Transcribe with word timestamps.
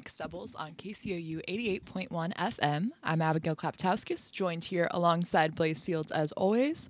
Mixed 0.00 0.18
Doubles 0.18 0.54
on 0.54 0.70
KCOU 0.76 1.42
88.1 1.46 2.32
FM. 2.34 2.88
I'm 3.04 3.20
Abigail 3.20 3.54
Klaptowskis, 3.54 4.32
joined 4.32 4.64
here 4.64 4.88
alongside 4.92 5.54
Blaise 5.54 5.82
Fields 5.82 6.10
as 6.10 6.32
always. 6.32 6.88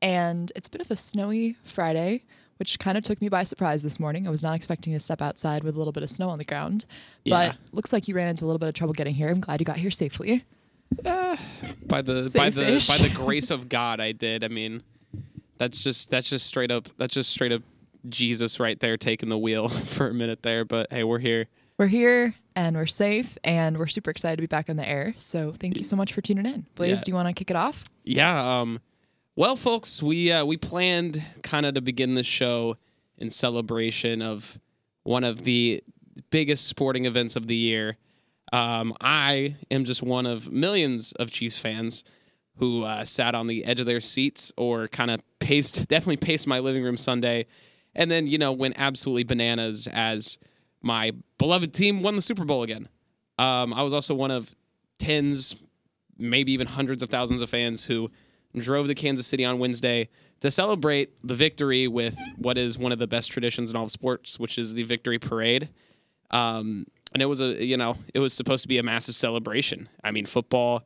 And 0.00 0.52
it's 0.54 0.68
a 0.68 0.70
bit 0.70 0.80
of 0.80 0.88
a 0.88 0.94
snowy 0.94 1.56
Friday, 1.64 2.22
which 2.60 2.78
kind 2.78 2.96
of 2.96 3.02
took 3.02 3.20
me 3.20 3.28
by 3.28 3.42
surprise 3.42 3.82
this 3.82 3.98
morning. 3.98 4.28
I 4.28 4.30
was 4.30 4.44
not 4.44 4.54
expecting 4.54 4.92
to 4.92 5.00
step 5.00 5.20
outside 5.20 5.64
with 5.64 5.74
a 5.74 5.78
little 5.78 5.92
bit 5.92 6.04
of 6.04 6.10
snow 6.10 6.28
on 6.28 6.38
the 6.38 6.44
ground. 6.44 6.86
Yeah. 7.24 7.48
But 7.48 7.56
looks 7.72 7.92
like 7.92 8.06
you 8.06 8.14
ran 8.14 8.28
into 8.28 8.44
a 8.44 8.46
little 8.46 8.60
bit 8.60 8.68
of 8.68 8.74
trouble 8.74 8.94
getting 8.94 9.16
here. 9.16 9.28
I'm 9.28 9.40
glad 9.40 9.58
you 9.58 9.64
got 9.64 9.78
here 9.78 9.90
safely. 9.90 10.44
Eh, 11.04 11.36
by 11.84 12.00
the 12.00 12.32
by 12.36 12.50
the 12.50 12.78
Safe-ish. 12.78 12.86
by 12.86 12.98
the 12.98 13.12
grace 13.12 13.50
of 13.50 13.68
God, 13.68 13.98
I 13.98 14.12
did. 14.12 14.44
I 14.44 14.48
mean, 14.48 14.84
that's 15.58 15.82
just 15.82 16.10
that's 16.10 16.30
just 16.30 16.46
straight 16.46 16.70
up 16.70 16.86
that's 16.96 17.14
just 17.14 17.30
straight 17.30 17.50
up 17.50 17.62
Jesus 18.08 18.60
right 18.60 18.78
there 18.78 18.96
taking 18.96 19.30
the 19.30 19.38
wheel 19.38 19.68
for 19.68 20.06
a 20.06 20.14
minute 20.14 20.44
there. 20.44 20.64
But 20.64 20.92
hey, 20.92 21.02
we're 21.02 21.18
here. 21.18 21.48
We're 21.76 21.88
here 21.88 22.36
and 22.56 22.76
we're 22.76 22.86
safe 22.86 23.36
and 23.44 23.78
we're 23.78 23.86
super 23.86 24.10
excited 24.10 24.36
to 24.36 24.42
be 24.42 24.46
back 24.46 24.68
on 24.70 24.76
the 24.76 24.88
air. 24.88 25.14
So 25.16 25.52
thank 25.52 25.76
you 25.78 25.84
so 25.84 25.96
much 25.96 26.12
for 26.12 26.20
tuning 26.20 26.46
in. 26.46 26.66
Blaise, 26.74 27.00
Yeah. 27.00 27.04
do 27.04 27.10
you 27.10 27.14
want 27.14 27.28
to 27.28 27.34
kick 27.34 27.50
it 27.50 27.56
off? 27.56 27.84
Yeah. 28.04 28.60
Um. 28.60 28.80
Well, 29.36 29.56
folks, 29.56 30.02
we 30.02 30.30
uh, 30.30 30.44
we 30.44 30.56
planned 30.56 31.22
kind 31.42 31.64
of 31.66 31.74
to 31.74 31.80
begin 31.80 32.14
the 32.14 32.22
show 32.22 32.76
in 33.18 33.30
celebration 33.30 34.20
of 34.22 34.58
one 35.04 35.24
of 35.24 35.44
the 35.44 35.82
biggest 36.30 36.66
sporting 36.66 37.04
events 37.06 37.36
of 37.36 37.46
the 37.46 37.56
year. 37.56 37.96
Um, 38.52 38.94
I 39.00 39.56
am 39.70 39.84
just 39.84 40.02
one 40.02 40.26
of 40.26 40.52
millions 40.52 41.12
of 41.12 41.30
Chiefs 41.30 41.56
fans 41.56 42.04
who 42.56 42.84
uh, 42.84 43.02
sat 43.04 43.34
on 43.34 43.46
the 43.46 43.64
edge 43.64 43.80
of 43.80 43.86
their 43.86 44.00
seats 44.00 44.52
or 44.58 44.88
kind 44.88 45.10
of 45.10 45.22
paced, 45.38 45.88
definitely 45.88 46.18
paced 46.18 46.46
my 46.46 46.58
living 46.58 46.82
room 46.84 46.98
Sunday, 46.98 47.46
and 47.94 48.10
then 48.10 48.26
you 48.26 48.36
know 48.36 48.52
went 48.52 48.74
absolutely 48.76 49.24
bananas 49.24 49.86
as 49.90 50.38
my 50.82 51.12
beloved 51.38 51.72
team 51.72 52.02
won 52.02 52.14
the 52.14 52.20
Super 52.20 52.44
Bowl 52.44 52.62
again. 52.62 52.88
Um, 53.38 53.72
I 53.72 53.82
was 53.82 53.92
also 53.92 54.14
one 54.14 54.30
of 54.30 54.54
tens, 54.98 55.56
maybe 56.18 56.52
even 56.52 56.66
hundreds 56.66 57.02
of 57.02 57.10
thousands 57.10 57.40
of 57.40 57.48
fans 57.48 57.84
who 57.84 58.10
drove 58.56 58.86
to 58.88 58.94
Kansas 58.94 59.26
City 59.26 59.44
on 59.44 59.58
Wednesday 59.58 60.08
to 60.40 60.50
celebrate 60.50 61.10
the 61.24 61.34
victory 61.34 61.88
with 61.88 62.18
what 62.36 62.58
is 62.58 62.76
one 62.76 62.92
of 62.92 62.98
the 62.98 63.06
best 63.06 63.30
traditions 63.30 63.70
in 63.70 63.76
all 63.76 63.84
of 63.84 63.90
sports, 63.90 64.38
which 64.38 64.58
is 64.58 64.74
the 64.74 64.82
victory 64.82 65.18
parade. 65.18 65.68
Um, 66.30 66.86
and 67.12 67.22
it 67.22 67.26
was 67.26 67.40
a, 67.40 67.64
you 67.64 67.76
know, 67.76 67.96
it 68.12 68.18
was 68.18 68.34
supposed 68.34 68.62
to 68.62 68.68
be 68.68 68.78
a 68.78 68.82
massive 68.82 69.14
celebration. 69.14 69.88
I 70.02 70.10
mean, 70.10 70.26
football 70.26 70.82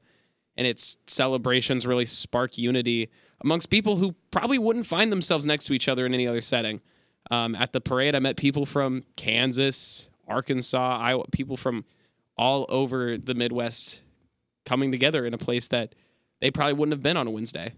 and 0.57 0.67
its 0.67 0.97
celebrations 1.07 1.87
really 1.87 2.07
spark 2.07 2.59
unity 2.59 3.11
amongst 3.41 3.71
people 3.71 3.97
who 3.97 4.15
probably 4.31 4.59
wouldn't 4.59 4.87
find 4.87 5.13
themselves 5.13 5.47
next 5.47 5.67
to 5.67 5.73
each 5.73 5.89
other 5.89 6.07
in 6.07 6.15
any 6.15 6.27
other 6.27 6.41
setting. 6.41 6.81
Um, 7.31 7.55
at 7.55 7.73
the 7.73 7.81
parade, 7.81 8.15
I 8.15 8.19
met 8.19 8.37
people 8.37 8.67
from 8.67 9.05
Kansas, 9.17 10.09
Arkansas, 10.29 10.99
Iowa, 10.99 11.25
people 11.33 11.57
from 11.57 11.85
all 12.37 12.67
over 12.69 13.17
the 13.17 13.35
Midwest 13.35 14.03
coming 14.65 14.93
together 14.93 15.25
in 15.25 15.35
a 15.35 15.39
place 15.39 15.69
that 15.69 15.95
they 16.41 16.51
probably 16.51 16.75
wouldn't 16.75 16.93
have 16.93 17.03
been 17.03 17.17
on 17.17 17.27
a 17.27 17.31
Wednesday. 17.31 17.73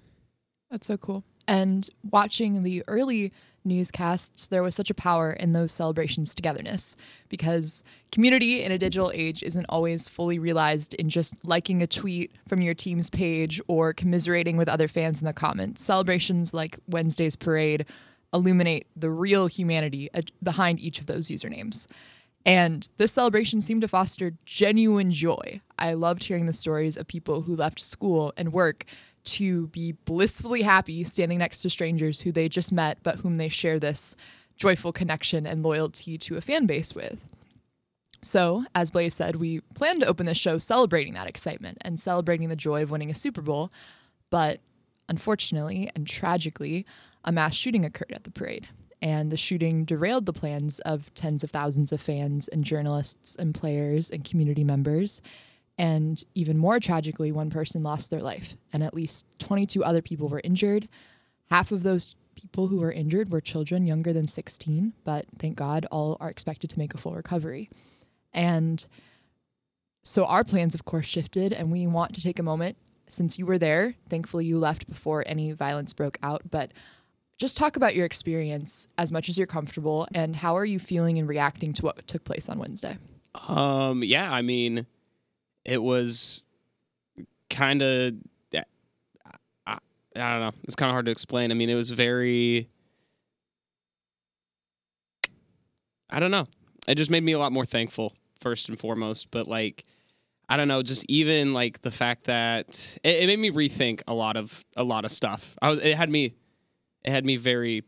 That's 0.70 0.86
so 0.86 0.96
cool. 0.96 1.24
And 1.46 1.88
watching 2.10 2.62
the 2.62 2.82
early 2.88 3.32
newscasts, 3.64 4.48
there 4.48 4.62
was 4.62 4.74
such 4.74 4.90
a 4.90 4.94
power 4.94 5.32
in 5.32 5.52
those 5.52 5.72
celebrations' 5.72 6.34
togetherness 6.34 6.96
because 7.28 7.82
community 8.12 8.62
in 8.62 8.72
a 8.72 8.78
digital 8.78 9.10
age 9.14 9.42
isn't 9.42 9.66
always 9.68 10.08
fully 10.08 10.38
realized 10.38 10.94
in 10.94 11.08
just 11.08 11.44
liking 11.44 11.82
a 11.82 11.86
tweet 11.86 12.32
from 12.46 12.60
your 12.60 12.74
team's 12.74 13.10
page 13.10 13.60
or 13.68 13.92
commiserating 13.92 14.56
with 14.56 14.68
other 14.68 14.88
fans 14.88 15.20
in 15.20 15.26
the 15.26 15.32
comments. 15.32 15.82
Celebrations 15.82 16.52
like 16.52 16.78
Wednesday's 16.88 17.36
parade 17.36 17.86
illuminate 18.32 18.86
the 18.94 19.10
real 19.10 19.46
humanity 19.46 20.10
uh, 20.12 20.22
behind 20.42 20.80
each 20.80 21.00
of 21.00 21.06
those 21.06 21.28
usernames. 21.28 21.86
And 22.44 22.88
this 22.98 23.12
celebration 23.12 23.60
seemed 23.60 23.82
to 23.82 23.88
foster 23.88 24.32
genuine 24.44 25.10
joy. 25.10 25.60
I 25.78 25.94
loved 25.94 26.24
hearing 26.24 26.46
the 26.46 26.52
stories 26.52 26.96
of 26.96 27.06
people 27.06 27.42
who 27.42 27.54
left 27.54 27.80
school 27.80 28.32
and 28.36 28.52
work 28.52 28.84
to 29.24 29.66
be 29.68 29.92
blissfully 29.92 30.62
happy 30.62 31.04
standing 31.04 31.38
next 31.38 31.62
to 31.62 31.70
strangers 31.70 32.20
who 32.20 32.32
they 32.32 32.48
just 32.48 32.72
met, 32.72 32.98
but 33.02 33.16
whom 33.16 33.36
they 33.36 33.48
share 33.48 33.78
this 33.78 34.16
joyful 34.56 34.92
connection 34.92 35.46
and 35.46 35.62
loyalty 35.62 36.16
to 36.18 36.36
a 36.36 36.40
fan 36.40 36.66
base 36.66 36.94
with. 36.94 37.24
So, 38.22 38.64
as 38.74 38.90
Blaise 38.90 39.14
said, 39.14 39.36
we 39.36 39.60
plan 39.74 40.00
to 40.00 40.06
open 40.06 40.26
this 40.26 40.38
show 40.38 40.58
celebrating 40.58 41.14
that 41.14 41.28
excitement 41.28 41.78
and 41.82 42.00
celebrating 42.00 42.48
the 42.48 42.56
joy 42.56 42.82
of 42.82 42.90
winning 42.90 43.10
a 43.10 43.14
Super 43.14 43.42
Bowl. 43.42 43.70
But 44.30 44.60
unfortunately 45.08 45.90
and 45.94 46.06
tragically, 46.06 46.84
a 47.24 47.32
mass 47.32 47.54
shooting 47.54 47.84
occurred 47.84 48.12
at 48.12 48.24
the 48.24 48.30
parade. 48.30 48.68
And 49.00 49.30
the 49.30 49.36
shooting 49.36 49.84
derailed 49.84 50.26
the 50.26 50.32
plans 50.32 50.80
of 50.80 51.12
tens 51.14 51.44
of 51.44 51.50
thousands 51.50 51.92
of 51.92 52.00
fans 52.00 52.48
and 52.48 52.64
journalists 52.64 53.36
and 53.36 53.54
players 53.54 54.10
and 54.10 54.24
community 54.24 54.64
members. 54.64 55.22
And 55.76 56.22
even 56.34 56.58
more 56.58 56.80
tragically, 56.80 57.30
one 57.30 57.50
person 57.50 57.84
lost 57.84 58.10
their 58.10 58.20
life, 58.20 58.56
and 58.72 58.82
at 58.82 58.94
least 58.94 59.26
22 59.38 59.84
other 59.84 60.02
people 60.02 60.28
were 60.28 60.40
injured. 60.42 60.88
Half 61.50 61.70
of 61.70 61.84
those 61.84 62.16
people 62.34 62.66
who 62.66 62.80
were 62.80 62.90
injured 62.90 63.30
were 63.30 63.40
children 63.40 63.86
younger 63.86 64.12
than 64.12 64.26
16, 64.26 64.92
but 65.04 65.26
thank 65.38 65.56
God 65.56 65.86
all 65.92 66.16
are 66.18 66.28
expected 66.28 66.68
to 66.70 66.78
make 66.78 66.94
a 66.94 66.98
full 66.98 67.14
recovery. 67.14 67.70
And 68.32 68.84
so 70.02 70.24
our 70.24 70.42
plans, 70.42 70.74
of 70.74 70.84
course, 70.84 71.06
shifted, 71.06 71.52
and 71.52 71.70
we 71.70 71.86
want 71.86 72.14
to 72.14 72.20
take 72.20 72.38
a 72.38 72.42
moment 72.42 72.76
since 73.08 73.38
you 73.38 73.46
were 73.46 73.58
there. 73.58 73.94
Thankfully, 74.08 74.46
you 74.46 74.58
left 74.58 74.88
before 74.88 75.22
any 75.26 75.52
violence 75.52 75.92
broke 75.92 76.18
out, 76.22 76.42
but 76.50 76.72
just 77.38 77.56
talk 77.56 77.76
about 77.76 77.94
your 77.94 78.04
experience 78.04 78.88
as 78.98 79.12
much 79.12 79.28
as 79.28 79.38
you're 79.38 79.46
comfortable 79.46 80.08
and 80.12 80.36
how 80.36 80.56
are 80.56 80.64
you 80.64 80.78
feeling 80.78 81.18
and 81.18 81.28
reacting 81.28 81.72
to 81.74 81.82
what 81.82 82.06
took 82.08 82.24
place 82.24 82.48
on 82.48 82.58
Wednesday? 82.58 82.98
Um, 83.46 84.02
yeah, 84.02 84.32
I 84.32 84.42
mean, 84.42 84.86
it 85.64 85.80
was 85.80 86.44
kind 87.48 87.80
of, 87.82 88.14
I, 89.66 89.78
I, 90.16 90.32
don't 90.32 90.40
know. 90.40 90.52
It's 90.64 90.74
kind 90.74 90.90
of 90.90 90.94
hard 90.94 91.06
to 91.06 91.12
explain. 91.12 91.52
I 91.52 91.54
mean, 91.54 91.70
it 91.70 91.76
was 91.76 91.90
very, 91.90 92.68
I 96.10 96.18
don't 96.18 96.32
know. 96.32 96.46
It 96.88 96.96
just 96.96 97.10
made 97.10 97.22
me 97.22 97.32
a 97.32 97.38
lot 97.38 97.52
more 97.52 97.64
thankful, 97.64 98.14
first 98.40 98.68
and 98.68 98.78
foremost. 98.78 99.30
But 99.30 99.46
like, 99.46 99.84
I 100.48 100.56
don't 100.56 100.68
know, 100.68 100.82
just 100.82 101.04
even 101.08 101.52
like 101.52 101.82
the 101.82 101.90
fact 101.90 102.24
that 102.24 102.98
it, 103.04 103.22
it 103.22 103.26
made 103.26 103.38
me 103.38 103.50
rethink 103.50 104.02
a 104.08 104.14
lot 104.14 104.36
of 104.36 104.64
a 104.76 104.82
lot 104.82 105.04
of 105.04 105.10
stuff. 105.10 105.54
I 105.60 105.70
was, 105.70 105.78
it 105.80 105.96
had 105.96 106.08
me, 106.08 106.32
it 107.08 107.12
had 107.12 107.24
me 107.24 107.36
very, 107.36 107.82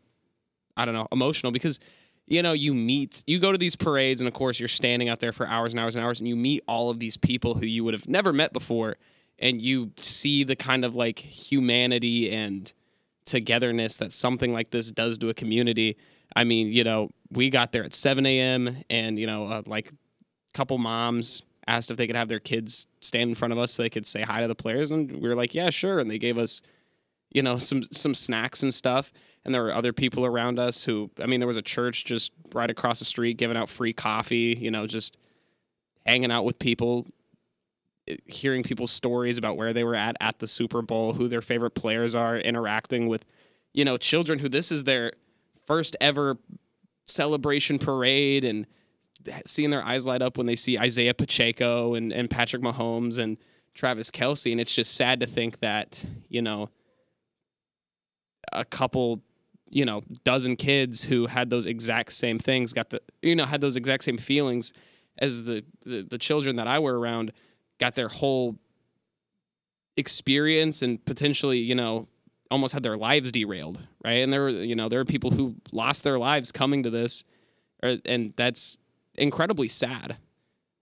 I 0.75 0.85
don't 0.85 0.93
know, 0.93 1.07
emotional 1.11 1.51
because 1.51 1.79
you 2.27 2.41
know, 2.41 2.53
you 2.53 2.73
meet, 2.73 3.23
you 3.27 3.39
go 3.39 3.51
to 3.51 3.57
these 3.57 3.75
parades, 3.75 4.21
and 4.21 4.27
of 4.27 4.33
course, 4.33 4.57
you're 4.57 4.69
standing 4.69 5.09
out 5.09 5.19
there 5.19 5.33
for 5.33 5.45
hours 5.47 5.73
and 5.73 5.81
hours 5.81 5.95
and 5.95 6.05
hours, 6.05 6.19
and 6.19 6.29
you 6.29 6.35
meet 6.37 6.63
all 6.65 6.89
of 6.89 6.97
these 6.97 7.17
people 7.17 7.55
who 7.55 7.65
you 7.65 7.83
would 7.83 7.93
have 7.93 8.07
never 8.07 8.31
met 8.31 8.53
before, 8.53 8.95
and 9.37 9.61
you 9.61 9.91
see 9.97 10.45
the 10.45 10.55
kind 10.55 10.85
of 10.85 10.95
like 10.95 11.19
humanity 11.19 12.31
and 12.31 12.71
togetherness 13.25 13.97
that 13.97 14.13
something 14.13 14.53
like 14.53 14.69
this 14.71 14.91
does 14.91 15.17
to 15.17 15.27
a 15.27 15.33
community. 15.33 15.97
I 16.33 16.45
mean, 16.45 16.67
you 16.67 16.85
know, 16.85 17.09
we 17.31 17.49
got 17.49 17.73
there 17.73 17.83
at 17.83 17.93
7 17.93 18.25
a.m., 18.25 18.77
and, 18.89 19.19
you 19.19 19.27
know, 19.27 19.47
uh, 19.47 19.63
like 19.65 19.89
a 19.89 20.51
couple 20.53 20.77
moms 20.77 21.41
asked 21.67 21.91
if 21.91 21.97
they 21.97 22.07
could 22.07 22.15
have 22.15 22.29
their 22.29 22.39
kids 22.39 22.87
stand 23.01 23.29
in 23.29 23.35
front 23.35 23.51
of 23.51 23.57
us 23.57 23.73
so 23.73 23.83
they 23.83 23.89
could 23.89 24.07
say 24.07 24.21
hi 24.21 24.39
to 24.39 24.47
the 24.47 24.55
players, 24.55 24.89
and 24.89 25.11
we 25.11 25.27
were 25.27 25.35
like, 25.35 25.53
yeah, 25.53 25.69
sure. 25.69 25.99
And 25.99 26.09
they 26.09 26.17
gave 26.17 26.37
us, 26.37 26.61
you 27.31 27.41
know, 27.41 27.57
some 27.57 27.83
some 27.91 28.13
snacks 28.13 28.63
and 28.63 28.73
stuff. 28.73 29.11
And 29.43 29.55
there 29.55 29.63
were 29.63 29.73
other 29.73 29.93
people 29.93 30.25
around 30.25 30.59
us 30.59 30.83
who 30.83 31.09
i 31.21 31.25
mean 31.25 31.39
there 31.39 31.47
was 31.47 31.57
a 31.57 31.63
church 31.63 32.05
just 32.05 32.31
right 32.53 32.69
across 32.69 32.99
the 32.99 33.05
street 33.05 33.37
giving 33.37 33.57
out 33.57 33.69
free 33.69 33.93
coffee 33.93 34.57
you 34.59 34.69
know 34.69 34.85
just 34.85 35.17
hanging 36.05 36.31
out 36.31 36.45
with 36.45 36.59
people 36.59 37.05
eh, 38.07 38.17
hearing 38.27 38.63
people's 38.63 38.91
stories 38.91 39.37
about 39.37 39.57
where 39.57 39.73
they 39.73 39.83
were 39.83 39.95
at 39.95 40.15
at 40.19 40.39
the 40.39 40.47
super 40.47 40.81
bowl 40.81 41.13
who 41.13 41.27
their 41.27 41.41
favorite 41.41 41.71
players 41.71 42.13
are 42.13 42.37
interacting 42.37 43.07
with 43.07 43.25
you 43.73 43.83
know 43.85 43.97
children 43.97 44.39
who 44.39 44.49
this 44.49 44.71
is 44.71 44.83
their 44.83 45.11
first 45.65 45.95
ever 45.99 46.37
celebration 47.07 47.79
parade 47.79 48.43
and 48.43 48.67
seeing 49.45 49.69
their 49.69 49.83
eyes 49.83 50.05
light 50.07 50.21
up 50.21 50.37
when 50.37 50.47
they 50.47 50.55
see 50.55 50.77
isaiah 50.77 51.13
pacheco 51.13 51.93
and, 51.95 52.11
and 52.11 52.29
patrick 52.29 52.61
mahomes 52.61 53.17
and 53.17 53.37
travis 53.73 54.11
kelce 54.11 54.51
and 54.51 54.59
it's 54.59 54.75
just 54.75 54.93
sad 54.93 55.19
to 55.19 55.25
think 55.25 55.59
that 55.59 56.03
you 56.29 56.41
know 56.41 56.69
a 58.51 58.65
couple 58.65 59.21
you 59.69 59.85
know 59.85 60.01
dozen 60.23 60.55
kids 60.55 61.03
who 61.05 61.27
had 61.27 61.49
those 61.49 61.65
exact 61.65 62.13
same 62.13 62.37
things 62.37 62.73
got 62.73 62.89
the 62.89 63.01
you 63.21 63.35
know 63.35 63.45
had 63.45 63.61
those 63.61 63.75
exact 63.75 64.03
same 64.03 64.17
feelings 64.17 64.73
as 65.17 65.43
the 65.43 65.63
the, 65.85 66.03
the 66.03 66.17
children 66.17 66.57
that 66.57 66.67
I 66.67 66.79
were 66.79 66.99
around 66.99 67.31
got 67.79 67.95
their 67.95 68.09
whole 68.09 68.57
experience 69.97 70.81
and 70.81 71.03
potentially 71.05 71.59
you 71.59 71.75
know 71.75 72.07
almost 72.49 72.73
had 72.73 72.83
their 72.83 72.97
lives 72.97 73.31
derailed 73.31 73.79
right? 74.03 74.21
And 74.23 74.31
there 74.31 74.41
were 74.41 74.49
you 74.49 74.75
know 74.75 74.89
there 74.89 74.99
are 74.99 75.05
people 75.05 75.31
who 75.31 75.55
lost 75.71 76.03
their 76.03 76.19
lives 76.19 76.51
coming 76.51 76.83
to 76.83 76.89
this 76.89 77.23
or, 77.81 77.97
and 78.05 78.33
that's 78.35 78.77
incredibly 79.17 79.67
sad 79.67 80.17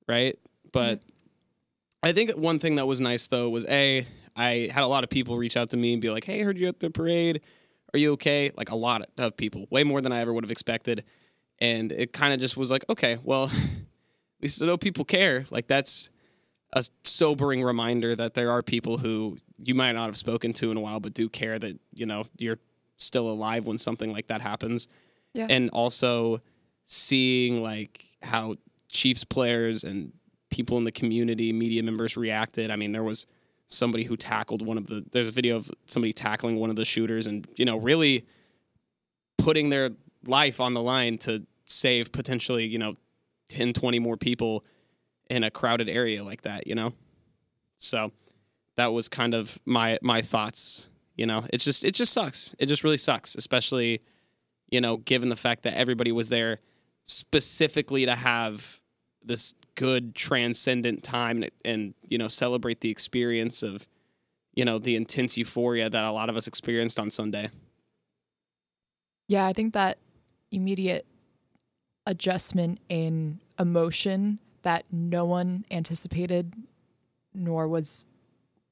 right? 0.08 0.38
But 0.74 1.00
mm-hmm. 1.00 1.10
I 2.02 2.12
think 2.12 2.32
one 2.32 2.60
thing 2.60 2.76
that 2.76 2.88
was 2.88 3.00
nice 3.00 3.28
though 3.28 3.50
was 3.50 3.66
a 3.68 4.06
I 4.36 4.70
had 4.74 4.84
a 4.84 4.88
lot 4.88 5.04
of 5.04 5.10
people 5.10 5.38
reach 5.38 5.58
out 5.58 5.70
to 5.72 5.78
me 5.78 5.94
and 5.94 6.02
be 6.02 6.10
like, 6.10 6.24
"Hey, 6.24 6.42
I 6.42 6.44
heard 6.44 6.60
you 6.60 6.68
at 6.68 6.80
the 6.80 6.90
parade. 6.90 7.42
Are 7.94 8.00
you 8.00 8.14
okay?" 8.14 8.52
Like 8.56 8.72
a 8.72 8.76
lot 8.76 9.08
of 9.18 9.38
people, 9.38 9.68
way 9.70 9.84
more 9.84 10.02
than 10.02 10.12
I 10.12 10.20
ever 10.20 10.34
would 10.34 10.44
have 10.44 10.52
expected. 10.52 11.04
And 11.60 11.92
it 11.92 12.14
kind 12.14 12.34
of 12.34 12.40
just 12.40 12.56
was 12.58 12.72
like, 12.72 12.86
okay, 12.90 13.18
well, 13.24 13.44
at 14.40 14.42
least 14.42 14.62
I 14.62 14.66
know 14.66 14.78
people 14.78 15.06
care. 15.06 15.46
Like 15.50 15.68
that's 15.68 16.10
a 16.74 16.84
sobering 17.04 17.64
reminder 17.64 18.16
that 18.16 18.34
there 18.34 18.52
are 18.52 18.62
people 18.62 18.98
who 18.98 19.38
you 19.58 19.76
might 19.76 19.92
not 19.94 20.06
have 20.06 20.18
spoken 20.18 20.54
to 20.54 20.72
in 20.72 20.78
a 20.78 20.82
while, 20.82 21.00
but 21.00 21.14
do 21.14 21.28
care 21.28 21.60
that 21.60 21.80
you 21.94 22.06
know 22.06 22.26
you're 22.38 22.60
still 22.96 23.30
alive 23.30 23.66
when 23.66 23.78
something 23.78 24.12
like 24.12 24.28
that 24.28 24.42
happens. 24.42 24.88
Yeah. 25.34 25.48
And 25.50 25.70
also 25.72 26.42
seeing 26.84 27.62
like 27.62 28.04
how 28.22 28.56
Chiefs 28.92 29.24
players 29.24 29.84
and 29.84 30.14
people 30.50 30.78
in 30.78 30.84
the 30.84 30.92
community, 30.92 31.54
media 31.54 31.84
members 31.84 32.18
reacted. 32.18 32.72
I 32.72 32.76
mean, 32.76 32.92
there 32.92 33.04
was 33.04 33.26
somebody 33.70 34.04
who 34.04 34.18
tackled 34.18 34.62
one 34.62 34.78
of 34.78 34.88
the. 34.88 35.06
There's 35.12 35.28
a 35.28 35.32
video 35.32 35.56
of 35.56 35.72
somebody 35.86 36.12
tackling 36.12 36.58
one 36.58 36.70
of 36.70 36.76
the 36.76 36.86
shooters, 36.86 37.28
and 37.28 37.48
you 37.56 37.66
know, 37.66 37.78
really 37.78 38.26
putting 39.38 39.70
their 39.70 39.92
life 40.26 40.60
on 40.60 40.74
the 40.74 40.82
line 40.82 41.18
to 41.20 41.46
save 41.64 42.12
potentially, 42.12 42.66
you 42.66 42.78
know, 42.78 42.94
10, 43.50 43.74
20 43.74 44.00
more 44.00 44.18
people 44.18 44.66
in 45.30 45.44
a 45.44 45.52
crowded 45.52 45.88
area 45.88 46.24
like 46.24 46.42
that, 46.42 46.68
you 46.68 46.76
know? 46.76 46.94
So 47.78 48.12
that 48.76 48.92
was 48.92 49.08
kind 49.08 49.34
of 49.34 49.58
my 49.66 49.98
my 50.02 50.22
thoughts, 50.22 50.90
you 51.16 51.26
know. 51.26 51.46
It's 51.54 51.64
just 51.64 51.86
it 51.86 51.94
just 51.94 52.12
sucks. 52.12 52.56
It 52.60 52.66
just 52.66 52.84
really 52.84 52.98
sucks, 52.98 53.36
especially 53.36 54.02
you 54.70 54.82
know, 54.82 54.98
given 54.98 55.30
the 55.30 55.36
fact 55.36 55.64
that 55.64 55.74
everybody 55.74 56.12
was 56.12 56.30
there 56.30 56.60
specifically 57.04 58.06
to 58.06 58.16
have 58.16 58.82
this 59.24 59.56
good 59.80 60.14
transcendent 60.14 61.04
time 61.04 61.42
and, 61.42 61.52
and 61.64 61.94
you 62.10 62.18
know, 62.18 62.28
celebrate 62.28 62.82
the 62.82 62.92
experience 62.92 63.64
of 63.64 63.88
you 64.60 64.66
know, 64.66 64.78
the 64.78 64.98
intense 64.98 65.38
euphoria 65.38 65.90
that 65.90 66.04
a 66.04 66.12
lot 66.12 66.28
of 66.28 66.36
us 66.36 66.46
experienced 66.46 67.00
on 67.00 67.10
Sunday. 67.10 67.50
Yeah, 69.30 69.46
I 69.46 69.54
think 69.54 69.74
that 69.74 70.00
immediate 70.52 71.06
adjustment 72.06 72.82
in 72.90 73.40
emotion 73.58 74.40
that 74.64 74.84
no 74.92 75.24
one 75.24 75.64
anticipated, 75.72 76.54
nor 77.34 77.70
was 77.70 78.06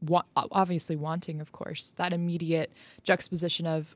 wa- 0.01 0.24
obviously 0.36 0.98
wanting, 0.98 1.39
of 1.39 1.53
course, 1.53 1.92
that 1.92 2.12
immediate 2.12 2.74
juxtaposition 3.03 3.65
of 3.65 3.95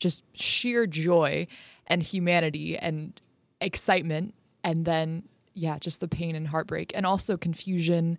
just 0.00 0.24
sheer 0.32 0.88
joy 0.88 1.46
and 1.86 2.02
humanity 2.02 2.76
and 2.76 3.20
excitement, 3.60 4.34
and 4.64 4.84
then, 4.84 5.22
yeah, 5.54 5.78
just 5.78 6.00
the 6.00 6.08
pain 6.08 6.34
and 6.36 6.48
heartbreak, 6.48 6.92
and 6.94 7.04
also 7.06 7.36
confusion. 7.36 8.18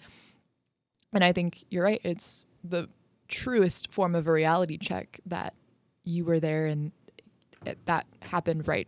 And 1.14 1.24
I 1.24 1.32
think 1.32 1.64
you're 1.70 1.84
right. 1.84 2.02
It's 2.04 2.46
the 2.64 2.90
truest 3.28 3.92
form 3.92 4.16
of 4.16 4.28
a 4.28 4.32
reality 4.32 4.78
check 4.78 5.20
that 5.26 5.54
you 6.04 6.26
were 6.26 6.40
there 6.40 6.66
and 6.66 6.92
it, 7.66 7.78
that 7.86 8.06
happened 8.22 8.68
right. 8.68 8.88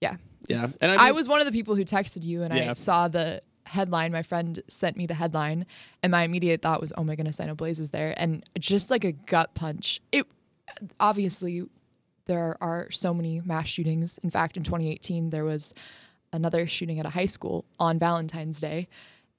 Yeah. 0.00 0.16
Yeah. 0.48 0.58
It's- 0.58 0.78
And 0.80 0.92
I 0.92 1.08
I, 1.08 1.12
was 1.12 1.28
one 1.28 1.40
of 1.40 1.46
the 1.46 1.52
people 1.52 1.74
who 1.74 1.84
texted 1.84 2.22
you 2.22 2.42
and 2.42 2.52
I 2.52 2.72
saw 2.74 3.08
the 3.08 3.42
headline. 3.66 4.12
My 4.12 4.22
friend 4.22 4.62
sent 4.68 4.96
me 4.96 5.06
the 5.06 5.14
headline 5.14 5.66
and 6.02 6.10
my 6.10 6.22
immediate 6.22 6.62
thought 6.62 6.80
was, 6.80 6.92
oh 6.96 7.04
my 7.04 7.14
goodness, 7.16 7.40
I 7.40 7.46
know 7.46 7.54
Blaise 7.54 7.80
is 7.80 7.90
there. 7.90 8.14
And 8.16 8.44
just 8.58 8.90
like 8.90 9.04
a 9.04 9.12
gut 9.12 9.54
punch. 9.54 10.00
It 10.12 10.26
obviously 11.00 11.64
there 12.26 12.56
are 12.60 12.90
so 12.90 13.12
many 13.12 13.40
mass 13.44 13.68
shootings. 13.68 14.18
In 14.18 14.30
fact, 14.30 14.56
in 14.56 14.62
2018, 14.62 15.30
there 15.30 15.44
was 15.44 15.74
another 16.32 16.66
shooting 16.66 16.98
at 16.98 17.06
a 17.06 17.10
high 17.10 17.26
school 17.26 17.64
on 17.78 17.98
Valentine's 17.98 18.60
Day, 18.60 18.88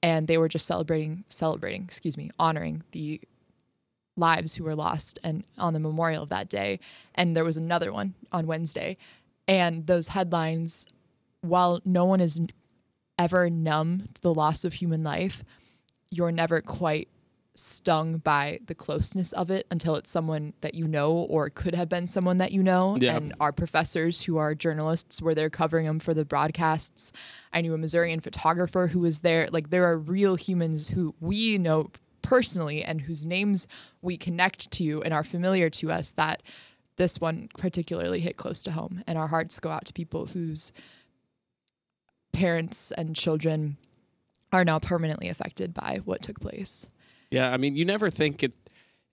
and 0.02 0.26
they 0.26 0.38
were 0.38 0.48
just 0.48 0.66
celebrating, 0.66 1.24
celebrating, 1.28 1.84
excuse 1.84 2.16
me, 2.16 2.30
honoring 2.38 2.82
the 2.92 3.20
lives 4.16 4.54
who 4.54 4.64
were 4.64 4.74
lost 4.74 5.18
and 5.24 5.44
on 5.58 5.72
the 5.72 5.80
memorial 5.80 6.22
of 6.22 6.28
that 6.28 6.48
day. 6.48 6.78
And 7.14 7.34
there 7.34 7.44
was 7.44 7.56
another 7.56 7.92
one 7.92 8.14
on 8.30 8.46
Wednesday. 8.46 8.96
And 9.48 9.86
those 9.86 10.08
headlines, 10.08 10.86
while 11.40 11.80
no 11.84 12.04
one 12.04 12.20
is 12.20 12.40
ever 13.18 13.50
numb 13.50 14.08
to 14.14 14.22
the 14.22 14.34
loss 14.34 14.64
of 14.64 14.74
human 14.74 15.02
life, 15.02 15.44
you're 16.10 16.32
never 16.32 16.60
quite 16.60 17.08
stung 17.54 18.18
by 18.18 18.58
the 18.66 18.74
closeness 18.74 19.32
of 19.32 19.50
it 19.50 19.66
until 19.70 19.94
it's 19.94 20.10
someone 20.10 20.52
that 20.60 20.74
you 20.74 20.88
know 20.88 21.12
or 21.12 21.50
could 21.50 21.74
have 21.74 21.88
been 21.88 22.06
someone 22.06 22.38
that 22.38 22.52
you 22.52 22.62
know. 22.62 22.96
Yeah. 23.00 23.16
And 23.16 23.34
our 23.40 23.52
professors 23.52 24.22
who 24.22 24.36
are 24.38 24.54
journalists 24.54 25.22
were 25.22 25.34
there 25.34 25.50
covering 25.50 25.86
them 25.86 26.00
for 26.00 26.14
the 26.14 26.24
broadcasts. 26.24 27.12
I 27.52 27.60
knew 27.60 27.74
a 27.74 27.78
Missourian 27.78 28.20
photographer 28.20 28.88
who 28.88 29.00
was 29.00 29.20
there. 29.20 29.48
Like 29.50 29.70
there 29.70 29.84
are 29.84 29.96
real 29.96 30.34
humans 30.36 30.88
who 30.88 31.14
we 31.20 31.58
know 31.58 31.90
personally 32.22 32.82
and 32.82 33.02
whose 33.02 33.26
names 33.26 33.66
we 34.02 34.16
connect 34.16 34.70
to 34.72 35.02
and 35.04 35.14
are 35.14 35.22
familiar 35.24 35.70
to 35.70 35.92
us 35.92 36.12
that 36.12 36.42
this 36.96 37.20
one 37.20 37.48
particularly 37.58 38.20
hit 38.20 38.36
close 38.36 38.62
to 38.64 38.72
home. 38.72 39.02
And 39.06 39.18
our 39.18 39.28
hearts 39.28 39.60
go 39.60 39.70
out 39.70 39.84
to 39.86 39.92
people 39.92 40.26
whose 40.26 40.72
parents 42.32 42.92
and 42.92 43.14
children 43.14 43.76
are 44.52 44.64
now 44.64 44.78
permanently 44.78 45.28
affected 45.28 45.74
by 45.74 46.00
what 46.04 46.22
took 46.22 46.40
place. 46.40 46.88
Yeah, 47.34 47.52
I 47.52 47.56
mean, 47.56 47.74
you 47.76 47.84
never 47.84 48.10
think 48.10 48.42
it 48.42 48.54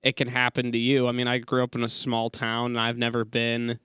it 0.04 0.16
can 0.16 0.28
happen 0.28 0.72
to 0.72 0.78
you. 0.78 1.08
I 1.08 1.12
mean, 1.12 1.28
I 1.28 1.38
grew 1.40 1.64
up 1.64 1.76
in 1.76 1.84
a 1.84 1.88
small 1.90 2.30
town, 2.30 2.72
and 2.72 2.80
I've 2.80 2.98
never 2.98 3.24
been, 3.26 3.80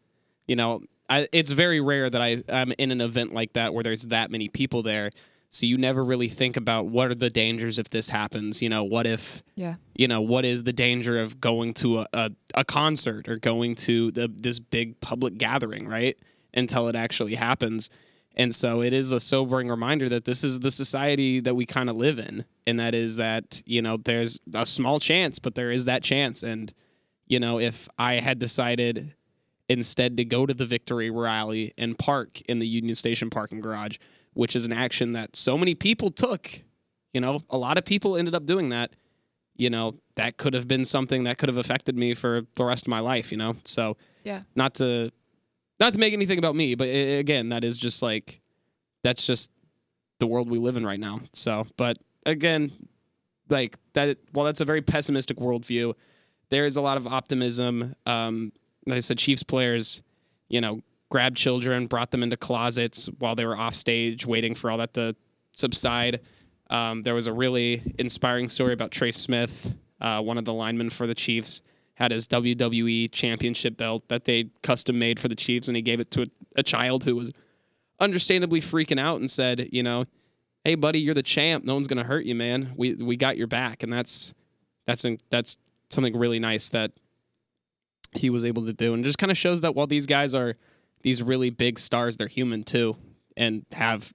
you 0.46 0.56
know, 0.56 0.80
I, 1.10 1.28
it's 1.32 1.50
very 1.50 1.80
rare 1.80 2.08
that 2.10 2.20
I 2.22 2.42
I'm 2.48 2.72
in 2.78 2.90
an 2.90 3.00
event 3.00 3.32
like 3.34 3.54
that 3.54 3.72
where 3.74 3.82
there's 3.82 4.04
that 4.08 4.30
many 4.30 4.48
people 4.48 4.82
there. 4.82 5.10
So 5.48 5.64
you 5.64 5.78
never 5.78 6.02
really 6.04 6.28
think 6.28 6.56
about 6.56 6.86
what 6.86 7.10
are 7.10 7.14
the 7.14 7.30
dangers 7.30 7.78
if 7.78 7.88
this 7.88 8.08
happens. 8.10 8.60
You 8.60 8.68
know, 8.68 8.84
what 8.84 9.06
if 9.06 9.42
Yeah. 9.54 9.76
you 9.94 10.06
know 10.08 10.20
what 10.20 10.44
is 10.44 10.64
the 10.64 10.72
danger 10.72 11.18
of 11.18 11.40
going 11.40 11.72
to 11.74 12.00
a, 12.00 12.06
a, 12.12 12.30
a 12.56 12.64
concert 12.64 13.28
or 13.28 13.36
going 13.38 13.74
to 13.86 14.10
the 14.10 14.28
this 14.34 14.58
big 14.58 15.00
public 15.00 15.38
gathering, 15.38 15.88
right? 15.88 16.16
Until 16.52 16.88
it 16.88 16.96
actually 16.96 17.36
happens. 17.36 17.88
And 18.36 18.54
so 18.54 18.82
it 18.82 18.92
is 18.92 19.12
a 19.12 19.20
sobering 19.20 19.68
reminder 19.68 20.08
that 20.10 20.26
this 20.26 20.44
is 20.44 20.60
the 20.60 20.70
society 20.70 21.40
that 21.40 21.54
we 21.54 21.64
kind 21.64 21.88
of 21.88 21.96
live 21.96 22.18
in. 22.18 22.44
And 22.66 22.78
that 22.78 22.94
is 22.94 23.16
that, 23.16 23.62
you 23.64 23.80
know, 23.80 23.96
there's 23.96 24.38
a 24.54 24.66
small 24.66 25.00
chance, 25.00 25.38
but 25.38 25.54
there 25.54 25.70
is 25.70 25.86
that 25.86 26.02
chance. 26.02 26.42
And, 26.42 26.72
you 27.26 27.40
know, 27.40 27.58
if 27.58 27.88
I 27.98 28.14
had 28.14 28.38
decided 28.38 29.14
instead 29.68 30.16
to 30.18 30.24
go 30.24 30.44
to 30.46 30.52
the 30.54 30.66
victory 30.66 31.10
rally 31.10 31.72
and 31.78 31.98
park 31.98 32.40
in 32.42 32.58
the 32.58 32.68
Union 32.68 32.94
Station 32.94 33.30
parking 33.30 33.60
garage, 33.60 33.96
which 34.34 34.54
is 34.54 34.66
an 34.66 34.72
action 34.72 35.12
that 35.12 35.34
so 35.34 35.56
many 35.56 35.74
people 35.74 36.10
took, 36.10 36.62
you 37.14 37.20
know, 37.22 37.40
a 37.48 37.56
lot 37.56 37.78
of 37.78 37.84
people 37.86 38.16
ended 38.16 38.34
up 38.34 38.44
doing 38.44 38.68
that. 38.68 38.92
You 39.56 39.70
know, 39.70 39.94
that 40.16 40.36
could 40.36 40.52
have 40.52 40.68
been 40.68 40.84
something 40.84 41.24
that 41.24 41.38
could 41.38 41.48
have 41.48 41.56
affected 41.56 41.96
me 41.96 42.12
for 42.12 42.42
the 42.56 42.64
rest 42.64 42.86
of 42.86 42.90
my 42.90 43.00
life, 43.00 43.32
you 43.32 43.38
know? 43.38 43.56
So, 43.64 43.96
Yeah. 44.24 44.42
not 44.54 44.74
to 44.74 45.10
not 45.78 45.92
to 45.92 45.98
make 45.98 46.12
anything 46.12 46.38
about 46.38 46.54
me, 46.56 46.74
but 46.74 46.88
i 46.88 46.90
again, 46.90 47.50
that 47.50 47.64
is 47.64 47.78
just 47.78 48.02
like 48.02 48.40
that's 49.02 49.26
just 49.26 49.50
the 50.18 50.26
world 50.26 50.50
we 50.50 50.58
live 50.58 50.76
in 50.76 50.86
right 50.86 51.00
now. 51.00 51.20
So, 51.32 51.66
but 51.76 51.98
again, 52.24 52.72
like 53.48 53.76
that. 53.92 54.18
While 54.32 54.46
that's 54.46 54.60
a 54.60 54.64
very 54.64 54.82
pessimistic 54.82 55.38
worldview, 55.38 55.94
there 56.50 56.66
is 56.66 56.76
a 56.76 56.80
lot 56.80 56.96
of 56.96 57.06
optimism. 57.06 57.94
Um, 58.04 58.52
like 58.86 58.96
I 58.96 59.00
said, 59.00 59.18
Chiefs 59.18 59.42
players, 59.42 60.02
you 60.48 60.60
know, 60.60 60.80
grabbed 61.10 61.36
children, 61.36 61.86
brought 61.86 62.10
them 62.10 62.22
into 62.22 62.36
closets 62.36 63.06
while 63.18 63.34
they 63.34 63.44
were 63.44 63.56
off 63.56 63.74
stage, 63.74 64.26
waiting 64.26 64.54
for 64.54 64.70
all 64.70 64.78
that 64.78 64.94
to 64.94 65.14
subside. 65.52 66.20
Um, 66.70 67.02
there 67.02 67.14
was 67.14 67.26
a 67.26 67.32
really 67.32 67.94
inspiring 67.98 68.48
story 68.48 68.72
about 68.72 68.90
Trey 68.90 69.12
Smith, 69.12 69.74
uh, 70.00 70.20
one 70.20 70.38
of 70.38 70.44
the 70.44 70.52
linemen 70.52 70.90
for 70.90 71.06
the 71.06 71.14
Chiefs, 71.14 71.62
had 71.96 72.12
his 72.12 72.26
WWE 72.28 73.10
championship 73.10 73.76
belt 73.76 74.08
that 74.08 74.24
they 74.24 74.50
custom 74.62 74.98
made 74.98 75.18
for 75.18 75.28
the 75.28 75.34
Chiefs, 75.34 75.68
and 75.68 75.76
he 75.76 75.82
gave 75.82 76.00
it 76.00 76.10
to 76.12 76.22
a, 76.22 76.26
a 76.56 76.62
child 76.62 77.04
who 77.04 77.16
was 77.16 77.32
understandably 77.98 78.60
freaking 78.60 79.00
out 79.00 79.18
and 79.18 79.30
said, 79.30 79.68
you 79.72 79.82
know, 79.82 80.04
hey 80.64 80.74
buddy, 80.74 81.00
you're 81.00 81.14
the 81.14 81.22
champ. 81.22 81.64
No 81.64 81.74
one's 81.74 81.86
gonna 81.88 82.04
hurt 82.04 82.24
you, 82.24 82.34
man. 82.34 82.72
We 82.76 82.94
we 82.94 83.16
got 83.16 83.36
your 83.36 83.46
back, 83.46 83.82
and 83.82 83.92
that's 83.92 84.34
that's 84.86 85.04
that's 85.30 85.56
something 85.90 86.16
really 86.16 86.38
nice 86.38 86.68
that 86.70 86.92
he 88.12 88.30
was 88.30 88.44
able 88.44 88.64
to 88.66 88.72
do, 88.72 88.94
and 88.94 89.04
it 89.04 89.06
just 89.06 89.18
kind 89.18 89.30
of 89.30 89.38
shows 89.38 89.62
that 89.62 89.74
while 89.74 89.86
these 89.86 90.06
guys 90.06 90.34
are 90.34 90.56
these 91.02 91.22
really 91.22 91.50
big 91.50 91.78
stars, 91.78 92.16
they're 92.16 92.28
human 92.28 92.62
too, 92.62 92.96
and 93.36 93.64
have 93.72 94.12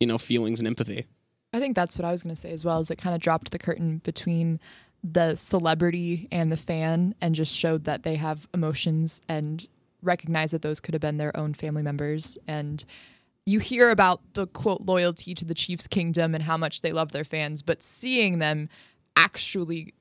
you 0.00 0.06
know 0.06 0.18
feelings 0.18 0.60
and 0.60 0.66
empathy. 0.66 1.06
I 1.52 1.58
think 1.58 1.74
that's 1.74 1.98
what 1.98 2.04
I 2.04 2.10
was 2.10 2.22
going 2.22 2.34
to 2.34 2.40
say 2.40 2.52
as 2.52 2.64
well. 2.64 2.78
Is 2.78 2.90
it 2.90 2.96
kind 2.96 3.14
of 3.14 3.20
dropped 3.20 3.50
the 3.50 3.58
curtain 3.58 3.98
between 4.04 4.60
the 5.02 5.36
celebrity 5.36 6.28
and 6.30 6.52
the 6.52 6.56
fan, 6.56 7.14
and 7.20 7.34
just 7.34 7.54
showed 7.54 7.84
that 7.84 8.02
they 8.02 8.16
have 8.16 8.48
emotions 8.52 9.22
and 9.28 9.66
recognize 10.02 10.50
that 10.50 10.62
those 10.62 10.80
could 10.80 10.94
have 10.94 11.00
been 11.00 11.18
their 11.18 11.36
own 11.36 11.54
family 11.54 11.82
members. 11.82 12.38
And 12.46 12.84
you 13.46 13.58
hear 13.58 13.90
about 13.90 14.20
the 14.34 14.46
quote 14.46 14.82
loyalty 14.82 15.34
to 15.34 15.44
the 15.44 15.54
Chiefs 15.54 15.86
kingdom 15.86 16.34
and 16.34 16.44
how 16.44 16.56
much 16.56 16.82
they 16.82 16.92
love 16.92 17.12
their 17.12 17.24
fans, 17.24 17.62
but 17.62 17.82
seeing 17.82 18.38
them 18.38 18.68
actually 19.16 19.94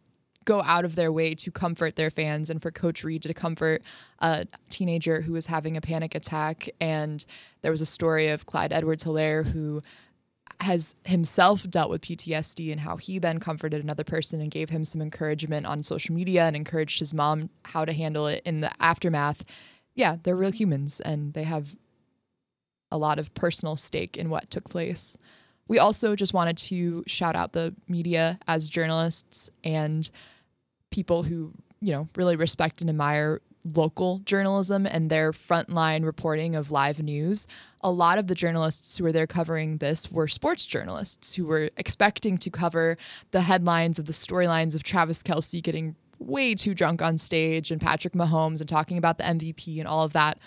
go 0.46 0.62
out 0.64 0.84
of 0.84 0.96
their 0.96 1.12
way 1.12 1.36
to 1.36 1.52
comfort 1.52 1.96
their 1.96 2.10
fans 2.10 2.50
and 2.50 2.62
for 2.62 2.72
Coach 2.72 3.04
Reid 3.04 3.22
to 3.24 3.34
comfort 3.34 3.84
a 4.20 4.48
teenager 4.70 5.22
who 5.22 5.34
was 5.34 5.46
having 5.46 5.78
a 5.78 5.82
panic 5.82 6.16
attack. 6.16 6.70
And 6.82 7.24
there 7.62 7.72
was 7.72 7.82
a 7.82 7.86
story 7.86 8.30
of 8.30 8.46
Clyde 8.46 8.74
Edwards 8.74 9.04
Helaire 9.04 9.46
who 9.46 9.82
has 10.62 10.96
himself 11.06 11.70
dealt 11.70 11.90
with 11.90 12.02
PTSD 12.02 12.72
and 12.72 12.82
how 12.82 12.98
he 12.98 13.18
then 13.18 13.40
comforted 13.40 13.82
another 13.82 14.04
person 14.04 14.42
and 14.42 14.52
gave 14.52 14.70
him 14.70 14.84
some 14.84 15.02
encouragement 15.02 15.66
on 15.66 15.84
social 15.84 16.14
media 16.14 16.44
and 16.44 16.56
encouraged 16.56 17.00
his 17.00 17.14
mom 17.14 17.50
how 17.66 17.86
to 17.86 17.94
handle 17.94 18.28
it 18.28 18.42
in 18.46 18.60
the 18.60 18.72
aftermath. 18.82 19.44
Yeah, 19.96 20.18
they're 20.22 20.36
real 20.36 20.52
humans 20.52 21.00
and 21.00 21.34
they 21.34 21.44
have 21.44 21.78
a 22.92 22.98
lot 22.98 23.20
of 23.20 23.34
personal 23.34 23.76
stake 23.76 24.18
in 24.18 24.30
what 24.30 24.50
took 24.50 24.68
place. 24.70 25.16
we 25.68 25.78
also 25.78 26.16
just 26.16 26.34
wanted 26.34 26.58
to 26.58 27.04
shout 27.06 27.36
out 27.36 27.54
the 27.54 27.76
media 27.88 28.40
as 28.48 28.70
journalists 28.70 29.52
and 29.64 30.10
people 30.90 31.24
who, 31.24 31.54
you 31.80 31.92
know, 31.92 32.10
really 32.16 32.36
respect 32.36 32.82
and 32.82 32.90
admire 32.90 33.40
local 33.76 34.20
journalism 34.20 34.86
and 34.86 35.10
their 35.10 35.32
frontline 35.32 36.04
reporting 36.04 36.56
of 36.56 36.72
live 36.72 37.02
news. 37.02 37.48
A 37.82 37.92
lot 37.92 38.18
of 38.18 38.28
the 38.28 38.36
journalists 38.36 38.98
who 38.98 39.04
were 39.04 39.12
there 39.12 39.28
covering 39.28 39.78
this 39.78 40.12
were 40.12 40.28
sports 40.28 40.66
journalists 40.66 41.36
who 41.36 41.46
were 41.46 41.70
expecting 41.78 42.38
to 42.38 42.50
cover 42.50 42.98
the 43.32 43.42
headlines 43.42 44.00
of 44.00 44.06
the 44.06 44.14
storylines 44.14 44.76
of 44.76 44.84
Travis 44.84 45.24
Kelce 45.24 45.64
getting 45.64 45.96
way 46.20 46.54
too 46.54 46.74
drunk 46.74 47.02
on 47.02 47.18
stage 47.18 47.72
and 47.72 47.82
Patrick 47.82 48.14
Mahomes 48.14 48.60
and 48.60 48.68
talking 48.68 48.98
about 48.98 49.18
the 49.18 49.24
MVP 49.24 49.80
and 49.80 49.88
all 49.88 50.04
of 50.04 50.14
that. 50.14 50.38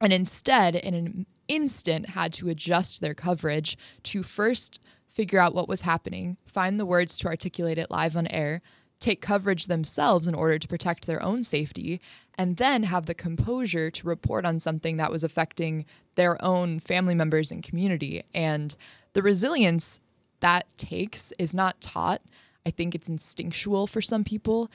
And 0.00 0.12
instead, 0.12 0.74
in 0.74 0.94
an 0.94 1.26
instant, 1.46 2.10
had 2.10 2.32
to 2.34 2.48
adjust 2.48 3.00
their 3.00 3.14
coverage 3.14 3.76
to 4.04 4.22
first 4.22 4.80
figure 5.08 5.38
out 5.38 5.54
what 5.54 5.68
was 5.68 5.82
happening, 5.82 6.36
find 6.46 6.80
the 6.80 6.86
words 6.86 7.16
to 7.18 7.28
articulate 7.28 7.78
it 7.78 7.90
live 7.90 8.16
on 8.16 8.26
air, 8.28 8.62
take 8.98 9.20
coverage 9.20 9.66
themselves 9.66 10.26
in 10.26 10.34
order 10.34 10.58
to 10.58 10.68
protect 10.68 11.06
their 11.06 11.22
own 11.22 11.42
safety, 11.42 12.00
and 12.38 12.56
then 12.56 12.84
have 12.84 13.06
the 13.06 13.14
composure 13.14 13.90
to 13.90 14.06
report 14.06 14.44
on 14.44 14.60
something 14.60 14.96
that 14.96 15.10
was 15.10 15.24
affecting 15.24 15.84
their 16.14 16.42
own 16.44 16.78
family 16.78 17.14
members 17.14 17.50
and 17.50 17.62
community. 17.62 18.22
And 18.34 18.74
the 19.12 19.22
resilience 19.22 20.00
that 20.40 20.66
takes 20.76 21.32
is 21.38 21.54
not 21.54 21.80
taught. 21.80 22.22
I 22.66 22.70
think 22.70 22.94
it's 22.94 23.08
instinctual 23.08 23.86
for 23.86 24.00
some 24.00 24.24
people. 24.24 24.70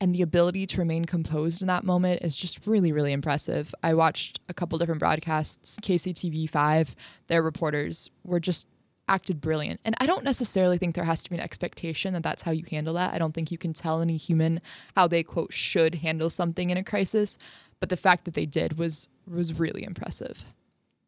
And 0.00 0.14
the 0.14 0.22
ability 0.22 0.66
to 0.68 0.78
remain 0.78 1.04
composed 1.04 1.60
in 1.60 1.66
that 1.68 1.82
moment 1.82 2.22
is 2.22 2.36
just 2.36 2.66
really, 2.66 2.92
really 2.92 3.12
impressive. 3.12 3.74
I 3.82 3.94
watched 3.94 4.40
a 4.48 4.54
couple 4.54 4.78
different 4.78 5.00
broadcasts, 5.00 5.78
KCTV5, 5.80 6.94
their 7.26 7.42
reporters 7.42 8.08
were 8.22 8.38
just 8.38 8.68
acted 9.08 9.40
brilliant. 9.40 9.80
And 9.84 9.94
I 9.98 10.06
don't 10.06 10.24
necessarily 10.24 10.78
think 10.78 10.94
there 10.94 11.04
has 11.04 11.22
to 11.22 11.30
be 11.30 11.36
an 11.36 11.42
expectation 11.42 12.12
that 12.14 12.22
that's 12.22 12.42
how 12.42 12.52
you 12.52 12.64
handle 12.70 12.94
that. 12.94 13.14
I 13.14 13.18
don't 13.18 13.32
think 13.32 13.50
you 13.50 13.58
can 13.58 13.72
tell 13.72 14.00
any 14.00 14.16
human 14.16 14.60
how 14.96 15.06
they 15.08 15.22
quote 15.22 15.52
should 15.52 15.96
handle 15.96 16.30
something 16.30 16.70
in 16.70 16.76
a 16.76 16.84
crisis, 16.84 17.38
but 17.80 17.88
the 17.88 17.96
fact 17.96 18.24
that 18.24 18.34
they 18.34 18.46
did 18.46 18.78
was 18.78 19.08
was 19.26 19.58
really 19.58 19.84
impressive. 19.84 20.42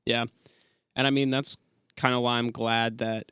Yeah. 0.06 0.24
And 0.96 1.06
I 1.06 1.10
mean 1.10 1.30
that's 1.30 1.56
kind 1.96 2.14
of 2.14 2.22
why 2.22 2.38
I'm 2.38 2.50
glad 2.50 2.98
that 2.98 3.30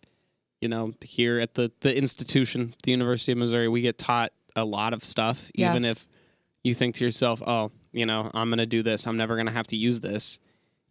you 0.61 0.69
know 0.69 0.93
here 1.01 1.39
at 1.41 1.55
the 1.55 1.71
the 1.81 1.97
institution, 1.97 2.75
the 2.85 2.91
University 2.91 3.33
of 3.33 3.39
Missouri, 3.39 3.69
we 3.69 3.81
get 3.81 3.99
taught 3.99 4.33
a 4.57 4.65
lot 4.65 4.93
of 4.93 5.05
stuff 5.05 5.51
Yeah. 5.55 5.71
even 5.71 5.85
if 5.85 6.09
you 6.65 6.75
think 6.75 6.97
to 6.97 7.05
yourself, 7.05 7.41
"Oh, 7.47 7.71
you 7.93 8.05
know, 8.05 8.31
I'm 8.35 8.49
going 8.51 8.59
to 8.59 8.67
do 8.67 8.83
this. 8.83 9.07
I'm 9.07 9.17
never 9.17 9.37
going 9.37 9.47
to 9.47 9.53
have 9.53 9.69
to 9.69 9.77
use 9.77 10.01
this." 10.01 10.39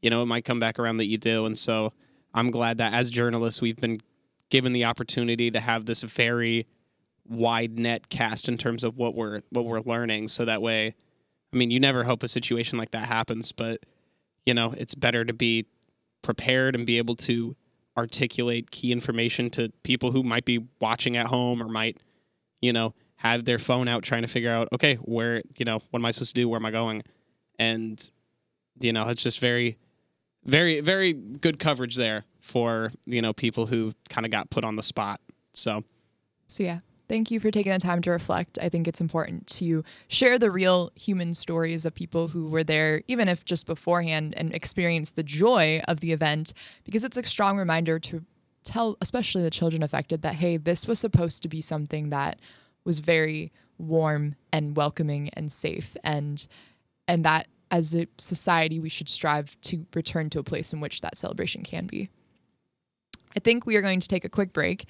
You 0.02 0.10
know, 0.10 0.22
it 0.22 0.26
might 0.28 0.46
come 0.46 0.60
back 0.60 0.80
around 0.80 0.98
that 0.98 1.08
you 1.08 1.18
do. 1.18 1.46
And 1.46 1.58
so 1.58 1.92
I'm 2.38 2.52
glad 2.52 2.78
that 2.78 2.94
as 2.94 3.10
journalists, 3.10 3.62
we've 3.62 3.82
been 3.82 4.00
given 4.50 4.72
the 4.72 4.86
opportunity 4.86 5.50
to 5.50 5.60
have 5.60 5.86
this 5.86 6.04
very 6.04 6.68
wide 7.28 7.80
net 7.80 8.10
cast 8.10 8.48
in 8.48 8.58
terms 8.58 8.84
of 8.84 8.98
what 8.98 9.16
we're 9.16 9.42
what 9.50 9.66
we're 9.66 9.82
learning. 9.82 10.28
So 10.28 10.46
that 10.46 10.62
way, 10.62 10.94
I 11.52 11.58
mean, 11.58 11.72
you 11.72 11.80
never 11.80 12.04
hope 12.04 12.22
a 12.22 12.28
situation 12.28 12.78
like 12.78 12.92
that 12.92 13.06
happens, 13.06 13.52
but 13.52 13.80
you 14.46 14.54
know, 14.54 14.74
it's 14.78 14.94
better 14.94 15.26
to 15.26 15.34
be 15.34 15.66
prepared 16.22 16.76
and 16.76 16.86
be 16.86 17.00
able 17.00 17.16
to 17.16 17.56
articulate 17.98 18.70
key 18.70 18.92
information 18.92 19.50
to 19.50 19.70
people 19.82 20.12
who 20.12 20.22
might 20.22 20.46
be 20.46 20.64
watching 20.80 21.18
at 21.18 21.26
home 21.26 21.62
or 21.62 21.68
might, 21.68 21.98
you 22.62 22.72
know, 22.72 22.94
have 23.16 23.46
their 23.46 23.58
phone 23.58 23.88
out 23.88 24.04
trying 24.04 24.22
to 24.22 24.28
figure 24.28 24.52
out, 24.52 24.68
okay, 24.72 24.96
where, 24.96 25.42
you 25.58 25.66
know, 25.66 25.82
what 25.90 26.00
am 26.00 26.06
I 26.06 26.12
supposed 26.12 26.36
to 26.36 26.42
do? 26.42 26.48
Where 26.48 26.60
am 26.60 26.66
I 26.66 26.72
going? 26.72 27.02
And, 27.58 28.00
you 28.80 28.94
know, 28.94 29.10
it's 29.10 29.24
just 29.24 29.40
very, 29.40 29.80
very, 30.48 30.80
very 30.80 31.14
good 31.14 31.60
coverage 31.60 31.96
there 31.96 32.26
for, 32.40 32.92
you 33.06 33.22
know, 33.22 33.34
people 33.34 33.68
who 33.68 33.94
kind 34.10 34.26
of 34.26 34.32
got 34.32 34.50
put 34.50 34.64
on 34.64 34.76
the 34.76 34.84
spot. 34.84 35.20
So, 35.52 35.84
So, 36.48 36.64
yeah, 36.64 36.80
thank 37.10 37.30
you 37.30 37.40
for 37.40 37.52
taking 37.52 37.74
the 37.74 37.80
time 37.80 38.02
to 38.04 38.12
reflect. 38.12 38.58
I 38.62 38.70
think 38.70 38.88
it's 38.88 39.02
important 39.02 39.48
to 39.48 39.84
share 40.08 40.40
the 40.40 40.50
real 40.50 40.92
human 40.96 41.34
stories 41.34 41.86
of 41.86 41.94
people 41.94 42.30
who 42.30 42.50
were 42.50 42.64
there, 42.64 43.02
even 43.08 43.28
if 43.28 43.44
just 43.44 43.66
beforehand, 43.66 44.34
and 44.38 44.54
experience 44.54 45.12
the 45.12 45.24
joy 45.24 45.82
of 45.88 46.00
the 46.00 46.14
event, 46.14 46.54
because 46.86 47.04
it's 47.04 47.18
a 47.18 47.24
strong 47.24 47.58
reminder 47.58 48.00
to 48.00 48.24
tell, 48.64 48.98
especially 49.02 49.44
the 49.44 49.50
children 49.50 49.84
affected, 49.84 50.22
that, 50.22 50.36
hey, 50.36 50.58
this 50.58 50.88
was 50.88 51.00
supposed 51.00 51.44
to 51.44 51.50
be 51.50 51.62
something 51.62 52.10
that 52.10 52.40
was 52.86 53.00
very 53.00 53.52
warm 53.78 54.36
and 54.52 54.78
welcoming 54.78 55.30
and 55.34 55.52
safe. 55.52 55.98
And, 56.04 56.48
and 57.08 57.24
that 57.26 57.48
as 57.72 57.96
a 57.96 58.08
society, 58.18 58.80
we 58.80 58.90
should 58.90 59.10
strive 59.10 59.60
to 59.62 59.86
return 59.94 60.30
to 60.32 60.40
a 60.40 60.44
place 60.44 60.74
in 60.74 60.80
which 60.80 61.02
that 61.02 61.18
celebration 61.18 61.64
can 61.64 61.86
be. 61.88 62.10
I 63.36 63.40
think 63.40 63.66
we 63.66 63.76
are 63.76 63.82
going 63.82 64.00
to 64.00 64.08
take 64.08 64.26
a 64.26 64.30
quick 64.30 64.54
break. 64.54 64.86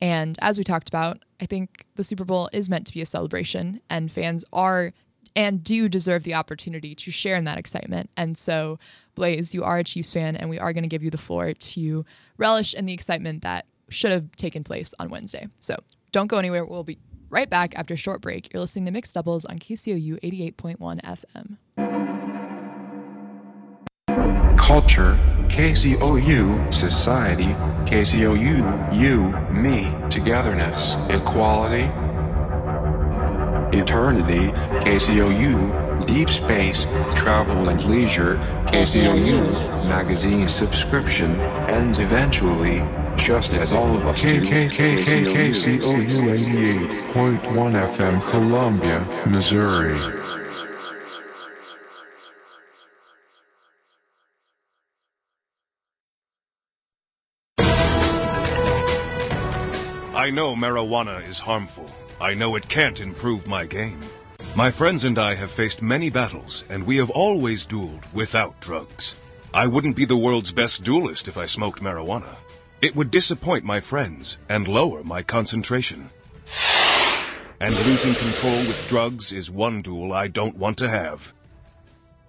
And 0.00 0.36
as 0.42 0.58
we 0.58 0.64
talked 0.64 0.88
about, 0.88 1.22
I 1.40 1.46
think 1.46 1.86
the 1.94 2.02
Super 2.02 2.24
Bowl 2.24 2.50
is 2.52 2.68
meant 2.68 2.86
to 2.88 2.92
be 2.92 3.00
a 3.00 3.06
celebration, 3.06 3.80
and 3.88 4.10
fans 4.10 4.44
are 4.52 4.92
and 5.34 5.62
do 5.64 5.88
deserve 5.88 6.24
the 6.24 6.34
opportunity 6.34 6.94
to 6.94 7.10
share 7.10 7.36
in 7.36 7.44
that 7.44 7.58
excitement. 7.58 8.10
And 8.16 8.36
so, 8.36 8.78
Blaise, 9.14 9.54
you 9.54 9.64
are 9.64 9.78
a 9.78 9.84
Chiefs 9.84 10.12
fan, 10.12 10.36
and 10.36 10.50
we 10.50 10.58
are 10.58 10.72
going 10.72 10.82
to 10.82 10.88
give 10.88 11.02
you 11.02 11.10
the 11.10 11.18
floor 11.18 11.54
to 11.54 12.04
relish 12.36 12.74
in 12.74 12.84
the 12.84 12.92
excitement 12.92 13.42
that 13.42 13.66
should 13.88 14.10
have 14.10 14.34
taken 14.36 14.64
place 14.64 14.94
on 14.98 15.08
Wednesday. 15.08 15.46
So, 15.58 15.76
don't 16.10 16.26
go 16.26 16.38
anywhere. 16.38 16.64
We'll 16.64 16.84
be 16.84 16.98
right 17.30 17.48
back 17.48 17.76
after 17.78 17.94
a 17.94 17.96
short 17.96 18.20
break. 18.20 18.52
You're 18.52 18.60
listening 18.60 18.84
to 18.86 18.90
Mixed 18.90 19.14
Doubles 19.14 19.44
on 19.44 19.58
KCOU 19.58 20.20
88.1 20.20 21.00
FM. 21.00 22.21
Culture, 24.72 25.18
KCOU, 25.48 26.72
Society, 26.72 27.52
KCOU, 27.84 28.90
you, 28.90 29.30
me, 29.52 29.92
Togetherness, 30.08 30.94
Equality, 31.10 31.82
Eternity, 33.78 34.50
KCOU, 34.80 36.06
Deep 36.06 36.30
Space, 36.30 36.86
Travel 37.14 37.68
and 37.68 37.84
Leisure, 37.84 38.36
KCOU, 38.68 39.52
Magazine 39.90 40.48
subscription, 40.48 41.32
ends 41.68 41.98
eventually, 41.98 42.78
just 43.14 43.52
as 43.52 43.72
all 43.72 43.94
of 43.94 44.06
us 44.06 44.22
do. 44.22 44.40
KCOU 44.40 45.42
88.1 47.12 47.42
FM 47.42 48.30
Columbia, 48.30 49.06
Missouri. 49.26 50.41
Know 60.32 60.56
marijuana 60.56 61.28
is 61.28 61.38
harmful. 61.38 61.88
I 62.20 62.34
know 62.34 62.56
it 62.56 62.68
can't 62.68 62.98
improve 63.00 63.46
my 63.46 63.66
game. 63.66 64.00
My 64.56 64.72
friends 64.72 65.04
and 65.04 65.18
I 65.18 65.34
have 65.34 65.50
faced 65.52 65.82
many 65.82 66.10
battles, 66.10 66.64
and 66.68 66.86
we 66.86 66.96
have 66.96 67.10
always 67.10 67.66
dueled 67.66 68.04
without 68.14 68.60
drugs. 68.60 69.14
I 69.54 69.66
wouldn't 69.66 69.96
be 69.96 70.06
the 70.06 70.16
world's 70.16 70.52
best 70.52 70.82
duelist 70.82 71.28
if 71.28 71.36
I 71.36 71.46
smoked 71.46 71.82
marijuana. 71.82 72.36
It 72.80 72.96
would 72.96 73.10
disappoint 73.10 73.64
my 73.64 73.80
friends 73.80 74.38
and 74.48 74.66
lower 74.66 75.04
my 75.04 75.22
concentration. 75.22 76.10
And 77.60 77.76
losing 77.76 78.14
control 78.14 78.66
with 78.66 78.88
drugs 78.88 79.32
is 79.32 79.50
one 79.50 79.82
duel 79.82 80.12
I 80.12 80.28
don't 80.28 80.56
want 80.56 80.78
to 80.78 80.88
have. 80.88 81.20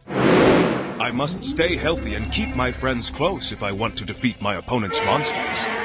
I 0.08 1.12
must 1.12 1.44
stay 1.44 1.78
healthy 1.78 2.16
and 2.16 2.32
keep 2.32 2.56
my 2.56 2.72
friends 2.72 3.12
close 3.16 3.52
if 3.52 3.64
I 3.64 3.72
want 3.72 3.98
to 3.98 4.06
defeat 4.06 4.42
my 4.42 4.58
opponent's 4.58 5.00
monsters. 5.04 5.83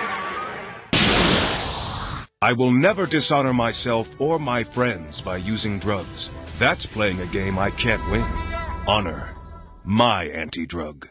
I 2.41 2.53
will 2.53 2.71
never 2.71 3.05
dishonor 3.05 3.53
myself 3.53 4.07
or 4.21 4.39
my 4.39 4.63
friends 4.63 5.21
by 5.21 5.39
using 5.39 5.81
drugs. 5.81 6.31
That's 6.61 6.87
playing 6.87 7.19
a 7.19 7.27
game 7.27 7.59
I 7.59 7.73
can't 7.73 8.01
win. 8.13 8.23
Honor. 8.87 9.35
My 9.83 10.27
anti-drug. 10.27 11.09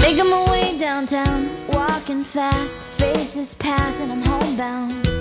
Making 0.00 0.28
my 0.28 0.50
way 0.50 0.76
downtown, 0.76 1.50
walking 1.68 2.22
fast, 2.22 2.80
faces 2.80 3.54
pass, 3.54 4.00
and 4.00 4.10
I'm 4.10 4.22
homebound. 4.22 5.11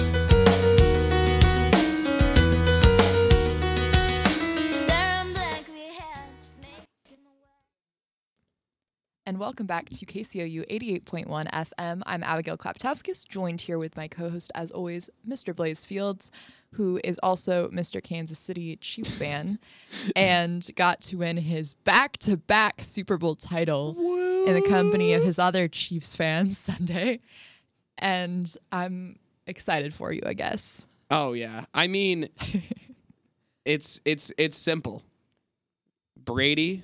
And 9.31 9.39
welcome 9.39 9.65
back 9.65 9.87
to 9.87 10.05
KCOU 10.05 10.67
88.1 10.69 11.25
FM. 11.49 12.01
I'm 12.05 12.21
Abigail 12.21 12.57
Klaptowskis, 12.57 13.25
joined 13.25 13.61
here 13.61 13.79
with 13.79 13.95
my 13.95 14.09
co 14.09 14.29
host, 14.29 14.51
as 14.53 14.71
always, 14.71 15.09
Mr. 15.25 15.55
Blaise 15.55 15.85
Fields, 15.85 16.31
who 16.73 16.99
is 17.01 17.17
also 17.23 17.69
Mr. 17.69 18.03
Kansas 18.03 18.37
City 18.37 18.75
Chiefs 18.75 19.15
fan 19.15 19.57
and 20.17 20.69
got 20.75 20.99
to 21.03 21.15
win 21.15 21.37
his 21.37 21.75
back 21.75 22.17
to 22.17 22.35
back 22.35 22.81
Super 22.81 23.17
Bowl 23.17 23.35
title 23.35 23.95
in 24.45 24.53
the 24.53 24.67
company 24.67 25.13
of 25.13 25.23
his 25.23 25.39
other 25.39 25.69
Chiefs 25.69 26.13
fans 26.13 26.57
Sunday. 26.57 27.21
And 27.99 28.53
I'm 28.69 29.15
excited 29.47 29.93
for 29.93 30.11
you, 30.11 30.23
I 30.25 30.33
guess. 30.33 30.87
Oh 31.09 31.31
yeah. 31.31 31.63
I 31.73 31.87
mean 31.87 32.27
it's 33.65 34.01
it's 34.03 34.33
it's 34.37 34.57
simple. 34.57 35.03
Brady, 36.17 36.83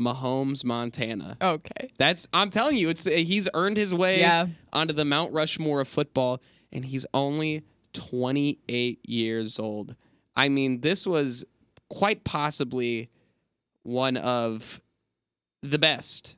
Mahomes, 0.00 0.64
Montana. 0.64 1.36
Okay. 1.40 1.90
That's 1.98 2.26
I'm 2.32 2.50
telling 2.50 2.76
you, 2.76 2.88
it's 2.88 3.04
he's 3.04 3.48
earned 3.54 3.76
his 3.76 3.94
way 3.94 4.20
Yeah. 4.20 4.46
onto 4.72 4.94
the 4.94 5.04
Mount 5.04 5.32
Rushmore 5.32 5.80
of 5.82 5.88
football, 5.88 6.40
and 6.72 6.84
he's 6.84 7.06
only 7.12 7.62
28 7.92 9.00
years 9.08 9.58
old. 9.58 9.94
I 10.36 10.48
mean, 10.48 10.80
this 10.80 11.06
was 11.06 11.44
quite 11.88 12.24
possibly 12.24 13.10
one 13.82 14.16
of 14.16 14.80
the 15.62 15.78
best 15.78 16.36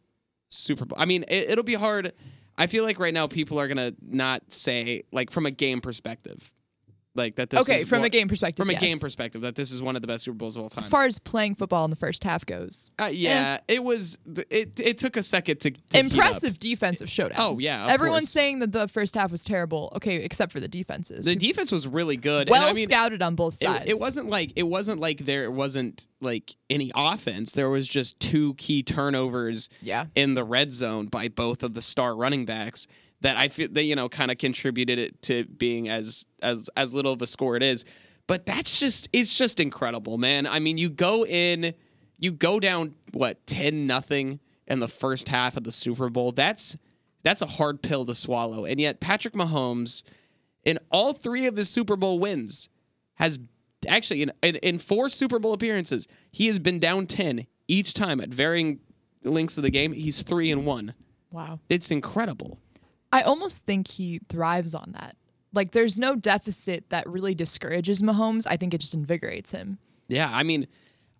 Super 0.48 0.84
Bowl. 0.84 0.98
I 0.98 1.04
mean, 1.04 1.24
it, 1.28 1.50
it'll 1.50 1.64
be 1.64 1.74
hard. 1.74 2.12
I 2.58 2.66
feel 2.66 2.84
like 2.84 2.98
right 2.98 3.14
now 3.14 3.26
people 3.26 3.58
are 3.60 3.68
gonna 3.68 3.92
not 4.02 4.52
say 4.52 5.02
like 5.12 5.30
from 5.30 5.46
a 5.46 5.50
game 5.50 5.80
perspective, 5.80 6.52
like 7.14 7.36
that. 7.36 7.50
This 7.50 7.62
Okay, 7.68 7.80
is 7.82 7.88
from 7.88 8.04
a 8.04 8.08
game 8.08 8.28
perspective. 8.28 8.62
From 8.64 8.70
a 8.70 8.74
yes. 8.74 8.82
game 8.82 8.98
perspective, 8.98 9.42
that 9.42 9.54
this 9.54 9.70
is 9.70 9.82
one 9.82 9.96
of 9.96 10.02
the 10.02 10.08
best 10.08 10.24
Super 10.24 10.36
Bowls 10.36 10.56
of 10.56 10.62
all 10.62 10.68
time. 10.70 10.80
As 10.80 10.88
far 10.88 11.04
as 11.04 11.18
playing 11.18 11.54
football 11.56 11.84
in 11.84 11.90
the 11.90 11.96
first 11.96 12.24
half 12.24 12.46
goes, 12.46 12.90
uh, 13.00 13.10
yeah, 13.12 13.58
it 13.68 13.84
was. 13.84 14.18
It 14.50 14.78
it 14.80 14.98
took 14.98 15.16
a 15.16 15.22
second 15.22 15.60
to, 15.60 15.70
to 15.72 15.98
impressive 15.98 16.58
defensive 16.58 17.10
showdown. 17.10 17.38
Oh, 17.40 17.58
yeah, 17.58 17.86
everyone's 17.88 18.24
course. 18.24 18.30
saying 18.30 18.58
that 18.60 18.72
the 18.72 18.88
first 18.88 19.14
half 19.14 19.30
was 19.30 19.44
terrible. 19.44 19.92
Okay, 19.96 20.16
except 20.16 20.52
for 20.52 20.60
the 20.60 20.68
defenses. 20.68 21.26
The 21.26 21.36
defense 21.36 21.70
was 21.70 21.86
really 21.86 22.16
good. 22.16 22.48
well 22.48 22.62
and 22.62 22.70
I 22.70 22.72
mean, 22.74 22.86
scouted 22.86 23.22
on 23.22 23.34
both 23.34 23.54
it, 23.60 23.66
sides. 23.66 23.90
it 23.90 23.98
wasn't 23.98 24.28
like 24.30 24.52
it 24.56 24.64
wasn't 24.64 25.00
like 25.00 25.18
there 25.18 25.50
wasn't 25.50 26.06
like 26.20 26.56
any 26.70 26.90
offense. 26.94 27.52
There 27.52 27.68
was 27.68 27.86
just 27.88 28.18
two 28.20 28.54
key 28.54 28.82
turnovers 28.82 29.68
Yeah. 29.82 30.06
in 30.14 30.34
the 30.34 30.44
red 30.44 30.72
zone 30.72 31.06
by 31.06 31.28
both 31.28 31.62
of 31.62 31.74
the 31.74 31.82
star 31.82 32.14
running 32.16 32.44
backs 32.46 32.86
that 33.22 33.36
I 33.36 33.48
feel 33.48 33.68
that 33.72 33.84
you 33.84 33.96
know 33.96 34.08
kind 34.08 34.30
of 34.30 34.38
contributed 34.38 34.98
it 34.98 35.22
to 35.22 35.44
being 35.44 35.88
as 35.88 36.26
as 36.42 36.68
as 36.76 36.94
little 36.94 37.12
of 37.12 37.22
a 37.22 37.26
score 37.26 37.56
it 37.56 37.62
is. 37.62 37.84
But 38.26 38.46
that's 38.46 38.78
just 38.78 39.08
it's 39.12 39.36
just 39.36 39.58
incredible, 39.58 40.18
man. 40.18 40.46
I 40.46 40.58
mean, 40.58 40.78
you 40.78 40.90
go 40.90 41.24
in, 41.24 41.74
you 42.18 42.32
go 42.32 42.60
down 42.60 42.94
what 43.12 43.46
ten 43.46 43.86
nothing 43.86 44.40
in 44.66 44.78
the 44.78 44.88
first 44.88 45.28
half 45.28 45.56
of 45.56 45.64
the 45.64 45.72
Super 45.72 46.08
Bowl. 46.08 46.32
That's 46.32 46.76
that's 47.22 47.42
a 47.42 47.46
hard 47.46 47.82
pill 47.82 48.04
to 48.04 48.14
swallow, 48.14 48.64
and 48.64 48.80
yet 48.80 49.00
Patrick 49.00 49.34
Mahomes 49.34 50.02
in 50.64 50.78
all 50.90 51.12
three 51.12 51.46
of 51.46 51.56
his 51.56 51.68
Super 51.70 51.96
Bowl 51.96 52.18
wins 52.18 52.68
has 53.14 53.38
actually 53.88 54.22
in, 54.22 54.32
in, 54.42 54.56
in 54.56 54.78
four 54.78 55.08
Super 55.08 55.38
Bowl 55.38 55.52
appearances, 55.52 56.06
he 56.30 56.46
has 56.46 56.58
been 56.58 56.78
down 56.78 57.06
10 57.06 57.46
each 57.68 57.94
time 57.94 58.20
at 58.20 58.28
varying 58.28 58.80
lengths 59.24 59.56
of 59.56 59.62
the 59.62 59.70
game. 59.70 59.92
He's 59.92 60.22
3 60.22 60.50
and 60.50 60.66
1. 60.66 60.94
wow. 61.30 61.58
It's 61.68 61.90
incredible. 61.90 62.58
I 63.12 63.22
almost 63.22 63.66
think 63.66 63.88
he 63.88 64.20
thrives 64.28 64.74
on 64.74 64.92
that. 64.92 65.14
Like, 65.52 65.72
there's 65.72 65.98
no 65.98 66.16
deficit 66.16 66.88
that 66.88 67.06
really 67.06 67.34
discourages 67.34 68.00
Mahomes. 68.00 68.46
I 68.48 68.56
think 68.56 68.72
it 68.72 68.80
just 68.80 68.94
invigorates 68.94 69.52
him. 69.52 69.78
Yeah, 70.08 70.30
I 70.32 70.42
mean 70.42 70.66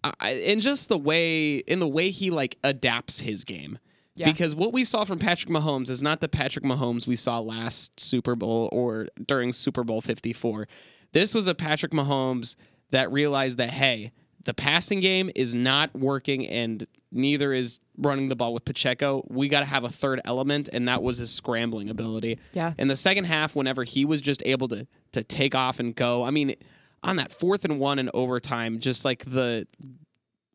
I, 0.04 0.32
in 0.32 0.60
just 0.60 0.88
the 0.88 0.98
way 0.98 1.56
in 1.58 1.78
the 1.78 1.88
way 1.88 2.10
he 2.10 2.30
like 2.30 2.58
adapts 2.64 3.20
his 3.20 3.44
game. 3.44 3.78
Yeah. 4.14 4.26
Because 4.26 4.54
what 4.54 4.74
we 4.74 4.84
saw 4.84 5.04
from 5.04 5.18
Patrick 5.18 5.50
Mahomes 5.50 5.88
is 5.88 6.02
not 6.02 6.20
the 6.20 6.28
Patrick 6.28 6.64
Mahomes 6.66 7.06
we 7.06 7.16
saw 7.16 7.38
last 7.38 7.98
Super 7.98 8.36
Bowl 8.36 8.68
or 8.70 9.08
during 9.26 9.52
Super 9.52 9.84
Bowl 9.84 10.02
54. 10.02 10.68
This 11.12 11.34
was 11.34 11.46
a 11.46 11.54
Patrick 11.54 11.92
Mahomes 11.92 12.56
that 12.90 13.10
realized 13.10 13.56
that 13.56 13.70
hey, 13.70 14.12
the 14.44 14.54
passing 14.54 15.00
game 15.00 15.30
is 15.34 15.54
not 15.54 15.94
working 15.94 16.46
and 16.46 16.86
neither 17.10 17.52
is 17.52 17.80
running 17.98 18.28
the 18.28 18.36
ball 18.36 18.54
with 18.54 18.64
Pacheco. 18.64 19.24
We 19.28 19.48
got 19.48 19.60
to 19.60 19.66
have 19.66 19.84
a 19.84 19.88
third 19.88 20.20
element 20.24 20.68
and 20.72 20.88
that 20.88 21.02
was 21.02 21.18
his 21.18 21.32
scrambling 21.32 21.90
ability. 21.90 22.38
Yeah. 22.52 22.72
In 22.78 22.88
the 22.88 22.96
second 22.96 23.24
half 23.24 23.54
whenever 23.54 23.84
he 23.84 24.04
was 24.04 24.20
just 24.20 24.42
able 24.46 24.68
to 24.68 24.86
to 25.12 25.22
take 25.22 25.54
off 25.54 25.78
and 25.78 25.94
go. 25.94 26.24
I 26.24 26.30
mean, 26.30 26.54
on 27.02 27.16
that 27.16 27.32
fourth 27.32 27.64
and 27.64 27.78
one 27.78 27.98
in 27.98 28.08
overtime, 28.14 28.78
just 28.78 29.04
like 29.04 29.24
the 29.24 29.66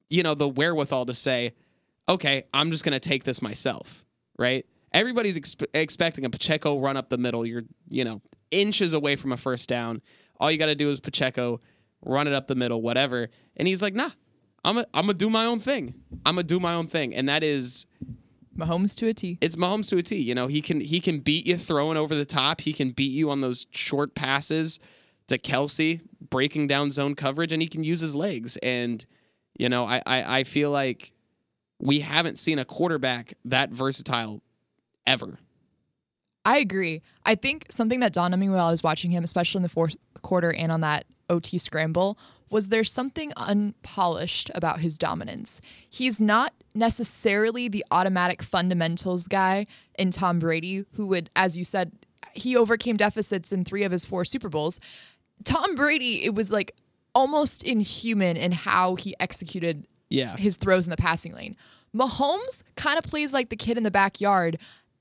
you 0.10 0.24
know, 0.24 0.34
the 0.34 0.48
wherewithal 0.48 1.06
to 1.06 1.14
say, 1.14 1.54
okay, 2.08 2.44
I'm 2.54 2.72
just 2.72 2.84
going 2.84 2.94
to 2.94 3.00
take 3.00 3.24
this 3.24 3.42
myself, 3.42 4.06
right? 4.40 4.66
Everybody's 4.94 5.38
exp- 5.38 5.66
expecting 5.74 6.26
a 6.26 6.30
Pacheco 6.30 6.80
run 6.80 6.96
up 6.96 7.10
the 7.10 7.18
middle. 7.18 7.46
You're, 7.46 7.64
you 7.90 8.06
know, 8.06 8.22
inches 8.52 8.94
away 8.94 9.18
from 9.18 9.34
a 9.34 9.38
first 9.38 9.68
down. 9.68 10.02
All 10.40 10.50
you 10.50 10.58
got 10.58 10.68
to 10.68 10.76
do 10.76 10.90
is 10.90 11.00
Pacheco 11.00 11.60
run 12.06 12.28
it 12.28 12.34
up 12.34 12.48
the 12.48 12.56
middle, 12.56 12.82
whatever. 12.82 13.30
And 13.56 13.68
he's 13.68 13.82
like, 13.82 13.94
nah, 13.94 14.10
I'm 14.64 14.76
going 14.76 14.86
I'm 14.94 15.08
to 15.08 15.14
do 15.14 15.30
my 15.30 15.46
own 15.46 15.60
thing. 15.60 15.94
I'm 16.26 16.36
going 16.36 16.48
to 16.48 16.54
do 16.54 16.60
my 16.60 16.74
own 16.74 16.88
thing. 16.88 17.14
And 17.14 17.30
that 17.30 17.44
is, 17.44 17.88
Mahomes 18.58 18.96
to 18.96 19.08
a 19.08 19.14
T. 19.14 19.38
it's 19.40 19.56
Mahomes 19.56 19.90
to 19.90 19.98
a 19.98 20.02
T. 20.02 20.18
You 20.18 20.36
know, 20.36 20.48
he 20.48 20.62
can 20.62 20.82
he 20.82 21.00
can 21.00 21.20
beat 21.20 21.46
you 21.46 21.58
throwing 21.58 21.98
over 21.98 22.16
the 22.16 22.26
top. 22.26 22.62
He 22.62 22.74
can 22.74 22.92
beat 22.92 23.12
you 23.12 23.30
on 23.30 23.42
those 23.42 23.68
short 23.72 24.16
passes 24.16 24.80
to 25.28 25.38
Kelce, 25.38 26.02
breaking 26.30 26.68
down 26.68 26.92
zone 26.92 27.16
coverage, 27.16 27.52
and 27.52 27.62
he 27.62 27.68
can 27.68 27.84
use 27.84 28.02
his 28.02 28.16
legs. 28.16 28.58
And 28.58 29.06
you 29.58 29.70
know, 29.70 29.86
I 29.86 30.02
I, 30.06 30.40
I 30.40 30.44
feel 30.44 30.72
like 30.72 31.12
we 31.80 32.00
haven't 32.00 32.40
seen 32.40 32.58
a 32.58 32.66
quarterback 32.66 33.34
that 33.46 33.70
versatile 33.70 34.42
ever. 35.06 35.38
I 36.48 36.58
agree. 36.60 37.02
I 37.26 37.36
think 37.36 37.66
something 37.70 38.00
that 38.00 38.14
dawned 38.14 38.34
on 38.34 38.40
me 38.40 38.48
while 38.48 38.66
I 38.68 38.72
was 38.72 38.82
watching 38.82 39.12
him, 39.12 39.24
especially 39.24 39.60
in 39.60 39.64
the 39.64 39.70
fourth 39.70 39.98
quarter 40.22 40.54
and 40.54 40.72
on 40.72 40.80
that 40.82 41.06
OT 41.30 41.58
scramble, 41.58 42.18
was 42.50 42.70
there's 42.70 42.90
something 42.90 43.34
unpolished 43.36 44.50
about 44.56 44.80
his 44.80 44.98
dominance. 44.98 45.60
He's 45.90 46.22
not 46.22 46.54
necessarily 46.74 47.68
the 47.68 47.84
automatic 47.92 48.42
fundamentals 48.42 49.28
guy 49.28 49.68
in 50.00 50.10
Tom 50.12 50.40
Brady, 50.40 50.86
who 50.94 51.08
would, 51.08 51.30
as 51.36 51.58
you 51.58 51.66
said, 51.66 51.92
he 52.34 52.56
overcame 52.56 52.96
deficits 52.96 53.52
in 53.52 53.66
three 53.66 53.84
of 53.84 53.92
his 53.92 54.06
four 54.06 54.24
Super 54.24 54.48
Bowls. 54.48 54.80
Tom 55.44 55.76
Brady, 55.76 56.24
it 56.24 56.34
was 56.34 56.50
like 56.50 56.72
almost 57.14 57.62
inhuman 57.64 58.38
in 58.38 58.54
how 58.54 58.96
he 58.96 59.16
executed 59.20 59.86
Yeah. 60.10 60.38
his 60.38 60.56
throws 60.56 60.86
in 60.86 60.92
the 60.92 60.98
passing 60.98 61.34
lane. 61.34 61.58
Mahomes 61.96 62.64
kind 62.76 62.98
of 62.98 63.04
plays 63.04 63.34
like 63.34 63.50
the 63.50 63.56
kid 63.56 63.76
in 63.76 63.84
the 63.84 63.92
backyard 63.92 64.58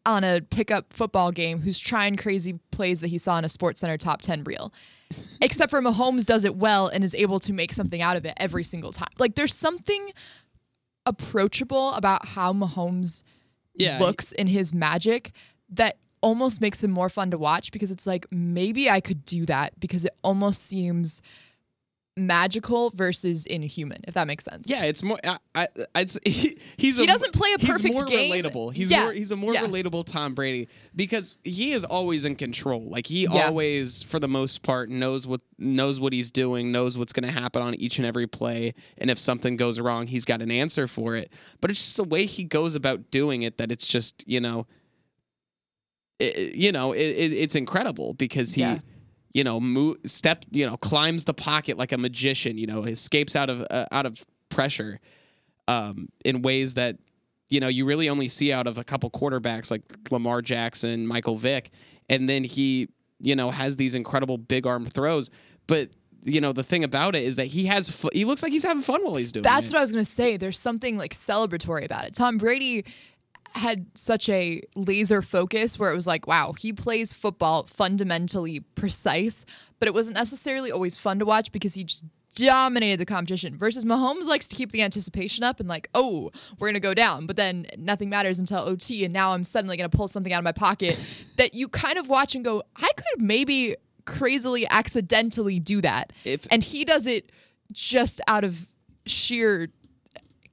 on 0.07 0.25
a 0.25 0.41
pickup 0.41 0.93
football 0.93 1.31
game 1.33 1.61
who's 1.61 1.79
trying 1.79 2.17
crazy 2.17 2.59
plays 2.71 3.01
that 3.01 3.09
he 3.09 3.19
saw 3.19 3.37
in 3.39 3.45
a 3.45 3.49
Sports 3.49 3.81
Center 3.81 3.99
top 3.99 4.23
10 4.23 4.45
reel. 4.45 4.73
Except 5.43 5.71
for 5.71 5.81
Mahomes 5.83 6.25
does 6.25 6.45
it 6.45 6.57
well 6.57 6.89
and 6.89 7.05
is 7.05 7.15
able 7.15 7.39
to 7.41 7.53
make 7.53 7.73
something 7.73 8.01
out 8.01 8.17
of 8.17 8.25
it 8.25 8.35
every 8.39 8.65
single 8.65 8.93
time. 8.93 9.09
Like 9.19 9.35
there's 9.35 9.55
something 9.55 10.11
approachable 11.05 11.93
about 11.93 12.27
how 12.29 12.53
Mahomes 12.53 13.23
Yeah. 13.75 13.99
looks 13.99 14.33
in 14.33 14.47
his 14.49 14.73
magic 14.75 15.33
that 15.71 15.99
almost 16.23 16.61
makes 16.61 16.83
him 16.83 16.91
more 16.91 17.09
fun 17.09 17.31
to 17.31 17.39
watch 17.39 17.71
because 17.71 17.91
it's 17.91 18.07
like 18.07 18.27
maybe 18.31 18.89
I 18.91 19.01
could 19.01 19.25
do 19.25 19.47
that 19.47 19.79
because 19.79 20.05
it 20.05 20.13
almost 20.25 20.63
seems 20.63 21.21
magical 22.19 22.91
versus 22.91 23.45
inhuman, 23.45 24.01
if 24.09 24.15
that 24.15 24.27
makes 24.27 24.45
sense. 24.45 24.71
Yeah, 24.71 24.85
it's 24.85 25.03
more. 25.03 25.19
I, 25.23 25.39
I, 25.55 25.69
it's, 25.97 26.19
he, 26.25 26.57
he's 26.77 26.97
He 26.97 27.05
a, 27.05 27.07
doesn't 27.07 27.35
play 27.35 27.53
a 27.53 27.59
he's 27.61 27.69
perfect 27.69 27.95
more 27.95 28.05
game. 28.05 28.33
relatable. 28.33 28.73
He's 28.73 28.91
Yeah, 28.91 29.05
more. 29.05 29.13
He's 29.13 29.31
a 29.33 29.37
more 29.37 29.53
yeah. 29.53 29.65
relatable 29.65 30.07
Tom 30.07 30.35
Brady 30.35 30.69
because 30.95 31.37
he 31.45 31.73
is 31.73 31.85
always 31.85 32.25
in 32.25 32.35
control. 32.37 32.83
Like 32.89 33.07
he 33.07 33.25
Yeah. 33.25 33.47
always, 33.49 34.03
for 34.03 34.19
the 34.19 34.29
most 34.29 34.63
part, 34.63 34.89
knows 34.89 35.27
what 35.27 35.43
knows 35.59 36.01
what 36.01 36.13
he's 36.13 36.31
doing, 36.31 36.73
knows 36.73 36.97
what's 36.97 37.13
going 37.13 37.31
to 37.33 37.39
happen 37.39 37.61
on 37.63 37.75
each 37.75 37.99
and 37.99 38.07
every 38.07 38.27
play, 38.27 38.73
and 38.99 39.11
if 39.11 39.19
something 39.19 39.57
goes 39.57 39.79
wrong, 39.81 40.07
he's 40.07 40.25
got 40.25 40.41
an 40.43 40.51
answer 40.51 40.87
for 40.87 41.17
it. 41.17 41.31
But 41.61 41.71
it's 41.71 41.81
just 41.85 41.97
the 41.99 42.05
way 42.05 42.27
he 42.27 42.45
goes 42.45 42.75
about 42.75 43.11
doing 43.11 43.43
it 43.43 43.59
that 43.59 43.71
it's 43.71 43.87
just 43.87 44.23
you 44.27 44.41
know, 44.41 44.67
it, 46.19 46.55
you 46.55 46.73
know, 46.73 46.93
it, 46.93 46.99
it, 47.01 47.33
it's 47.33 47.55
incredible 47.55 48.15
because 48.15 48.55
he. 48.55 48.63
You 49.33 49.45
know, 49.45 49.61
move, 49.61 49.99
step, 50.07 50.45
you 50.51 50.67
know, 50.67 50.77
climbs 50.77 51.25
the 51.25 51.35
pocket 51.35 51.77
like 51.77 51.93
a 51.93 51.99
magician. 51.99 52.59
You 52.59 52.67
know, 52.67 52.85
escapes 52.85 53.37
out 53.37 53.51
of 53.51 53.67
uh, 53.71 53.87
out 53.93 54.07
of 54.07 54.25
pressure 54.49 55.01
um, 55.69 56.09
in 56.25 56.43
ways 56.43 56.75
that 56.75 56.97
you 57.49 57.61
know 57.61 57.69
you 57.69 57.85
really 57.85 58.09
only 58.09 58.29
see 58.29 58.53
out 58.53 58.67
of 58.67 58.79
a 58.79 58.85
couple 58.85 59.11
quarterbacks 59.11 59.71
like 59.71 59.83
Lamar 60.11 60.43
Jackson, 60.43 61.07
Michael 61.07 61.37
Vick, 61.37 61.71
and 62.09 62.29
then 62.29 62.45
he, 62.45 62.89
you 63.21 63.37
know, 63.37 63.51
has 63.51 63.77
these 63.77 63.95
incredible 63.95 64.39
big 64.39 64.67
arm 64.67 64.87
throws. 64.87 65.31
But 65.67 65.91
you 66.23 66.41
know, 66.41 66.53
the 66.53 66.65
thing 66.65 66.83
about 66.83 67.15
it 67.15 67.23
is 67.23 67.37
that 67.37 67.47
he 67.47 67.67
has, 67.67 67.89
fu- 67.89 68.11
he 68.13 68.25
looks 68.25 68.43
like 68.43 68.51
he's 68.51 68.65
having 68.65 68.83
fun 68.83 69.05
while 69.05 69.15
he's 69.15 69.31
doing 69.31 69.43
That's 69.45 69.69
it. 69.69 69.73
what 69.73 69.79
I 69.79 69.83
was 69.83 69.93
going 69.93 70.05
to 70.05 70.11
say. 70.11 70.37
There's 70.37 70.59
something 70.59 70.99
like 70.99 71.15
celebratory 71.15 71.85
about 71.85 72.05
it. 72.05 72.15
Tom 72.15 72.37
Brady 72.37 72.85
had 73.55 73.87
such 73.95 74.29
a 74.29 74.63
laser 74.75 75.23
focus 75.23 75.79
where 75.79 75.91
it 75.91 75.95
was 75.95 76.07
like, 76.07 76.27
wow, 76.27 76.53
he 76.53 76.73
plays 76.73 77.13
football 77.13 77.65
fundamentally 77.65 78.61
precise, 78.61 79.45
but 79.79 79.89
it 79.89 79.95
wasn't 79.95 80.17
necessarily 80.17 80.71
always 80.71 80.97
fun 80.97 81.19
to 81.19 81.25
watch 81.25 81.53
because 81.53 81.75
he 81.75 81.85
just 81.85 82.05
dominated 82.35 82.99
the 83.01 83.07
competition. 83.07 83.57
Versus 83.57 83.85
Mahomes 83.87 84.25
likes 84.27 84.47
to 84.49 84.57
keep 84.57 84.71
the 84.73 84.83
anticipation 84.83 85.43
up 85.43 85.59
and 85.59 85.69
like, 85.69 85.89
oh, 85.95 86.31
we're 86.59 86.69
gonna 86.69 86.81
go 86.81 86.93
down, 86.93 87.25
but 87.27 87.37
then 87.37 87.67
nothing 87.79 88.11
matters 88.11 88.39
until 88.39 88.59
OT, 88.59 89.05
and 89.05 89.13
now 89.15 89.33
I'm 89.33 89.43
suddenly 89.45 89.77
gonna 89.79 89.89
pull 89.89 90.07
something 90.09 90.33
out 90.33 90.39
of 90.39 90.45
my 90.45 90.53
pocket 90.53 91.03
that 91.37 91.55
you 91.55 91.67
kind 91.69 91.97
of 91.97 92.09
watch 92.11 92.35
and 92.35 92.45
go, 92.45 92.63
I 92.77 92.91
could 92.97 93.23
maybe 93.23 93.75
crazily 94.05 94.67
accidentally 94.69 95.59
do 95.59 95.81
that, 95.81 96.13
If- 96.25 96.47
and 96.51 96.63
he 96.63 96.85
does 96.85 97.07
it 97.07 97.33
just 97.73 98.21
out 98.29 98.45
of 98.45 98.69
sheer 99.07 99.69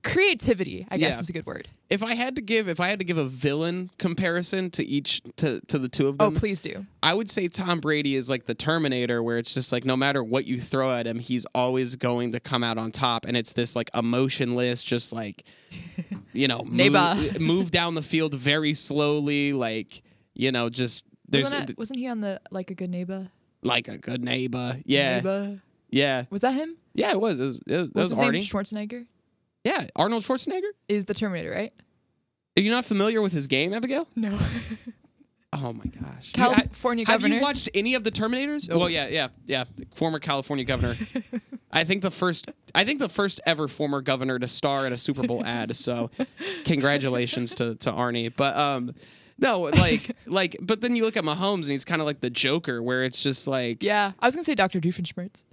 creativity. 0.03 0.85
I 0.89 0.97
guess 0.97 1.15
Yeah. 1.15 1.19
is 1.21 1.29
a 1.29 1.33
good 1.33 1.45
word. 1.45 1.67
If 1.93 2.01
I 2.01 2.15
had 2.15 2.35
to 2.37 2.41
give 2.41 2.67
if 2.67 2.79
I 2.79 2.89
had 2.89 2.97
to 2.99 3.05
give 3.05 3.19
a 3.19 3.25
villain 3.25 3.91
comparison 3.99 4.71
to 4.71 4.83
each 4.83 5.21
to 5.37 5.61
to 5.67 5.77
the 5.77 5.87
two 5.87 6.07
of 6.07 6.15
oh, 6.19 6.25
them. 6.25 6.35
Oh, 6.35 6.39
please 6.39 6.63
do. 6.63 6.87
I 7.03 7.13
would 7.13 7.29
say 7.29 7.47
Tom 7.47 7.79
Brady 7.79 8.15
is 8.15 8.31
like 8.31 8.45
the 8.45 8.55
Terminator, 8.55 9.21
where 9.21 9.37
it's 9.37 9.53
just 9.53 9.71
like 9.71 9.85
no 9.85 9.95
matter 9.95 10.23
what 10.23 10.45
you 10.45 10.59
throw 10.59 10.91
at 10.91 11.05
him, 11.05 11.19
he's 11.19 11.45
always 11.53 11.95
going 11.95 12.31
to 12.31 12.39
come 12.39 12.63
out 12.63 12.79
on 12.79 12.91
top, 12.91 13.25
and 13.25 13.37
it's 13.37 13.53
this 13.53 13.75
like 13.75 13.91
emotionless, 13.93 14.83
just 14.83 15.13
like 15.13 15.43
you 16.33 16.47
know, 16.47 16.63
move, 16.63 17.39
move 17.39 17.69
down 17.69 17.93
the 17.93 18.01
field 18.01 18.33
very 18.33 18.73
slowly, 18.73 19.53
like 19.53 20.01
you 20.33 20.51
know, 20.51 20.69
just 20.69 21.05
there's 21.29 21.53
Wasn't, 21.53 21.77
wasn't 21.77 21.99
he 21.99 22.07
on 22.07 22.21
the 22.21 22.41
like 22.49 22.71
a 22.71 22.75
good 22.75 22.89
neighbor? 22.89 23.29
like 23.61 23.87
a 23.87 23.97
good 23.97 24.23
neighbor, 24.23 24.77
yeah, 24.83 25.17
Neighbor. 25.17 25.61
yeah, 25.89 26.23
Was 26.31 26.41
that 26.41 26.53
him? 26.53 26.75
yeah. 26.95 27.11
It 27.11 27.21
was, 27.21 27.39
it 27.39 27.43
was, 27.45 27.61
it 27.65 27.77
was, 27.77 27.89
What's 27.93 28.11
was 28.11 28.11
his 28.11 28.19
name? 28.19 28.33
Arnie, 28.33 28.39
Schwarzenegger 28.39 29.05
yeah, 29.63 29.87
Arnold 29.95 30.23
Schwarzenegger. 30.23 30.71
is 30.87 31.05
the 31.05 31.13
Terminator, 31.13 31.51
right? 31.51 31.73
Are 32.57 32.61
you 32.61 32.71
not 32.71 32.85
familiar 32.85 33.21
with 33.21 33.31
his 33.31 33.47
game, 33.47 33.73
Abigail? 33.73 34.07
No. 34.15 34.37
Oh 35.55 35.71
my 35.71 35.85
gosh, 35.85 36.31
California 36.31 37.05
Have 37.05 37.19
governor. 37.21 37.35
you 37.35 37.41
watched 37.43 37.69
any 37.75 37.93
of 37.93 38.03
the 38.03 38.09
Terminators? 38.09 38.67
Well, 38.75 38.89
yeah, 38.89 39.07
yeah, 39.07 39.27
yeah. 39.45 39.65
Former 39.93 40.17
California 40.17 40.65
governor. 40.65 40.95
I 41.71 41.83
think 41.83 42.01
the 42.01 42.09
first. 42.09 42.49
I 42.73 42.83
think 42.85 42.97
the 42.97 43.07
first 43.07 43.39
ever 43.45 43.67
former 43.67 44.01
governor 44.01 44.39
to 44.39 44.47
star 44.47 44.87
in 44.87 44.93
a 44.93 44.97
Super 44.97 45.21
Bowl 45.27 45.45
ad. 45.45 45.75
So, 45.75 46.09
congratulations 46.65 47.53
to 47.55 47.75
to 47.75 47.91
Arnie. 47.91 48.33
But 48.35 48.57
um, 48.57 48.95
no, 49.37 49.59
like 49.77 50.15
like. 50.25 50.57
But 50.59 50.81
then 50.81 50.95
you 50.95 51.03
look 51.05 51.17
at 51.17 51.23
Mahomes 51.23 51.65
and 51.65 51.71
he's 51.73 51.85
kind 51.85 52.01
of 52.01 52.07
like 52.07 52.21
the 52.21 52.31
Joker, 52.31 52.81
where 52.81 53.03
it's 53.03 53.21
just 53.21 53.47
like, 53.47 53.83
yeah, 53.83 54.13
I 54.19 54.25
was 54.25 54.35
gonna 54.35 54.45
say 54.45 54.55
Dr. 54.55 54.79
Doofenshmirtz. 54.79 55.43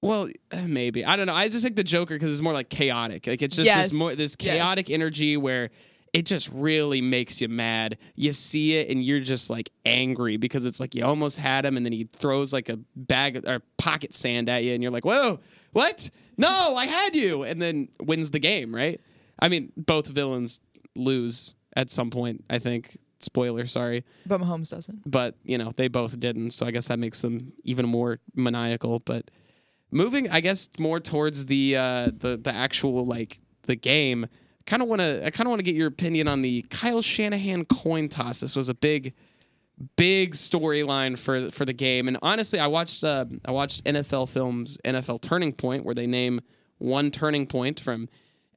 well, 0.00 0.26
eh, 0.52 0.66
maybe 0.66 1.04
I 1.04 1.16
don't 1.16 1.26
know. 1.26 1.34
I 1.34 1.50
just 1.50 1.64
think 1.64 1.76
the 1.76 1.84
Joker 1.84 2.14
because 2.14 2.32
it's 2.32 2.40
more 2.40 2.54
like 2.54 2.70
chaotic. 2.70 3.26
Like 3.26 3.42
it's 3.42 3.56
just 3.56 3.66
Yes, 3.66 3.90
this 3.90 3.92
more 3.92 4.14
this 4.14 4.36
yes. 4.40 4.54
chaotic 4.54 4.88
energy 4.88 5.36
where. 5.36 5.68
It 6.12 6.26
just 6.26 6.50
really 6.52 7.00
makes 7.00 7.40
you 7.40 7.48
mad. 7.48 7.96
You 8.14 8.32
see 8.32 8.76
it 8.76 8.90
and 8.90 9.02
you're 9.02 9.20
just 9.20 9.48
like 9.48 9.70
angry 9.86 10.36
because 10.36 10.66
it's 10.66 10.78
like 10.78 10.94
you 10.94 11.04
almost 11.04 11.38
had 11.38 11.64
him 11.64 11.76
and 11.76 11.86
then 11.86 11.92
he 11.92 12.08
throws 12.12 12.52
like 12.52 12.68
a 12.68 12.78
bag 12.94 13.46
or 13.46 13.62
pocket 13.78 14.12
sand 14.12 14.48
at 14.50 14.62
you 14.62 14.74
and 14.74 14.82
you're 14.82 14.92
like, 14.92 15.06
whoa, 15.06 15.40
what? 15.72 16.10
No, 16.36 16.76
I 16.76 16.86
had 16.86 17.16
you. 17.16 17.44
And 17.44 17.62
then 17.62 17.88
wins 18.00 18.30
the 18.30 18.38
game, 18.38 18.74
right? 18.74 19.00
I 19.40 19.48
mean, 19.48 19.72
both 19.76 20.06
villains 20.06 20.60
lose 20.94 21.54
at 21.76 21.90
some 21.90 22.10
point, 22.10 22.44
I 22.50 22.58
think. 22.58 22.98
Spoiler, 23.18 23.66
sorry. 23.66 24.04
But 24.26 24.40
Mahomes 24.40 24.70
doesn't. 24.70 25.08
But, 25.10 25.36
you 25.44 25.56
know, 25.56 25.72
they 25.76 25.88
both 25.88 26.18
didn't. 26.18 26.50
So 26.50 26.66
I 26.66 26.72
guess 26.72 26.88
that 26.88 26.98
makes 26.98 27.20
them 27.20 27.52
even 27.64 27.88
more 27.88 28.18
maniacal. 28.34 28.98
But 28.98 29.30
moving, 29.92 30.28
I 30.28 30.40
guess, 30.40 30.68
more 30.78 30.98
towards 31.00 31.46
the 31.46 31.76
uh, 31.76 32.06
the 32.06 32.36
the 32.42 32.52
actual 32.52 33.04
like 33.06 33.38
the 33.62 33.76
game. 33.76 34.26
Kind 34.66 34.82
of 34.82 34.88
want 34.88 35.00
to. 35.00 35.24
I 35.24 35.30
kind 35.30 35.46
of 35.46 35.50
want 35.50 35.60
to 35.60 35.64
get 35.64 35.74
your 35.74 35.88
opinion 35.88 36.28
on 36.28 36.42
the 36.42 36.62
Kyle 36.70 37.02
Shanahan 37.02 37.64
coin 37.64 38.08
toss. 38.08 38.40
This 38.40 38.56
was 38.56 38.68
a 38.68 38.74
big, 38.74 39.14
big 39.96 40.32
storyline 40.32 41.18
for 41.18 41.50
for 41.50 41.64
the 41.64 41.72
game. 41.72 42.08
And 42.08 42.18
honestly, 42.22 42.58
I 42.58 42.66
watched 42.66 43.02
uh, 43.04 43.26
I 43.44 43.50
watched 43.50 43.84
NFL 43.84 44.28
Films 44.28 44.78
NFL 44.84 45.20
Turning 45.20 45.52
Point, 45.52 45.84
where 45.84 45.94
they 45.94 46.06
name 46.06 46.40
one 46.78 47.10
turning 47.10 47.46
point 47.46 47.80
from 47.80 48.08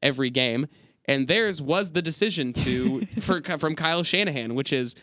every 0.02 0.30
game, 0.30 0.68
and 1.06 1.28
theirs 1.28 1.62
was 1.62 1.92
the 1.92 2.02
decision 2.02 2.54
to 2.54 3.02
for 3.20 3.42
from 3.42 3.76
Kyle 3.76 4.04
Shanahan, 4.04 4.56
which 4.56 4.74
is 4.74 4.96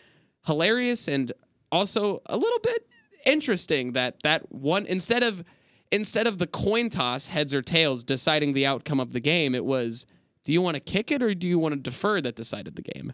hilarious 0.45 1.07
and 1.07 1.31
also 1.71 2.21
a 2.27 2.37
little 2.37 2.59
bit 2.59 2.87
interesting 3.25 3.93
that 3.93 4.21
that 4.23 4.51
one 4.51 4.85
instead 4.85 5.23
of 5.23 5.43
instead 5.91 6.27
of 6.27 6.37
the 6.37 6.47
coin 6.47 6.89
toss 6.89 7.27
heads 7.27 7.53
or 7.53 7.61
tails 7.61 8.03
deciding 8.03 8.53
the 8.53 8.65
outcome 8.65 8.99
of 8.99 9.13
the 9.13 9.19
game 9.19 9.55
it 9.55 9.63
was 9.63 10.05
do 10.43 10.53
you 10.53 10.61
want 10.61 10.75
to 10.75 10.81
kick 10.81 11.11
it 11.11 11.21
or 11.21 11.33
do 11.33 11.47
you 11.47 11.59
want 11.59 11.73
to 11.73 11.79
defer 11.79 12.21
that 12.21 12.35
decided 12.35 12.75
the 12.75 12.81
game 12.81 13.13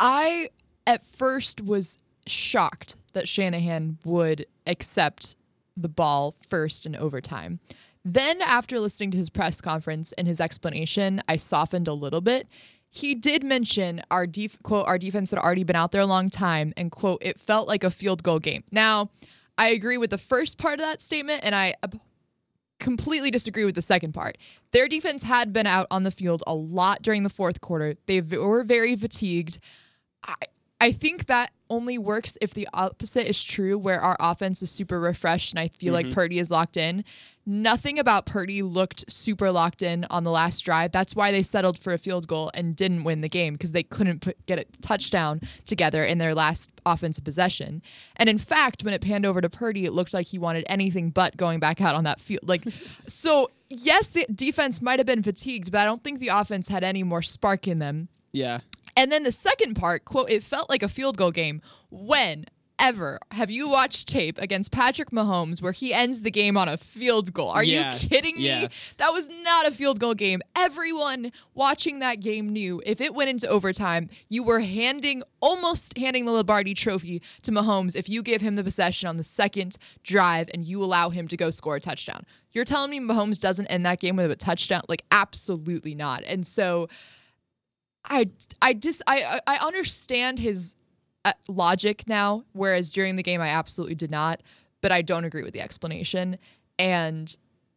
I 0.00 0.50
at 0.86 1.02
first 1.02 1.60
was 1.60 1.98
shocked 2.26 2.96
that 3.12 3.28
Shanahan 3.28 3.98
would 4.04 4.46
accept 4.66 5.36
the 5.76 5.88
ball 5.88 6.32
first 6.32 6.86
in 6.86 6.94
overtime. 6.94 7.60
Then, 8.04 8.42
after 8.42 8.78
listening 8.78 9.12
to 9.12 9.16
his 9.16 9.30
press 9.30 9.60
conference 9.60 10.12
and 10.12 10.28
his 10.28 10.40
explanation, 10.40 11.22
I 11.26 11.36
softened 11.36 11.88
a 11.88 11.94
little 11.94 12.20
bit. 12.20 12.48
He 12.90 13.14
did 13.14 13.42
mention 13.42 14.02
our 14.10 14.26
def- 14.26 14.62
quote 14.62 14.86
our 14.86 14.98
defense 14.98 15.30
had 15.30 15.38
already 15.38 15.64
been 15.64 15.74
out 15.74 15.90
there 15.90 16.02
a 16.02 16.06
long 16.06 16.30
time 16.30 16.72
and 16.76 16.90
quote 16.90 17.18
it 17.22 17.40
felt 17.40 17.66
like 17.66 17.82
a 17.82 17.90
field 17.90 18.22
goal 18.22 18.38
game. 18.38 18.62
Now, 18.70 19.10
I 19.56 19.68
agree 19.68 19.96
with 19.96 20.10
the 20.10 20.18
first 20.18 20.58
part 20.58 20.74
of 20.74 20.86
that 20.86 21.00
statement 21.00 21.40
and 21.44 21.54
I 21.54 21.74
ab- 21.82 22.00
completely 22.80 23.30
disagree 23.30 23.64
with 23.64 23.74
the 23.74 23.82
second 23.82 24.12
part. 24.12 24.38
Their 24.72 24.88
defense 24.88 25.22
had 25.22 25.52
been 25.52 25.66
out 25.66 25.86
on 25.90 26.02
the 26.02 26.10
field 26.10 26.42
a 26.46 26.54
lot 26.54 27.02
during 27.02 27.22
the 27.22 27.30
fourth 27.30 27.60
quarter. 27.60 27.94
They 28.06 28.20
were 28.20 28.64
very 28.64 28.96
fatigued. 28.96 29.58
I 30.24 30.34
I 30.80 30.92
think 30.92 31.26
that 31.26 31.50
only 31.70 31.98
works 31.98 32.36
if 32.40 32.52
the 32.52 32.68
opposite 32.72 33.28
is 33.28 33.42
true, 33.42 33.78
where 33.78 34.00
our 34.00 34.16
offense 34.20 34.62
is 34.62 34.70
super 34.70 35.00
refreshed 35.00 35.52
and 35.52 35.58
I 35.58 35.68
feel 35.68 35.92
like 35.92 36.06
mm-hmm. 36.06 36.14
Purdy 36.14 36.38
is 36.38 36.50
locked 36.50 36.76
in. 36.76 37.04
Nothing 37.46 37.98
about 37.98 38.24
Purdy 38.24 38.62
looked 38.62 39.10
super 39.10 39.50
locked 39.50 39.82
in 39.82 40.06
on 40.08 40.24
the 40.24 40.30
last 40.30 40.60
drive. 40.60 40.92
That's 40.92 41.14
why 41.14 41.30
they 41.30 41.42
settled 41.42 41.78
for 41.78 41.92
a 41.92 41.98
field 41.98 42.26
goal 42.26 42.50
and 42.54 42.74
didn't 42.74 43.04
win 43.04 43.20
the 43.20 43.28
game 43.28 43.54
because 43.54 43.72
they 43.72 43.82
couldn't 43.82 44.20
put, 44.20 44.46
get 44.46 44.58
a 44.58 44.64
touchdown 44.80 45.42
together 45.66 46.04
in 46.04 46.18
their 46.18 46.34
last 46.34 46.70
offensive 46.86 47.24
possession. 47.24 47.82
And 48.16 48.30
in 48.30 48.38
fact, 48.38 48.82
when 48.82 48.94
it 48.94 49.02
panned 49.02 49.26
over 49.26 49.42
to 49.42 49.50
Purdy, 49.50 49.84
it 49.84 49.92
looked 49.92 50.14
like 50.14 50.28
he 50.28 50.38
wanted 50.38 50.64
anything 50.68 51.10
but 51.10 51.36
going 51.36 51.60
back 51.60 51.82
out 51.82 51.94
on 51.94 52.04
that 52.04 52.18
field. 52.18 52.48
Like, 52.48 52.64
so 53.06 53.50
yes, 53.68 54.06
the 54.06 54.24
defense 54.30 54.80
might 54.80 54.98
have 54.98 55.06
been 55.06 55.22
fatigued, 55.22 55.70
but 55.70 55.82
I 55.82 55.84
don't 55.84 56.02
think 56.02 56.20
the 56.20 56.28
offense 56.28 56.68
had 56.68 56.82
any 56.82 57.02
more 57.02 57.20
spark 57.20 57.68
in 57.68 57.78
them. 57.78 58.08
yeah 58.32 58.60
And 58.96 59.10
then 59.10 59.22
the 59.24 59.32
second 59.32 59.74
part, 59.74 60.04
quote, 60.04 60.30
it 60.30 60.42
felt 60.42 60.70
like 60.70 60.82
a 60.82 60.88
field 60.88 61.16
goal 61.16 61.30
game. 61.30 61.60
When 61.90 62.44
ever 62.76 63.20
have 63.30 63.50
you 63.52 63.68
watched 63.68 64.08
tape 64.08 64.36
against 64.38 64.72
Patrick 64.72 65.10
Mahomes 65.10 65.62
where 65.62 65.70
he 65.72 65.94
ends 65.94 66.22
the 66.22 66.30
game 66.30 66.56
on 66.56 66.68
a 66.68 66.76
field 66.76 67.32
goal? 67.32 67.50
Are 67.50 67.62
Yeah, 67.62 67.94
you 67.94 68.08
kidding 68.08 68.36
me? 68.36 68.46
yeah. 68.46 68.68
That 68.96 69.10
was 69.12 69.28
not 69.28 69.66
a 69.66 69.70
field 69.70 70.00
goal 70.00 70.14
game. 70.14 70.42
Everyone 70.56 71.30
watching 71.54 72.00
that 72.00 72.20
game 72.20 72.48
knew 72.48 72.82
if 72.84 73.00
it 73.00 73.14
went 73.14 73.30
into 73.30 73.46
overtime, 73.48 74.08
you 74.28 74.42
were 74.42 74.58
handing 74.60 75.22
almost 75.40 75.96
handing 75.96 76.24
the 76.24 76.32
Lombardi 76.32 76.74
trophy 76.74 77.22
to 77.42 77.52
Mahomes 77.52 77.94
if 77.94 78.08
you 78.08 78.22
give 78.22 78.40
him 78.40 78.56
the 78.56 78.64
possession 78.64 79.08
on 79.08 79.18
the 79.18 79.24
second 79.24 79.76
drive 80.02 80.50
and 80.52 80.64
you 80.64 80.82
allow 80.82 81.10
him 81.10 81.28
to 81.28 81.36
go 81.36 81.50
score 81.50 81.76
a 81.76 81.80
touchdown. 81.80 82.26
You're 82.52 82.64
telling 82.64 82.90
me 82.90 82.98
Mahomes 83.00 83.38
doesn't 83.38 83.66
end 83.68 83.86
that 83.86 84.00
game 84.00 84.16
with 84.16 84.30
a 84.30 84.36
touchdown? 84.36 84.82
Like 84.88 85.04
absolutely 85.12 85.94
not. 85.94 86.24
And 86.26 86.44
so 86.46 86.88
I 88.04 88.30
I 88.62 88.72
dis 88.74 89.02
I 89.06 89.40
I 89.46 89.56
I 89.56 89.66
understand 89.66 90.38
his 90.38 90.76
uh, 91.24 91.32
logic 91.48 92.04
now, 92.06 92.44
whereas 92.52 92.92
during 92.92 93.16
the 93.16 93.22
game 93.22 93.40
I 93.40 93.48
absolutely 93.48 93.94
did 93.94 94.10
not. 94.10 94.42
But 94.80 94.92
I 94.92 95.00
don't 95.02 95.24
agree 95.24 95.42
with 95.42 95.54
the 95.54 95.62
explanation, 95.62 96.36
and 96.78 97.34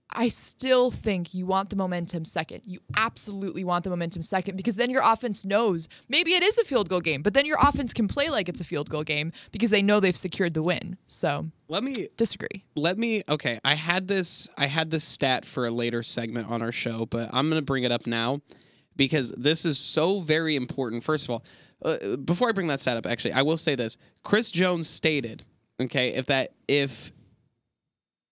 I 0.09 0.27
still 0.29 0.91
think 0.91 1.33
you 1.33 1.45
want 1.45 1.69
the 1.69 1.75
momentum 1.77 2.25
second. 2.25 2.61
You 2.65 2.79
absolutely 2.97 3.63
want 3.63 3.85
the 3.85 3.89
momentum 3.89 4.21
second 4.21 4.57
because 4.57 4.75
then 4.75 4.89
your 4.89 5.01
offense 5.03 5.45
knows 5.45 5.87
maybe 6.09 6.31
it 6.33 6.43
is 6.43 6.57
a 6.57 6.63
field 6.65 6.89
goal 6.89 6.99
game, 7.01 7.21
but 7.21 7.33
then 7.33 7.45
your 7.45 7.57
offense 7.61 7.93
can 7.93 8.07
play 8.09 8.29
like 8.29 8.49
it's 8.49 8.59
a 8.59 8.65
field 8.65 8.89
goal 8.89 9.03
game 9.03 9.31
because 9.51 9.69
they 9.69 9.81
know 9.81 9.99
they've 10.01 10.15
secured 10.17 10.53
the 10.53 10.63
win. 10.63 10.97
So 11.07 11.47
let 11.69 11.83
me 11.83 12.09
disagree. 12.17 12.63
let 12.75 12.97
me 12.97 13.23
okay 13.27 13.59
i 13.65 13.73
had 13.75 14.07
this 14.07 14.47
i 14.57 14.65
had 14.67 14.89
this 14.89 15.03
stat 15.03 15.43
for 15.43 15.65
a 15.65 15.71
later 15.71 16.01
segment 16.01 16.49
on 16.49 16.61
our 16.61 16.71
show 16.71 17.05
but 17.05 17.29
i'm 17.33 17.49
gonna 17.49 17.61
bring 17.61 17.83
it 17.83 17.91
up 17.91 18.07
now 18.07 18.39
because 18.97 19.31
this 19.31 19.65
is 19.65 19.77
so 19.77 20.19
very 20.19 20.55
important. 20.55 21.03
First 21.03 21.25
of 21.25 21.31
all 21.31 21.45
uh, 21.85 22.17
before 22.17 22.49
i 22.49 22.51
bring 22.51 22.65
that 22.65 22.79
stat 22.79 22.97
up 22.97 23.05
actually 23.05 23.33
i 23.33 23.41
will 23.41 23.57
say 23.57 23.75
this. 23.75 23.97
Chris 24.23 24.51
jones 24.51 24.89
stated 24.89 25.45
okay 25.79 26.09
if 26.09 26.25
that 26.25 26.53
if 26.67 27.11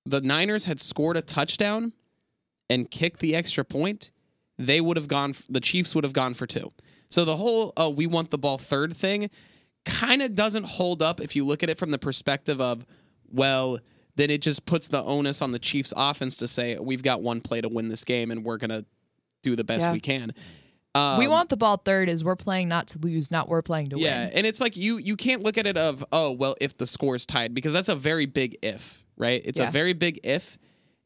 the 0.06 0.22
niners 0.22 0.66
had 0.66 0.80
scored 0.80 1.18
a 1.18 1.22
touchdown 1.22 1.94
and 2.70 2.90
kicked 2.90 3.20
the 3.20 3.36
extra 3.36 3.64
point 3.64 4.12
they 4.58 4.82
would 4.82 4.98
have 4.98 5.08
gone 5.08 5.34
the 5.50 5.60
chiefs 5.60 5.94
would 5.94 6.04
have 6.04 6.14
gone 6.14 6.34
for 6.34 6.48
two. 6.48 6.72
So 7.10 7.24
the 7.24 7.38
whole 7.38 7.72
oh 7.78 7.90
we 7.90 8.08
want 8.08 8.32
the 8.32 8.38
ball 8.38 8.58
third 8.58 8.96
thing 8.96 9.30
kind 9.86 10.22
of 10.22 10.36
doesn't 10.36 10.66
hold 10.66 11.02
up 11.02 11.22
if 11.22 11.36
you 11.36 11.46
look 11.46 11.64
at 11.64 11.70
it 11.70 11.78
from 11.78 11.92
the 11.92 11.98
perspective 11.98 12.60
of, 12.60 12.86
well, 13.32 13.78
then 14.16 14.30
it 14.30 14.42
just 14.42 14.66
puts 14.66 14.88
the 14.88 15.02
onus 15.04 15.42
on 15.42 15.52
the 15.52 15.60
Chiefs 15.60 15.94
offense 15.96 16.38
to 16.38 16.48
say, 16.48 16.78
we've 16.80 17.04
got 17.04 17.22
one 17.22 17.42
play 17.42 17.62
to 17.62 17.70
win 17.70 17.88
this 17.88 18.04
game 18.04 18.32
and 18.32 18.44
we're 18.44 18.58
going 18.58 18.70
to 18.70 18.86
do 19.46 19.56
the 19.56 19.64
best 19.64 19.84
Yeah. 19.84 19.94
we 19.94 20.00
can. 20.00 20.34
we 20.96 21.02
um, 21.02 21.30
want 21.30 21.50
the 21.50 21.58
ball 21.58 21.78
third 21.78 22.10
is 22.10 22.24
we're 22.24 22.36
playing 22.36 22.68
not 22.68 22.88
to 22.88 23.00
lose, 23.00 23.30
not 23.32 23.48
we're 23.50 23.62
playing 23.62 23.90
to 23.92 24.00
Yeah, 24.00 24.20
win. 24.24 24.28
Yeah, 24.32 24.38
and 24.38 24.48
it's 24.48 24.60
like 24.62 24.76
you 24.76 24.98
you 24.98 25.16
can't 25.16 25.44
look 25.44 25.58
at 25.58 25.68
it 25.68 25.78
of, 25.78 26.04
oh, 26.12 26.32
well, 26.32 26.56
if 26.62 26.78
the 26.78 26.88
score's 26.88 27.26
tied 27.26 27.54
because 27.54 27.74
that's 27.74 27.90
a 27.90 27.96
very 27.96 28.26
big 28.26 28.58
if, 28.62 29.04
right? 29.18 29.42
It's 29.46 29.60
Yeah. 29.60 29.70
a 29.70 29.72
very 29.72 29.94
big 29.94 30.20
if. 30.24 30.58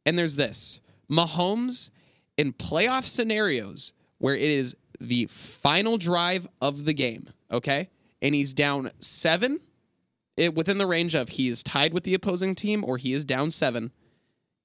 And 0.05 0.17
there's 0.17 0.35
this. 0.37 0.79
Mahomes 1.11 1.89
in 2.37 2.53
playoff 2.53 3.03
scenarios 3.05 3.91
where 4.19 4.35
it 4.35 4.41
is 4.49 4.75
the 4.99 5.25
final 5.27 5.97
drive 5.97 6.47
of 6.61 6.85
the 6.85 6.93
game, 6.93 7.29
okay? 7.51 7.89
And 8.21 8.35
he's 8.35 8.53
down 8.53 8.91
7 8.99 9.59
it, 10.37 10.55
within 10.55 10.77
the 10.77 10.87
range 10.87 11.15
of 11.15 11.29
he 11.29 11.47
is 11.49 11.63
tied 11.63 11.93
with 11.93 12.03
the 12.03 12.13
opposing 12.13 12.53
team 12.55 12.83
or 12.85 12.97
he 12.97 13.11
is 13.13 13.25
down 13.25 13.49
7 13.51 13.91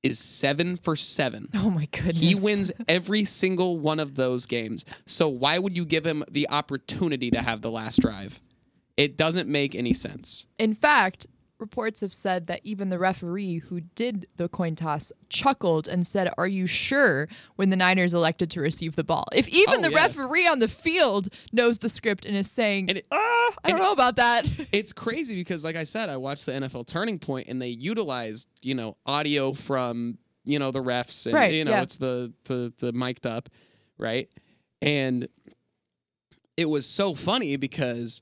is 0.04 0.18
seven 0.18 0.76
for 0.76 0.94
seven. 0.94 1.48
Oh 1.54 1.70
my 1.70 1.86
goodness. 1.86 2.20
He 2.20 2.34
wins 2.34 2.70
every 2.86 3.24
single 3.24 3.78
one 3.78 3.98
of 3.98 4.14
those 4.14 4.46
games. 4.46 4.84
So 5.06 5.28
why 5.28 5.58
would 5.58 5.76
you 5.76 5.84
give 5.84 6.06
him 6.06 6.22
the 6.30 6.48
opportunity 6.50 7.30
to 7.30 7.40
have 7.40 7.62
the 7.62 7.70
last 7.70 8.00
drive? 8.00 8.40
It 8.96 9.16
doesn't 9.16 9.48
make 9.48 9.74
any 9.74 9.92
sense. 9.94 10.46
In 10.58 10.74
fact, 10.74 11.26
reports 11.64 12.00
have 12.02 12.12
said 12.12 12.46
that 12.48 12.60
even 12.62 12.90
the 12.90 12.98
referee 12.98 13.58
who 13.58 13.80
did 13.80 14.26
the 14.36 14.48
coin 14.48 14.74
toss 14.74 15.12
chuckled 15.30 15.88
and 15.88 16.06
said, 16.06 16.30
Are 16.36 16.46
you 16.46 16.66
sure? 16.66 17.26
when 17.56 17.70
the 17.70 17.76
Niners 17.76 18.12
elected 18.12 18.50
to 18.52 18.60
receive 18.60 18.96
the 18.96 19.04
ball. 19.04 19.24
If 19.32 19.48
even 19.48 19.76
Oh, 19.78 19.82
the 19.82 19.90
yeah. 19.90 20.02
referee 20.04 20.46
on 20.46 20.58
the 20.58 20.68
field 20.68 21.28
knows 21.52 21.78
the 21.78 21.88
script 21.88 22.24
and 22.26 22.36
is 22.36 22.50
saying, 22.50 22.88
And 22.90 22.98
it- 22.98 23.06
"Ah, 23.10 23.52
I 23.64 23.70
don't 23.70 23.78
know 23.78 23.92
about 23.92 24.16
that. 24.16 24.46
It's 24.72 24.92
crazy 24.92 25.34
because, 25.36 25.64
like 25.64 25.76
I 25.76 25.84
said, 25.84 26.08
I 26.08 26.16
watched 26.18 26.46
the 26.46 26.52
NFL 26.52 26.86
Turning 26.86 27.18
Point 27.18 27.48
and 27.48 27.60
they 27.62 27.68
utilized, 27.68 28.48
you 28.60 28.74
know, 28.74 28.96
audio 29.06 29.52
from, 29.52 30.18
you 30.44 30.58
know, 30.58 30.70
the 30.70 30.82
refs 30.82 31.24
and 31.26 31.34
Right, 31.34 31.54
you 31.54 31.64
know, 31.64 31.70
yeah. 31.72 31.82
it's 31.82 31.96
the 31.96 32.32
the 32.44 32.72
the 32.78 32.92
mic'd 32.92 33.26
up, 33.26 33.48
right? 33.98 34.28
And 34.82 35.26
it 36.56 36.68
was 36.68 36.86
so 36.86 37.14
funny 37.14 37.56
because 37.56 38.20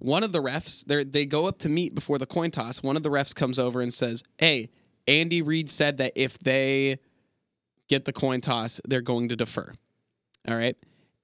one 0.00 0.24
of 0.24 0.32
the 0.32 0.42
refs, 0.42 0.84
they 0.84 1.04
they 1.04 1.26
go 1.26 1.46
up 1.46 1.58
to 1.60 1.68
meet 1.68 1.94
before 1.94 2.18
the 2.18 2.26
coin 2.26 2.50
toss. 2.50 2.82
One 2.82 2.96
of 2.96 3.02
the 3.02 3.10
refs 3.10 3.34
comes 3.34 3.58
over 3.58 3.80
and 3.80 3.94
says, 3.94 4.22
"Hey, 4.38 4.70
Andy 5.06 5.42
Reid 5.42 5.70
said 5.70 5.98
that 5.98 6.12
if 6.16 6.38
they 6.38 6.98
get 7.88 8.04
the 8.04 8.12
coin 8.12 8.40
toss, 8.40 8.80
they're 8.84 9.00
going 9.00 9.28
to 9.28 9.36
defer." 9.36 9.72
All 10.48 10.56
right. 10.56 10.76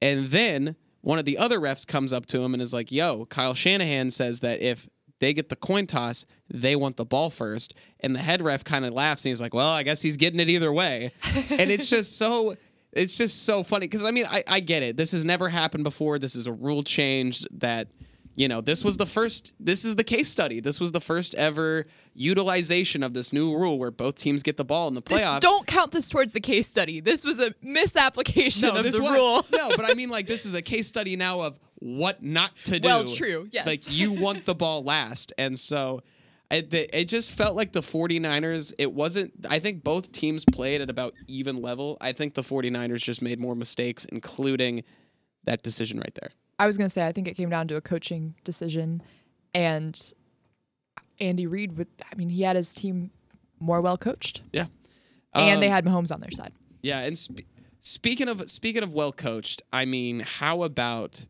And 0.03 0.27
then 0.27 0.77
one 1.01 1.19
of 1.19 1.25
the 1.25 1.39
other 1.39 1.59
refs 1.59 1.87
comes 1.87 2.13
up 2.13 2.27
to 2.27 2.43
him 2.43 2.53
and 2.53 2.63
is 2.63 2.75
like, 2.75 2.91
yo, 2.91 3.27
Kyle 3.27 3.55
Shanahan 3.55 4.11
says 4.11 4.41
that 4.41 4.61
if 4.61 4.89
they 5.21 5.33
get 5.33 5.49
the 5.49 5.57
coin 5.57 5.87
toss, 5.87 6.27
they 6.51 6.77
want 6.77 6.97
the 6.97 7.05
ball 7.05 7.31
first. 7.31 7.75
And 8.01 8.15
the 8.15 8.19
head 8.19 8.43
ref 8.43 8.65
kind 8.65 8.85
of 8.85 8.93
laughs 8.93 9.25
and 9.25 9.31
he's 9.31 9.41
like, 9.41 9.55
well, 9.55 9.71
I 9.71 9.83
guess 9.83 10.03
he's 10.03 10.17
getting 10.17 10.41
it 10.41 10.49
either 10.49 10.73
way. 10.73 11.13
and 11.51 11.71
it's 11.71 11.89
just 11.89 12.19
so. 12.19 12.57
It's 12.93 13.19
just 13.19 13.45
so 13.45 13.63
funny 13.63 13.87
because 13.87 14.07
I 14.07 14.11
mean 14.11 14.25
I, 14.25 14.43
I 14.49 14.61
get 14.61 14.83
it. 14.83 14.97
This 14.97 15.13
has 15.13 15.23
never 15.23 15.51
happened 15.51 15.85
before. 15.85 16.19
This 16.19 16.35
is 16.35 16.47
a 16.47 16.53
rule 16.53 16.83
change 16.83 17.45
that 17.51 17.89
you 18.37 18.47
know 18.49 18.61
this 18.61 18.85
was 18.85 18.97
the 18.99 19.07
first. 19.07 19.55
This 19.59 19.85
is 19.85 19.97
the 19.97 20.05
case 20.05 20.29
study. 20.29 20.61
This 20.61 20.79
was 20.79 20.93
the 20.93 21.01
first 21.01 21.35
ever 21.35 21.85
utilization 22.15 23.03
of 23.03 23.15
this 23.15 23.33
new 23.33 23.57
rule 23.57 23.79
where 23.79 23.91
both 23.91 24.15
teams 24.17 24.43
get 24.43 24.57
the 24.57 24.65
ball 24.65 24.89
in 24.89 24.95
the 24.95 25.01
This- 25.01 25.21
playoffs. 25.21 25.41
don't 25.41 25.67
count 25.67 25.91
this 25.93 26.09
towards 26.09 26.33
the 26.33 26.41
case 26.41 26.69
study. 26.69 27.01
This 27.01 27.25
was 27.25 27.41
a 27.41 27.55
misapplication 27.63 28.69
of 28.69 28.83
this 28.83 28.95
the 28.97 29.03
was- 29.03 29.13
rule. 29.13 29.47
no, 29.53 29.77
but 29.77 29.85
I 29.91 29.95
mean, 29.95 30.11
like, 30.11 30.27
this 30.27 30.45
is 30.47 30.55
a 30.55 30.63
case 30.63 30.87
study 30.87 31.17
now 31.17 31.41
of 31.41 31.59
what 31.79 32.23
not 32.23 32.55
to 32.65 32.79
do. 32.81 32.89
Well, 32.89 33.05
true, 33.05 33.49
yes. 33.53 33.67
Like, 33.67 33.81
you 33.91 34.13
want 34.13 34.45
the 34.45 34.55
ball 34.55 34.83
last. 34.83 35.33
And 35.39 35.59
so 35.59 36.03
it, 36.51 36.73
it 36.73 37.05
just 37.07 37.31
felt 37.31 37.55
like 37.57 37.73
the 37.73 37.81
49ers, 37.83 38.73
it 38.79 38.93
wasn't, 38.93 39.33
I 39.49 39.59
think 39.59 39.83
both 39.85 40.13
teams 40.13 40.45
played 40.45 40.81
at 40.81 40.89
about 40.91 41.15
even 41.27 41.61
level. 41.63 41.97
I 42.01 42.13
think 42.13 42.35
the 42.35 42.43
49ers 42.43 43.03
just 43.03 43.21
made 43.23 43.39
more 43.41 43.55
mistakes, 43.55 44.05
including 44.07 44.85
that 45.45 45.63
decision 45.63 45.99
right 45.99 46.15
there. 46.21 46.31
I 46.59 46.67
was 46.67 46.77
going 46.79 46.87
to 46.87 46.91
say, 46.91 47.07
I 47.07 47.13
think 47.13 47.29
it 47.29 47.35
came 47.35 47.51
down 47.51 47.69
to 47.69 47.77
a 47.77 47.81
coaching 47.81 48.35
decision. 48.45 49.03
And 49.55 50.01
Andy 51.21 51.47
Reid, 51.47 51.77
would, 51.79 51.89
I 52.11 52.15
mean, 52.15 52.29
he 52.29 52.43
had 52.43 52.57
his 52.57 52.75
team 52.75 53.11
more 53.61 53.81
well 53.81 53.97
coached. 53.97 54.43
Yeah. 54.53 54.67
and 55.35 55.63
they 55.63 55.67
Um, 55.67 55.73
had 55.73 55.85
Mahomes 55.85 56.13
on 56.13 56.21
their 56.21 56.31
side. 56.31 56.53
Yeah, 56.83 57.01
and 57.01 57.17
sp- 57.19 57.49
speaking 57.81 58.29
of 58.29 58.49
speaking 58.51 58.83
of 58.83 58.93
well 58.95 59.13
coached, 59.13 59.63
I 59.73 59.85
mean, 59.85 60.21
how 60.21 60.63
about 60.63 61.27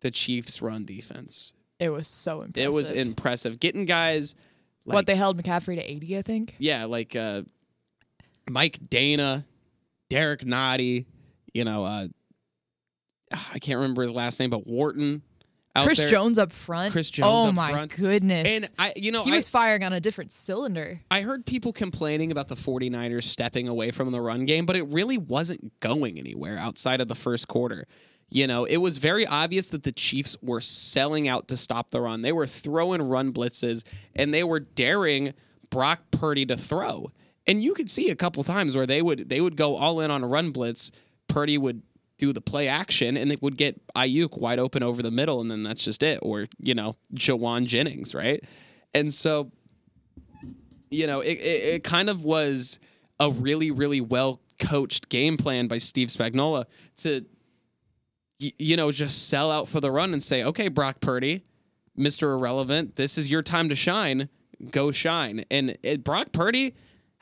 the 0.00 0.10
Chiefs' 0.10 0.62
run 0.62 0.84
defense? 0.84 1.52
It 1.78 1.90
was 1.90 2.08
so 2.08 2.42
impressive. 2.42 2.72
It 2.72 2.74
was 2.74 2.90
impressive. 2.90 3.60
Getting 3.60 3.84
guys 3.84 4.34
like 4.86 4.94
what 4.94 5.06
they 5.06 5.14
held 5.16 5.42
McCaffrey 5.42 5.74
to 5.76 5.82
80, 5.82 6.16
I 6.18 6.22
think. 6.22 6.54
yeah, 6.58 6.84
like 6.84 7.14
uh, 7.16 7.42
Mike 8.48 8.78
Danna, 8.88 9.44
Derrick 10.08 10.40
Nnadi, 10.40 11.04
you 11.52 11.64
know, 11.64 11.84
uh, 11.84 12.08
Ah, 13.34 13.50
I 13.54 13.58
can't 13.58 13.78
remember 13.78 14.02
his 14.02 14.12
last 14.12 14.40
name, 14.40 14.50
but 14.50 14.66
Wharton. 14.66 15.22
Out 15.76 15.86
Chris 15.86 15.98
there. 15.98 16.08
Jones 16.08 16.38
up 16.38 16.52
front. 16.52 16.92
Chris 16.92 17.10
Jones 17.10 17.46
Oh 17.46 17.48
up 17.48 17.54
my 17.54 17.72
front. 17.72 17.96
goodness. 17.96 18.48
And 18.48 18.70
I, 18.78 18.92
you 18.94 19.10
know, 19.10 19.24
he 19.24 19.32
I, 19.32 19.34
was 19.34 19.48
firing 19.48 19.82
on 19.82 19.92
a 19.92 19.98
different 19.98 20.30
cylinder. 20.30 21.00
I 21.10 21.22
heard 21.22 21.44
people 21.46 21.72
complaining 21.72 22.30
about 22.30 22.46
the 22.46 22.54
49ers 22.54 23.24
stepping 23.24 23.66
away 23.66 23.90
from 23.90 24.12
the 24.12 24.20
run 24.20 24.44
game, 24.44 24.66
but 24.66 24.76
it 24.76 24.84
really 24.84 25.18
wasn't 25.18 25.80
going 25.80 26.16
anywhere 26.16 26.56
outside 26.58 27.00
of 27.00 27.08
the 27.08 27.16
first 27.16 27.48
quarter. 27.48 27.86
You 28.30 28.46
know, 28.46 28.64
it 28.64 28.76
was 28.76 28.98
very 28.98 29.26
obvious 29.26 29.66
that 29.66 29.82
the 29.82 29.90
Chiefs 29.90 30.36
were 30.40 30.60
selling 30.60 31.26
out 31.26 31.48
to 31.48 31.56
stop 31.56 31.90
the 31.90 32.00
run. 32.00 32.22
They 32.22 32.32
were 32.32 32.46
throwing 32.46 33.02
run 33.02 33.32
blitzes 33.32 33.82
and 34.14 34.32
they 34.32 34.44
were 34.44 34.60
daring 34.60 35.34
Brock 35.70 36.02
Purdy 36.12 36.46
to 36.46 36.56
throw. 36.56 37.10
And 37.48 37.64
you 37.64 37.74
could 37.74 37.90
see 37.90 38.10
a 38.10 38.16
couple 38.16 38.44
times 38.44 38.76
where 38.76 38.86
they 38.86 39.02
would 39.02 39.28
they 39.28 39.40
would 39.40 39.56
go 39.56 39.76
all 39.76 39.98
in 40.00 40.12
on 40.12 40.22
a 40.22 40.28
run 40.28 40.50
blitz. 40.52 40.92
Purdy 41.26 41.58
would 41.58 41.82
do 42.18 42.32
the 42.32 42.40
play 42.40 42.68
action 42.68 43.16
and 43.16 43.30
they 43.30 43.36
would 43.40 43.56
get 43.56 43.80
Aiyuk 43.94 44.38
wide 44.38 44.58
open 44.58 44.82
over 44.82 45.02
the 45.02 45.10
middle 45.10 45.40
and 45.40 45.50
then 45.50 45.62
that's 45.62 45.84
just 45.84 46.02
it. 46.02 46.18
Or, 46.22 46.46
you 46.60 46.74
know, 46.74 46.96
Jauan 47.14 47.66
Jennings, 47.66 48.14
right? 48.14 48.42
And 48.94 49.12
so 49.12 49.50
you 50.94 51.06
know, 51.06 51.20
it, 51.20 51.32
it, 51.32 51.74
it 51.74 51.84
kind 51.84 52.08
of 52.08 52.24
was 52.24 52.78
a 53.20 53.30
really, 53.30 53.70
really 53.70 54.00
well 54.00 54.40
coached 54.60 55.08
game 55.08 55.36
plan 55.36 55.66
by 55.66 55.78
Steve 55.78 56.08
Spagnuolo 56.08 56.64
to, 56.98 57.24
you 58.38 58.76
know, 58.76 58.90
just 58.90 59.28
sell 59.28 59.50
out 59.50 59.68
for 59.68 59.80
the 59.80 59.90
run 59.90 60.12
and 60.12 60.22
say, 60.22 60.44
okay, 60.44 60.68
Brock 60.68 61.00
Purdy, 61.00 61.44
Mr. 61.98 62.34
Irrelevant, 62.34 62.96
this 62.96 63.18
is 63.18 63.30
your 63.30 63.42
time 63.42 63.68
to 63.68 63.74
shine. 63.74 64.28
Go 64.70 64.90
shine. 64.90 65.44
And 65.50 65.76
it, 65.82 66.04
Brock 66.04 66.32
Purdy 66.32 66.74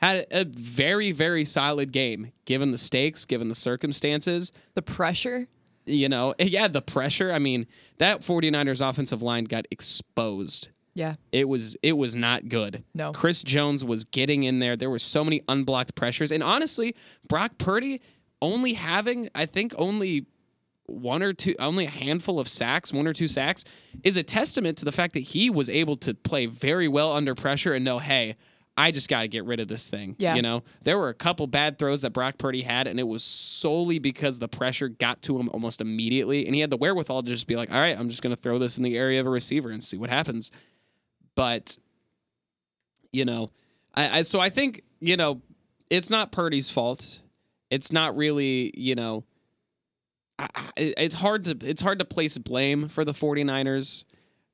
had 0.03 0.27
a 0.31 0.43
very, 0.45 1.11
very 1.11 1.45
solid 1.45 1.91
game 1.91 2.31
given 2.45 2.71
the 2.71 2.77
stakes, 2.77 3.25
given 3.25 3.47
the 3.47 3.55
circumstances 3.55 4.51
The 4.75 4.81
pressure. 4.81 5.47
you 5.85 6.09
know, 6.09 6.35
yeah, 6.39 6.67
the 6.67 6.81
pressure. 6.81 7.31
I 7.31 7.39
mean, 7.39 7.67
that 7.99 8.21
49ers 8.21 8.87
offensive 8.87 9.21
line 9.21 9.45
got 9.45 9.65
exposed. 9.71 10.67
Yeah. 10.93 11.15
It 11.31 11.47
was 11.47 11.75
it 11.81 11.93
was 11.93 12.15
not 12.15 12.49
good. 12.49 12.83
No. 12.93 13.13
Chris 13.13 13.43
Jones 13.43 13.83
was 13.83 14.03
getting 14.03 14.43
in 14.43 14.59
there. 14.59 14.75
There 14.75 14.89
were 14.91 14.99
so 14.99 15.23
many 15.23 15.41
unblocked 15.47 15.95
pressures. 15.95 16.31
And 16.31 16.43
honestly, 16.43 16.95
Brock 17.27 17.57
Purdy 17.57 17.99
only 18.41 18.73
having, 18.73 19.29
I 19.33 19.45
think 19.47 19.73
only 19.77 20.27
one 20.85 21.23
or 21.23 21.33
two 21.33 21.55
only 21.59 21.85
a 21.85 21.89
handful 21.89 22.39
of 22.39 22.47
sacks, 22.47 22.91
one 22.93 23.07
or 23.07 23.13
two 23.13 23.27
sacks, 23.27 23.63
is 24.03 24.17
a 24.17 24.23
testament 24.23 24.77
to 24.79 24.85
the 24.85 24.91
fact 24.91 25.13
that 25.13 25.21
he 25.21 25.49
was 25.49 25.69
able 25.69 25.95
to 25.97 26.13
play 26.13 26.45
very 26.45 26.87
well 26.87 27.13
under 27.13 27.33
pressure 27.33 27.73
and 27.73 27.83
know, 27.85 27.99
hey, 27.99 28.35
I 28.75 28.89
just 28.91 29.07
got 29.07 29.21
to 29.21 29.27
get 29.27 29.45
rid 29.45 29.59
of 29.59 29.67
this 29.67 29.87
thing. 29.87 30.15
Yeah. 30.17 30.33
You 30.35 30.41
know, 30.41 30.63
there 30.83 30.97
were 30.97 31.09
a 31.09 31.13
couple 31.13 31.45
bad 31.45 31.77
throws 31.77 32.01
that 32.01 32.11
Brock 32.11 32.39
Purdy 32.39 32.63
had, 32.63 32.87
and 32.87 32.99
it 32.99 33.07
was 33.07 33.23
solely 33.23 33.99
because 33.99 34.39
the 34.39 34.47
pressure 34.47 34.89
got 34.89 35.21
to 35.23 35.37
him 35.37 35.47
almost 35.49 35.79
immediately. 35.79 36.45
And 36.47 36.55
he 36.55 36.61
had 36.61 36.71
the 36.71 36.77
wherewithal 36.77 37.21
to 37.23 37.29
just 37.29 37.45
be 37.47 37.55
like, 37.55 37.69
all 37.71 37.77
right, 37.79 37.97
I'm 37.97 38.09
just 38.09 38.23
going 38.23 38.35
to 38.35 38.41
throw 38.41 38.57
this 38.57 38.77
in 38.77 38.83
the 38.83 38.97
area 38.97 39.19
of 39.19 39.27
a 39.27 39.29
receiver 39.29 39.69
and 39.69 39.83
see 39.83 39.97
what 39.97 40.09
happens. 40.09 40.49
But, 41.35 41.77
you 43.11 43.25
know, 43.25 43.49
I, 43.93 44.19
I 44.19 44.21
so 44.23 44.39
I 44.39 44.49
think, 44.49 44.81
you 44.99 45.17
know, 45.17 45.41
it's 45.89 46.09
not 46.09 46.31
Purdy's 46.31 46.71
fault. 46.71 47.21
It's 47.69 47.91
not 47.91 48.15
really, 48.17 48.71
you 48.75 48.95
know, 48.95 49.23
I, 50.39 50.47
I- 50.55 50.69
it's 50.97 51.15
hard 51.15 51.45
to 51.45 51.57
it's 51.61 51.81
hard 51.81 51.99
to 51.99 52.05
place 52.05 52.37
blame 52.39 52.87
for 52.87 53.05
the 53.05 53.13
49ers. 53.13 54.03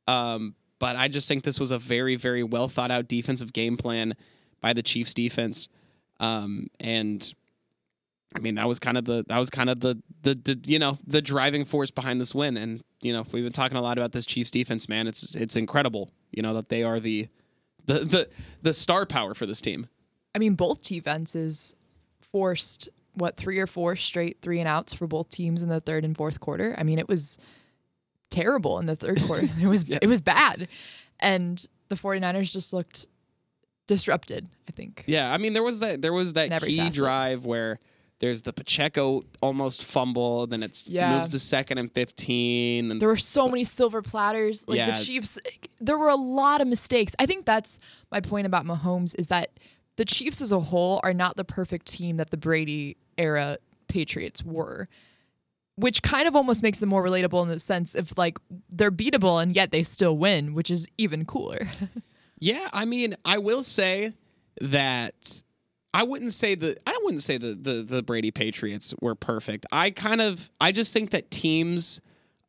Um, 0.08 0.56
but 0.80 0.96
I 0.96 1.08
just 1.08 1.28
think 1.28 1.44
this 1.44 1.60
was 1.60 1.72
a 1.72 1.78
very, 1.78 2.16
very 2.16 2.44
well 2.44 2.68
thought 2.68 2.92
out 2.92 3.08
defensive 3.08 3.54
game 3.54 3.78
plan 3.78 4.16
by 4.62 4.74
the 4.74 4.82
Chiefs 4.82 5.14
defense. 5.14 5.68
Um, 6.20 6.68
and 6.80 7.32
I 8.36 8.40
mean, 8.40 8.56
that 8.56 8.68
was 8.68 8.80
kind 8.80 8.98
of 8.98 9.06
the 9.06 9.26
that 9.28 9.38
was 9.38 9.50
kind 9.50 9.70
of 9.70 9.80
the, 9.82 10.02
the 10.24 10.36
the 10.36 10.60
you 10.66 10.80
know 10.80 10.98
the 11.06 11.22
driving 11.22 11.66
force 11.66 11.92
behind 11.92 12.20
this 12.20 12.34
win. 12.34 12.58
And 12.58 12.84
you 13.02 13.14
know, 13.14 13.26
we've 13.32 13.44
been 13.44 13.54
talking 13.54 13.78
a 13.78 13.82
lot 13.82 13.98
about 13.98 14.12
this 14.12 14.26
Chiefs 14.26 14.52
defense, 14.52 14.88
man. 14.88 15.08
It's 15.08 15.36
it's 15.36 15.56
incredible. 15.56 16.12
You 16.32 16.44
know 16.44 16.54
that 16.54 16.70
they 16.70 16.84
are 16.84 17.00
the 17.00 17.28
the 17.86 18.00
the 18.00 18.30
the 18.62 18.74
star 18.74 19.06
power 19.06 19.34
for 19.34 19.46
this 19.46 19.62
team. 19.62 19.88
I 20.36 20.40
mean, 20.40 20.56
both 20.56 20.82
defenses 20.82 21.76
forced 22.22 22.90
what 23.14 23.36
three 23.36 23.60
or 23.60 23.68
four 23.68 23.96
straight 23.96 24.38
three 24.42 24.60
and 24.60 24.68
outs 24.68 24.94
for 24.94 25.08
both 25.08 25.30
teams 25.30 25.64
in 25.64 25.70
the 25.70 25.82
third 25.82 26.06
and 26.06 26.16
fourth 26.16 26.40
quarter. 26.40 26.76
I 26.78 26.84
mean, 26.84 27.00
it 27.00 27.08
was 27.08 27.38
terrible 28.30 28.80
in 28.80 28.86
the 28.86 28.96
third 28.96 29.22
quarter. 29.26 29.48
It 29.62 29.68
was 29.68 29.90
it 29.90 30.08
was 30.08 30.22
bad. 30.22 30.68
And 31.20 31.66
the 31.90 31.96
49ers 31.96 32.52
just 32.54 32.72
looked 32.74 33.08
disrupted, 33.88 34.48
I 34.68 34.72
think. 34.72 35.04
Yeah, 35.08 35.32
I 35.34 35.38
mean 35.38 35.54
there 35.54 35.64
was 35.64 35.80
that 35.80 36.02
there 36.02 36.14
was 36.14 36.34
that 36.34 36.62
key 36.62 36.78
facet. 36.78 36.94
drive 36.94 37.46
where 37.46 37.80
there's 38.20 38.42
the 38.42 38.52
Pacheco 38.54 39.22
almost 39.42 39.84
fumble, 39.84 40.46
then 40.46 40.62
it's 40.62 40.90
Yeah. 40.90 41.16
moves 41.16 41.30
to 41.30 41.40
second 41.40 41.78
and 41.78 41.92
fifteen, 41.92 42.92
and 42.92 43.02
There 43.02 43.08
were 43.08 43.16
so 43.18 43.48
many 43.48 43.64
silver 43.64 44.02
platters. 44.02 44.68
Like 44.68 44.78
Yeah. 44.78 44.92
the 44.92 45.04
Chiefs, 45.06 45.40
there 45.80 45.98
were 45.98 46.10
a 46.10 46.16
lot 46.16 46.60
of 46.62 46.68
mistakes. 46.68 47.16
I 47.18 47.26
think 47.26 47.46
that's 47.46 47.80
my 48.12 48.20
point 48.20 48.46
about 48.46 48.66
Mahomes 48.66 49.16
is 49.18 49.28
that 49.28 49.52
the 49.96 50.06
Chiefs 50.06 50.42
as 50.42 50.52
a 50.52 50.60
whole 50.60 51.00
are 51.04 51.14
not 51.14 51.36
the 51.38 51.44
perfect 51.46 51.86
team 51.88 52.18
that 52.18 52.30
the 52.30 52.38
Brady 52.38 52.98
era 53.18 53.58
Patriots 53.88 54.44
were. 54.44 54.88
Which 55.80 56.02
kind 56.02 56.28
of 56.28 56.36
almost 56.36 56.62
makes 56.62 56.80
them 56.80 56.90
more 56.90 57.04
relatable 57.04 57.42
in 57.42 57.48
the 57.48 57.60
sense 57.60 57.96
of 57.96 58.18
like 58.18 58.38
they're 58.70 58.92
beatable 58.92 59.42
and 59.42 59.56
yet 59.56 59.72
they 59.72 59.84
still 59.84 60.18
win, 60.18 60.54
which 60.54 60.70
is 60.70 60.88
even 60.98 61.26
cooler. 61.26 61.68
Yeah, 62.40 62.70
I 62.72 62.86
mean, 62.86 63.16
I 63.26 63.38
will 63.38 63.64
say 63.64 64.14
that 64.62 65.44
I 65.94 66.04
wouldn't 66.04 66.32
say 66.32 66.56
the 66.56 66.78
I 66.88 66.98
wouldn't 67.04 67.22
say 67.22 67.38
the, 67.38 67.54
the 67.54 67.84
the 67.84 68.04
Brady 68.04 68.32
Patriots 68.32 68.94
were 69.02 69.16
perfect. 69.16 69.66
I 69.72 69.92
kind 69.92 70.22
of 70.22 70.50
I 70.60 70.72
just 70.72 70.94
think 70.94 71.10
that 71.12 71.32
teams 71.32 72.00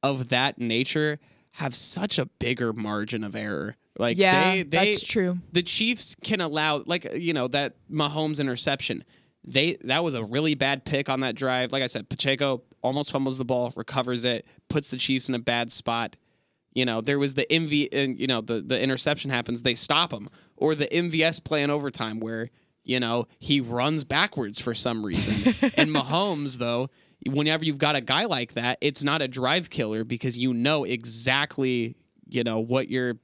of 0.02 0.28
that 0.28 0.58
nature 0.58 1.18
have 1.52 1.74
such 1.74 2.18
a 2.18 2.26
bigger 2.26 2.72
margin 2.72 3.24
of 3.24 3.34
error. 3.34 3.76
Like 3.98 4.16
Yeah, 4.16 4.52
they, 4.52 4.62
they 4.62 4.90
that's 4.90 5.02
true. 5.02 5.38
The 5.52 5.62
Chiefs 5.62 6.16
can 6.22 6.40
allow 6.40 6.84
like 6.86 7.06
you 7.16 7.32
know 7.32 7.48
that 7.48 7.74
Mahomes 7.90 8.40
interception. 8.40 9.04
They 9.44 9.76
that 9.84 10.04
was 10.04 10.14
a 10.14 10.22
really 10.22 10.54
bad 10.54 10.84
pick 10.84 11.08
on 11.08 11.20
that 11.20 11.34
drive. 11.34 11.72
Like 11.72 11.82
I 11.82 11.86
said, 11.86 12.08
Pacheco 12.08 12.62
almost 12.82 13.12
fumbles 13.12 13.38
the 13.38 13.44
ball, 13.44 13.72
recovers 13.76 14.24
it, 14.24 14.46
puts 14.68 14.90
the 14.90 14.96
Chiefs 14.96 15.28
in 15.28 15.34
a 15.34 15.38
bad 15.38 15.72
spot. 15.72 16.16
You 16.72 16.84
know, 16.84 17.00
there 17.00 17.18
was 17.18 17.34
the 17.34 17.46
MV, 17.50 17.88
and 17.92 18.18
you 18.18 18.26
know, 18.26 18.40
the 18.40 18.60
the 18.60 18.80
interception 18.80 19.30
happens, 19.30 19.62
they 19.62 19.74
stop 19.74 20.12
him, 20.12 20.28
or 20.56 20.74
the 20.74 20.86
MVS 20.86 21.42
play 21.42 21.62
in 21.62 21.70
overtime 21.70 22.20
where 22.20 22.50
you 22.84 23.00
know 23.00 23.26
he 23.38 23.60
runs 23.60 24.04
backwards 24.04 24.60
for 24.60 24.74
some 24.74 25.04
reason. 25.04 25.34
and 25.76 25.90
Mahomes, 25.90 26.58
though, 26.58 26.88
whenever 27.26 27.64
you've 27.64 27.78
got 27.78 27.96
a 27.96 28.00
guy 28.00 28.24
like 28.24 28.54
that, 28.54 28.78
it's 28.80 29.02
not 29.02 29.20
a 29.20 29.28
drive 29.28 29.68
killer 29.70 30.04
because 30.04 30.38
you 30.38 30.54
know 30.54 30.84
exactly 30.84 31.96
you 32.30 32.44
know 32.44 32.60
what 32.60 32.88
you're. 32.88 33.16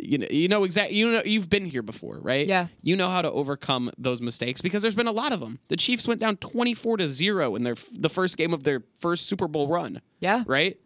You 0.00 0.18
know, 0.18 0.26
you 0.30 0.48
know 0.48 0.64
exactly. 0.64 0.96
You 0.96 1.12
know, 1.12 1.22
you've 1.24 1.48
been 1.48 1.64
here 1.64 1.82
before, 1.82 2.18
right? 2.20 2.46
Yeah. 2.46 2.66
You 2.82 2.96
know 2.96 3.08
how 3.08 3.22
to 3.22 3.30
overcome 3.30 3.90
those 3.96 4.20
mistakes 4.20 4.60
because 4.60 4.82
there's 4.82 4.96
been 4.96 5.06
a 5.06 5.12
lot 5.12 5.32
of 5.32 5.38
them. 5.40 5.60
The 5.68 5.76
Chiefs 5.76 6.08
went 6.08 6.20
down 6.20 6.36
24 6.38 6.96
to 6.96 7.08
zero 7.08 7.54
in 7.54 7.62
their 7.62 7.76
the 7.92 8.08
first 8.10 8.36
game 8.36 8.52
of 8.52 8.64
their 8.64 8.82
first 8.98 9.28
Super 9.28 9.46
Bowl 9.46 9.68
run 9.68 10.00
Yeah. 10.20 10.42
right? 10.46 10.76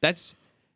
That's 0.00 0.34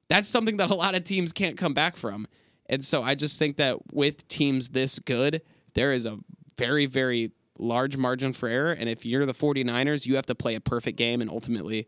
that's 0.09 0.29
something 0.29 0.59
that 0.59 0.71
a 0.71 0.75
lot 0.75 0.95
of 0.95 1.05
teams 1.05 1.33
can't 1.33 1.57
come 1.57 1.73
back 1.73 1.97
from. 1.97 2.27
And 2.67 2.85
so 2.85 3.03
I 3.03 3.15
just 3.15 3.39
think 3.39 3.57
that 3.57 3.95
with 3.95 4.29
teams 4.29 4.69
this 4.71 4.99
good, 4.99 5.41
there 5.75 5.93
is 5.93 6.05
a 6.05 6.19
very 6.59 6.85
very 6.87 7.33
large 7.59 7.97
margin 7.97 8.33
for 8.35 8.49
error 8.49 8.73
and 8.73 8.89
if 8.91 9.07
you're 9.07 9.25
the 9.27 9.35
49ers, 9.35 10.07
you 10.07 10.17
have 10.17 10.27
to 10.27 10.35
play 10.35 10.55
a 10.55 10.61
perfect 10.61 10.97
game 10.99 11.21
and 11.23 11.31
ultimately 11.31 11.87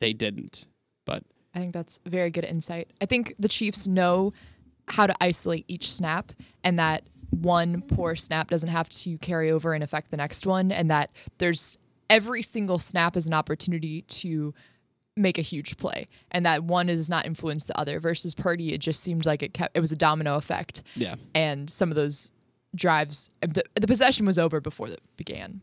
they 0.00 0.12
didn't. 0.12 0.66
But 1.06 1.22
I 1.54 1.60
think 1.60 1.72
that's 1.72 2.00
very 2.04 2.30
good 2.30 2.44
insight. 2.44 2.90
I 3.00 3.06
think 3.06 3.34
the 3.38 3.48
Chiefs 3.48 3.86
know 3.86 4.32
how 4.88 5.06
to 5.06 5.14
isolate 5.20 5.64
each 5.68 5.90
snap 5.90 6.32
and 6.62 6.78
that 6.78 7.04
one 7.30 7.82
poor 7.82 8.14
snap 8.14 8.48
doesn't 8.48 8.68
have 8.68 8.88
to 8.88 9.18
carry 9.18 9.50
over 9.50 9.74
and 9.74 9.82
affect 9.82 10.10
the 10.10 10.16
next 10.16 10.46
one 10.46 10.70
and 10.70 10.90
that 10.90 11.10
there's 11.38 11.78
every 12.08 12.42
single 12.42 12.78
snap 12.78 13.16
is 13.16 13.26
an 13.26 13.34
opportunity 13.34 14.02
to 14.02 14.54
make 15.16 15.38
a 15.38 15.42
huge 15.42 15.76
play 15.76 16.06
and 16.30 16.44
that 16.44 16.64
one 16.64 16.88
is 16.88 17.08
not 17.08 17.24
influence 17.24 17.64
the 17.64 17.78
other 17.78 17.98
versus 17.98 18.34
Purdy 18.34 18.72
it 18.72 18.78
just 18.78 19.02
seemed 19.02 19.26
like 19.26 19.42
it 19.42 19.54
kept 19.54 19.76
it 19.76 19.80
was 19.80 19.92
a 19.92 19.96
domino 19.96 20.36
effect 20.36 20.82
yeah. 20.94 21.14
and 21.34 21.70
some 21.70 21.90
of 21.90 21.96
those 21.96 22.30
drives 22.74 23.30
the, 23.40 23.62
the 23.74 23.86
possession 23.86 24.26
was 24.26 24.38
over 24.38 24.60
before 24.60 24.88
it 24.88 25.00
began 25.16 25.60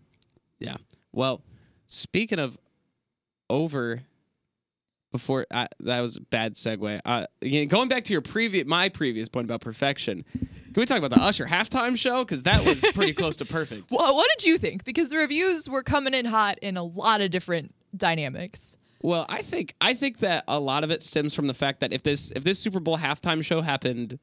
Yeah. 0.62 0.78
Well, 1.12 1.42
speaking 1.88 2.40
of 2.40 2.58
over 3.50 4.04
before 5.12 5.45
uh, 5.52 5.67
that 5.82 6.00
was 6.00 6.17
a 6.17 6.21
bad 6.21 6.56
segue. 6.56 7.00
Uh, 7.06 7.26
again, 7.41 7.67
going 7.67 7.88
back 7.89 8.04
to 8.06 8.13
your 8.13 8.21
previous 8.21 8.65
my 8.65 8.89
previous 8.89 9.30
point 9.30 9.45
about 9.45 9.62
perfection. 9.62 10.24
Can 10.34 10.80
we 10.80 10.86
talk 10.86 11.00
about 11.00 11.12
the 11.12 11.21
Usher 11.21 11.45
halftime 11.45 11.97
show 11.97 12.24
cuz 12.24 12.43
that 12.43 12.65
was 12.65 12.86
pretty 12.93 13.13
close 13.13 13.36
to 13.38 13.45
perfect. 13.45 13.86
well 13.91 14.15
what 14.15 14.30
did 14.38 14.47
you 14.47 14.58
think 14.58 14.86
because 14.86 15.10
the 15.10 15.17
reviews 15.17 15.69
were 15.69 15.84
coming 15.84 16.13
in 16.13 16.26
hot 16.26 16.58
in 16.62 16.78
a 16.78 16.84
lot 16.84 17.19
of 17.21 17.30
different 17.30 17.76
dynamics 17.95 18.78
Well, 19.02 19.26
I 19.28 19.41
think 19.41 19.76
I 19.82 19.93
think 19.93 20.19
that 20.19 20.45
a 20.47 20.60
lot 20.60 20.84
of 20.86 20.91
it 20.91 21.04
stems 21.04 21.36
from 21.36 21.47
the 21.47 21.54
fact 21.54 21.82
that 21.82 21.91
if 21.91 22.04
this 22.04 22.32
if 22.36 22.43
this 22.43 22.60
Super 22.60 22.80
Bowl 22.80 22.97
halftime 22.97 23.43
show 23.43 23.62
happened 23.62 24.17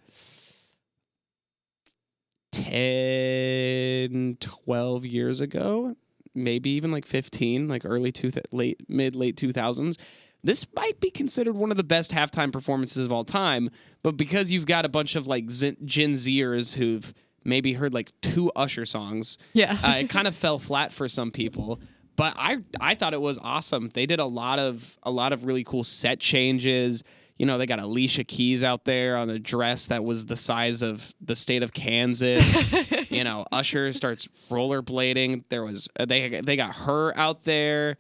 10 2.52 4.36
12 4.40 5.04
years 5.06 5.40
ago, 5.40 5.94
maybe 6.34 6.70
even 6.70 6.90
like 6.90 7.06
15, 7.06 7.68
like 7.68 7.82
early 7.84 8.12
two 8.12 8.30
late 8.52 8.80
mid 8.88 9.14
late 9.14 9.36
2000s, 9.36 9.98
this 10.44 10.66
might 10.76 11.00
be 11.00 11.10
considered 11.10 11.54
one 11.54 11.70
of 11.70 11.76
the 11.76 11.84
best 11.84 12.12
halftime 12.12 12.52
performances 12.52 13.04
of 13.04 13.12
all 13.12 13.24
time, 13.24 13.70
but 14.02 14.16
because 14.16 14.50
you've 14.50 14.66
got 14.66 14.84
a 14.84 14.88
bunch 14.88 15.16
of 15.16 15.26
like 15.26 15.46
Gen 15.48 15.76
Gen 15.84 16.12
Zers 16.12 16.74
who've 16.74 17.12
maybe 17.44 17.72
heard 17.72 17.92
like 17.94 18.12
two 18.20 18.50
Usher 18.54 18.84
songs, 18.84 19.38
Yeah. 19.54 19.76
uh, 19.82 19.96
it 19.98 20.08
kind 20.10 20.26
of 20.28 20.34
fell 20.34 20.58
flat 20.58 20.92
for 20.92 21.08
some 21.08 21.30
people. 21.30 21.80
But 22.16 22.34
I 22.36 22.58
I 22.80 22.94
thought 22.94 23.14
it 23.14 23.20
was 23.20 23.38
awesome. 23.38 23.90
They 23.94 24.06
did 24.06 24.18
a 24.20 24.24
lot 24.26 24.58
of 24.58 24.98
a 25.02 25.10
lot 25.10 25.32
of 25.32 25.44
really 25.44 25.64
cool 25.64 25.84
set 25.84 26.18
changes. 26.20 27.02
You 27.38 27.46
know, 27.46 27.56
they 27.56 27.66
got 27.66 27.78
Alicia 27.78 28.24
Keys 28.24 28.64
out 28.64 28.84
there 28.84 29.16
on 29.16 29.30
a 29.30 29.38
dress 29.38 29.86
that 29.86 30.02
was 30.04 30.26
the 30.26 30.34
size 30.34 30.82
of 30.82 31.14
the 31.20 31.36
state 31.36 31.62
of 31.62 31.72
Kansas. 31.72 32.72
you 33.12 33.22
know, 33.22 33.46
Usher 33.52 33.92
starts 33.92 34.26
rollerblading. 34.50 35.44
There 35.48 35.62
was 35.64 35.88
they 35.98 36.40
they 36.40 36.56
got 36.56 36.74
her 36.74 37.16
out 37.16 37.44
there, 37.44 37.96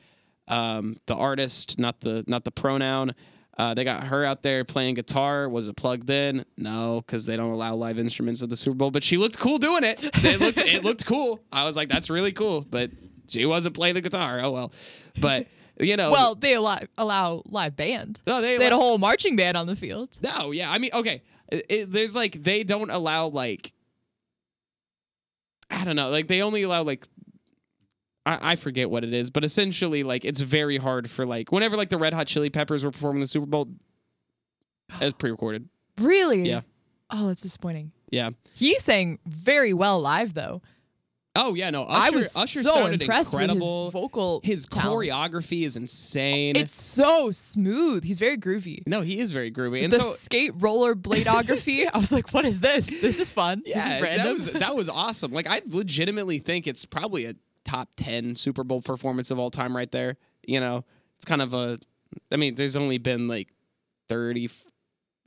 um, 0.48 0.96
the 1.06 1.14
artist, 1.14 1.78
not 1.78 2.00
the 2.00 2.24
not 2.26 2.44
the 2.44 2.50
pronoun. 2.50 3.14
Uh, 3.56 3.74
they 3.74 3.82
got 3.82 4.04
her 4.04 4.24
out 4.24 4.42
there 4.42 4.62
playing 4.64 4.94
guitar. 4.94 5.48
Was 5.48 5.66
it 5.66 5.76
plugged 5.76 6.08
in? 6.10 6.44
No, 6.56 7.02
because 7.04 7.26
they 7.26 7.36
don't 7.36 7.50
allow 7.50 7.74
live 7.74 7.98
instruments 7.98 8.40
at 8.42 8.48
the 8.48 8.56
Super 8.56 8.76
Bowl. 8.76 8.90
But 8.92 9.02
she 9.02 9.16
looked 9.16 9.36
cool 9.38 9.58
doing 9.58 9.82
it. 9.84 9.98
It 10.02 10.40
looked 10.40 10.58
it 10.58 10.84
looked 10.84 11.04
cool. 11.06 11.40
I 11.52 11.64
was 11.64 11.74
like, 11.76 11.88
that's 11.88 12.08
really 12.08 12.30
cool. 12.32 12.64
But 12.68 12.90
she 13.26 13.44
wasn't 13.46 13.74
playing 13.74 13.94
the 13.94 14.00
guitar. 14.00 14.40
Oh 14.40 14.52
well. 14.52 14.72
But 15.20 15.48
you 15.80 15.96
know, 15.96 16.10
Well, 16.12 16.34
they 16.36 16.54
allow, 16.54 16.78
allow 16.96 17.42
live 17.46 17.76
band. 17.76 18.20
No, 18.26 18.40
they 18.40 18.58
they 18.58 18.64
had 18.64 18.72
a 18.72 18.76
whole 18.76 18.98
marching 18.98 19.34
band 19.36 19.56
on 19.56 19.66
the 19.66 19.76
field. 19.76 20.16
No, 20.22 20.50
yeah. 20.52 20.70
I 20.70 20.78
mean, 20.78 20.90
okay. 20.94 21.22
It, 21.50 21.66
it- 21.68 21.90
there's 21.92 22.14
like 22.14 22.40
they 22.42 22.62
don't 22.62 22.90
allow 22.90 23.26
like 23.28 23.72
I 25.70 25.84
don't 25.84 25.96
know. 25.96 26.10
Like 26.10 26.28
they 26.28 26.42
only 26.42 26.62
allow 26.62 26.82
like 26.82 27.04
I, 28.28 28.52
I 28.52 28.56
forget 28.56 28.90
what 28.90 29.04
it 29.04 29.12
is, 29.14 29.30
but 29.30 29.44
essentially 29.44 30.02
like 30.02 30.24
it's 30.24 30.40
very 30.40 30.76
hard 30.76 31.08
for 31.08 31.24
like 31.24 31.50
whenever 31.50 31.76
like 31.76 31.88
the 31.90 31.98
Red 31.98 32.12
Hot 32.12 32.26
Chili 32.26 32.50
Peppers 32.50 32.84
were 32.84 32.90
performing 32.90 33.20
the 33.20 33.26
Super 33.26 33.46
Bowl, 33.46 33.68
it 35.00 35.04
was 35.04 35.12
pre-recorded. 35.14 35.68
Really? 35.98 36.48
Yeah. 36.48 36.60
Oh, 37.10 37.28
that's 37.28 37.42
disappointing. 37.42 37.92
Yeah. 38.10 38.30
He 38.54 38.78
sang 38.78 39.18
very 39.26 39.72
well 39.72 40.00
live, 40.00 40.34
though. 40.34 40.60
Oh 41.36 41.54
yeah, 41.54 41.70
no. 41.70 41.84
Usher, 41.84 42.02
I 42.02 42.10
was 42.16 42.36
Usher 42.36 42.62
so 42.64 42.74
sounded 42.74 43.00
impressed 43.02 43.32
incredible. 43.32 43.84
with 43.86 43.92
his 43.94 44.00
vocal. 44.02 44.40
His 44.42 44.66
talent. 44.66 45.10
choreography 45.10 45.64
is 45.64 45.76
insane. 45.76 46.56
It's 46.56 46.72
so 46.74 47.30
smooth. 47.30 48.02
He's 48.02 48.18
very 48.18 48.36
groovy. 48.36 48.82
no, 48.88 49.02
he 49.02 49.20
is 49.20 49.30
very 49.30 49.52
groovy, 49.52 49.84
and 49.84 49.92
the 49.92 50.00
so 50.02 50.10
skate 50.10 50.52
roller 50.56 50.94
bladeography. 50.96 51.88
I 51.94 51.98
was 51.98 52.10
like, 52.10 52.34
what 52.34 52.44
is 52.44 52.60
this? 52.60 52.86
This 53.00 53.20
is 53.20 53.30
fun. 53.30 53.62
this 53.64 53.76
is 53.86 53.94
Yeah, 53.96 54.00
random. 54.00 54.26
that 54.26 54.32
was 54.32 54.46
that 54.50 54.76
was 54.76 54.88
awesome. 54.88 55.30
Like 55.30 55.46
I 55.46 55.62
legitimately 55.66 56.40
think 56.40 56.66
it's 56.66 56.84
probably 56.84 57.26
a 57.26 57.34
top 57.68 57.88
ten 57.96 58.34
Super 58.36 58.64
Bowl 58.64 58.80
performance 58.80 59.30
of 59.30 59.38
all 59.38 59.50
time, 59.50 59.76
right 59.76 59.90
there. 59.90 60.16
You 60.46 60.60
know, 60.60 60.84
it's 61.16 61.24
kind 61.24 61.42
of 61.42 61.52
a. 61.54 61.78
I 62.32 62.36
mean, 62.36 62.54
there's 62.54 62.76
only 62.76 62.98
been 62.98 63.28
like 63.28 63.52
thirty 64.08 64.48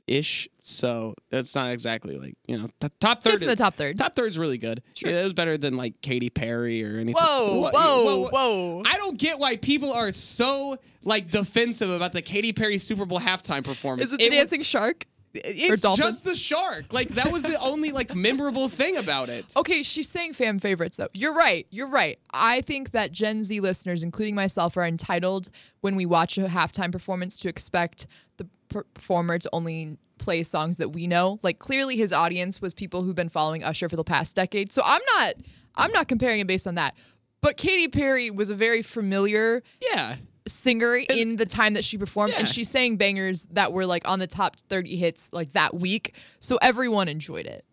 ish, 0.08 0.48
so 0.62 1.14
it's 1.30 1.54
not 1.54 1.70
exactly 1.70 2.18
like 2.18 2.34
you 2.48 2.58
know 2.58 2.68
t- 2.80 2.88
top 3.00 3.22
third. 3.22 3.30
Fits 3.32 3.42
in 3.42 3.48
the 3.48 3.56
top 3.56 3.74
third. 3.74 3.96
Top 3.98 4.14
third's 4.16 4.38
really 4.38 4.58
good. 4.58 4.82
Sure. 4.94 5.10
Yeah, 5.10 5.20
it 5.20 5.24
was 5.24 5.32
better 5.32 5.56
than 5.56 5.76
like 5.76 6.00
Katy 6.02 6.30
Perry 6.30 6.84
or 6.84 6.96
anything. 6.98 7.14
Whoa, 7.22 7.70
whoa, 7.72 8.20
what- 8.22 8.32
whoa. 8.32 8.82
I 8.84 8.96
don't 8.96 9.16
get 9.18 9.38
why 9.38 9.56
people 9.56 9.92
are 9.92 10.12
so 10.12 10.76
like 11.04 11.30
defensive 11.30 11.90
about 11.90 12.12
the 12.12 12.22
Katy 12.22 12.52
Perry 12.52 12.78
Super 12.78 13.04
Bowl 13.04 13.20
halftime 13.20 13.62
performance. 13.64 14.08
Is 14.08 14.12
it 14.14 14.18
the 14.18 14.30
dancing 14.30 14.62
shark? 14.62 15.06
It's 15.34 15.82
just 15.96 16.24
the 16.24 16.36
shark. 16.36 16.92
Like 16.92 17.08
that 17.10 17.32
was 17.32 17.42
the 17.42 17.58
only 17.64 17.90
like 17.90 18.14
memorable 18.14 18.68
thing 18.68 18.96
about 18.96 19.28
it. 19.28 19.52
Okay, 19.56 19.82
she's 19.82 20.08
saying 20.08 20.34
fan 20.34 20.58
favorites 20.58 20.98
though. 20.98 21.08
You're 21.14 21.34
right. 21.34 21.66
You're 21.70 21.88
right. 21.88 22.18
I 22.32 22.60
think 22.60 22.90
that 22.90 23.12
Gen 23.12 23.42
Z 23.42 23.58
listeners, 23.60 24.02
including 24.02 24.34
myself, 24.34 24.76
are 24.76 24.84
entitled 24.84 25.48
when 25.80 25.96
we 25.96 26.06
watch 26.06 26.36
a 26.38 26.42
halftime 26.46 26.92
performance 26.92 27.38
to 27.38 27.48
expect 27.48 28.06
the 28.36 28.46
per- 28.68 28.84
performer 28.94 29.38
to 29.38 29.48
only 29.52 29.96
play 30.18 30.42
songs 30.42 30.76
that 30.78 30.90
we 30.90 31.06
know. 31.06 31.38
Like 31.42 31.58
clearly, 31.58 31.96
his 31.96 32.12
audience 32.12 32.60
was 32.60 32.74
people 32.74 33.02
who've 33.02 33.14
been 33.16 33.28
following 33.28 33.64
Usher 33.64 33.88
for 33.88 33.96
the 33.96 34.04
past 34.04 34.36
decade. 34.36 34.70
So 34.72 34.82
I'm 34.84 35.02
not. 35.16 35.34
I'm 35.74 35.92
not 35.92 36.08
comparing 36.08 36.40
it 36.40 36.46
based 36.46 36.66
on 36.66 36.74
that. 36.74 36.94
But 37.40 37.56
Katy 37.56 37.88
Perry 37.88 38.30
was 38.30 38.50
a 38.50 38.54
very 38.54 38.82
familiar 38.82 39.62
Yeah. 39.80 40.16
Singer 40.46 40.96
in 40.96 41.36
the 41.36 41.46
time 41.46 41.74
that 41.74 41.84
she 41.84 41.98
performed, 41.98 42.32
Yeah. 42.32 42.40
and 42.40 42.48
she 42.48 42.64
sang 42.64 42.96
bangers 42.96 43.46
that 43.52 43.72
were 43.72 43.86
like 43.86 44.06
on 44.08 44.18
the 44.18 44.26
top 44.26 44.56
30 44.56 44.96
hits 44.96 45.32
like 45.32 45.52
that 45.52 45.74
week. 45.74 46.14
So 46.40 46.58
everyone 46.62 47.08
enjoyed 47.08 47.46
it. 47.46 47.64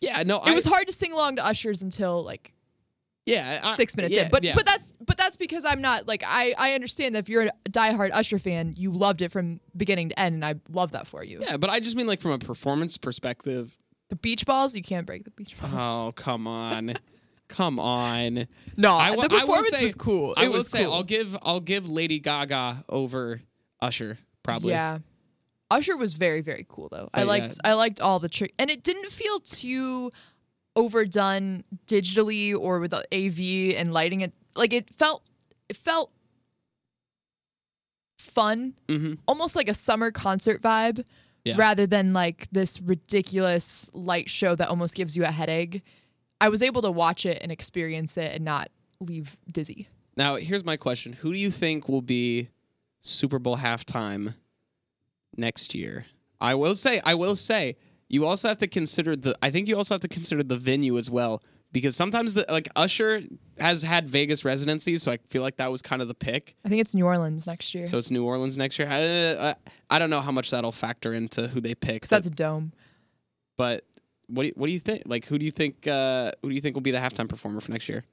Yeah, 0.00 0.22
no, 0.24 0.42
It 0.44 0.54
was 0.54 0.64
hard 0.64 0.86
to 0.88 0.92
sing 0.92 1.12
along 1.12 1.36
to 1.36 1.46
Usher's 1.46 1.80
until 1.82 2.22
like 2.22 2.52
Yeah, 3.26 3.60
I- 3.64 3.76
six 3.76 3.96
minutes 3.96 4.14
yeah, 4.14 4.24
in. 4.24 4.30
But 4.30 4.44
yeah. 4.44 4.52
but 4.54 4.66
that's 4.66 4.92
but 5.06 5.16
that's 5.16 5.36
because 5.38 5.64
I'm 5.64 5.80
not 5.80 6.06
like 6.06 6.22
I 6.26 6.54
I 6.58 6.72
understand 6.74 7.14
that 7.14 7.20
if 7.20 7.28
you're 7.30 7.44
a 7.44 7.50
diehard 7.70 8.10
Usher 8.12 8.38
fan, 8.38 8.74
you 8.76 8.90
loved 8.90 9.22
it 9.22 9.30
from 9.30 9.60
beginning 9.76 10.10
to 10.10 10.18
end, 10.20 10.34
and 10.34 10.44
I 10.44 10.56
love 10.70 10.92
that 10.92 11.06
for 11.06 11.24
you. 11.24 11.40
yeah, 11.40 11.56
but 11.56 11.70
I 11.70 11.80
just 11.80 11.96
mean 11.96 12.06
like 12.06 12.20
from 12.20 12.32
a 12.32 12.38
performance 12.38 12.98
perspective. 12.98 13.76
The 14.10 14.16
beach 14.16 14.44
balls, 14.44 14.76
you 14.76 14.82
can't 14.82 15.06
break 15.06 15.24
the 15.24 15.30
beach 15.30 15.56
balls. 15.58 15.72
Oh 15.74 16.12
come 16.14 16.46
on, 16.46 16.94
come 17.54 17.78
on. 17.78 18.46
no, 18.76 18.94
I 18.96 19.14
the 19.14 19.22
I 19.22 19.28
performance 19.40 19.68
say- 19.70 19.82
was 19.82 19.94
cool. 19.94 20.34
I 20.36 20.46
will 20.48 20.54
was 20.54 20.68
say 20.68 20.84
cool. 20.84 20.92
I'll 20.94 21.02
give 21.04 21.36
I'll 21.42 21.60
give 21.60 21.88
Lady 21.88 22.18
Gaga 22.18 22.84
over 22.88 23.40
Usher 23.80 24.18
probably. 24.42 24.70
Yeah. 24.70 24.98
Usher 25.70 25.96
was 25.96 26.14
very 26.14 26.40
very 26.40 26.66
cool 26.68 26.88
though. 26.90 27.08
I 27.14 27.20
Oh, 27.20 27.24
yeah. 27.24 27.28
liked 27.28 27.58
I 27.64 27.74
liked 27.74 28.00
all 28.00 28.18
the 28.18 28.28
trick 28.28 28.52
and 28.58 28.70
it 28.70 28.82
didn't 28.82 29.10
feel 29.10 29.40
too 29.40 30.10
overdone 30.76 31.64
digitally 31.86 32.56
or 32.58 32.80
with 32.80 32.90
the 32.90 33.04
AV 33.12 33.76
and 33.76 33.92
lighting 33.92 34.20
it. 34.20 34.34
Like 34.56 34.72
it 34.72 34.90
felt 34.90 35.22
it 35.68 35.76
felt 35.76 36.10
fun, 38.18 38.74
Mhm. 38.88 39.18
almost 39.28 39.54
like 39.56 39.68
a 39.68 39.74
summer 39.74 40.10
concert 40.10 40.60
vibe, 40.60 41.04
Yeah. 41.44 41.54
rather 41.56 41.86
than 41.86 42.12
like 42.12 42.48
this 42.50 42.80
ridiculous 42.80 43.90
light 43.94 44.28
show 44.28 44.54
that 44.56 44.68
almost 44.68 44.94
gives 44.94 45.16
you 45.16 45.24
a 45.24 45.30
headache. 45.30 45.82
I 46.40 46.48
was 46.48 46.62
able 46.62 46.82
to 46.82 46.90
watch 46.90 47.24
it 47.26 47.38
and 47.42 47.50
experience 47.52 48.16
it 48.16 48.32
and 48.34 48.44
not 48.44 48.68
leave 49.00 49.36
dizzy. 49.50 49.88
Now, 50.16 50.36
here's 50.36 50.64
my 50.64 50.76
question: 50.76 51.12
Who 51.14 51.32
do 51.32 51.38
you 51.38 51.50
think 51.50 51.88
will 51.88 52.02
be 52.02 52.48
Super 53.00 53.38
Bowl 53.38 53.56
halftime 53.58 54.34
next 55.36 55.74
year? 55.74 56.06
I 56.40 56.54
will 56.54 56.74
say, 56.74 57.00
I 57.04 57.14
will 57.14 57.36
say, 57.36 57.76
you 58.08 58.26
also 58.26 58.48
have 58.48 58.58
to 58.58 58.66
consider 58.66 59.16
the. 59.16 59.36
I 59.42 59.50
think 59.50 59.68
you 59.68 59.76
also 59.76 59.94
have 59.94 60.02
to 60.02 60.08
consider 60.08 60.42
the 60.42 60.56
venue 60.56 60.98
as 60.98 61.10
well, 61.10 61.42
because 61.72 61.96
sometimes 61.96 62.34
the 62.34 62.44
like 62.48 62.68
Usher 62.76 63.22
has 63.58 63.82
had 63.82 64.08
Vegas 64.08 64.44
residency, 64.44 64.96
so 64.98 65.10
I 65.12 65.18
feel 65.28 65.42
like 65.42 65.56
that 65.56 65.70
was 65.70 65.80
kind 65.82 66.02
of 66.02 66.08
the 66.08 66.14
pick. 66.14 66.54
I 66.64 66.68
think 66.68 66.80
it's 66.80 66.94
New 66.94 67.06
Orleans 67.06 67.46
next 67.46 67.74
year. 67.74 67.86
So 67.86 67.96
it's 67.98 68.10
New 68.10 68.24
Orleans 68.24 68.56
next 68.58 68.78
year. 68.78 68.88
I, 68.90 69.48
I, 69.50 69.54
I 69.90 69.98
don't 69.98 70.10
know 70.10 70.20
how 70.20 70.32
much 70.32 70.50
that'll 70.50 70.72
factor 70.72 71.14
into 71.14 71.48
who 71.48 71.60
they 71.60 71.74
pick. 71.74 71.94
because 71.94 72.10
that's 72.10 72.26
a 72.26 72.30
dome. 72.30 72.72
but 73.56 73.84
what 74.28 74.42
do 74.44 74.48
you, 74.48 74.52
what 74.56 74.66
do 74.66 74.72
you 74.72 74.78
think? 74.80 75.02
Like, 75.06 75.26
who 75.26 75.38
do 75.38 75.44
you 75.44 75.50
think? 75.50 75.86
Uh, 75.86 76.32
who 76.42 76.48
do 76.48 76.54
you 76.54 76.60
think 76.60 76.74
will 76.74 76.80
be 76.82 76.90
the 76.90 76.98
halftime 76.98 77.28
performer 77.28 77.60
for 77.60 77.72
next 77.72 77.88
year? 77.88 78.04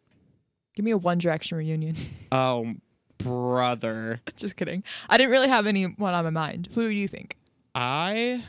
Give 0.76 0.86
me 0.86 0.92
a 0.92 0.98
One 0.98 1.18
Direction 1.18 1.58
reunion. 1.58 1.96
Oh, 2.32 2.74
brother. 3.18 4.22
Just 4.36 4.56
kidding. 4.56 4.84
I 5.10 5.18
didn't 5.18 5.32
really 5.32 5.50
have 5.50 5.68
anyone 5.68 6.14
on 6.14 6.24
my 6.24 6.30
mind. 6.30 6.70
Who 6.74 6.84
do 6.88 6.90
you 6.90 7.08
think? 7.08 7.36
I 7.76 8.44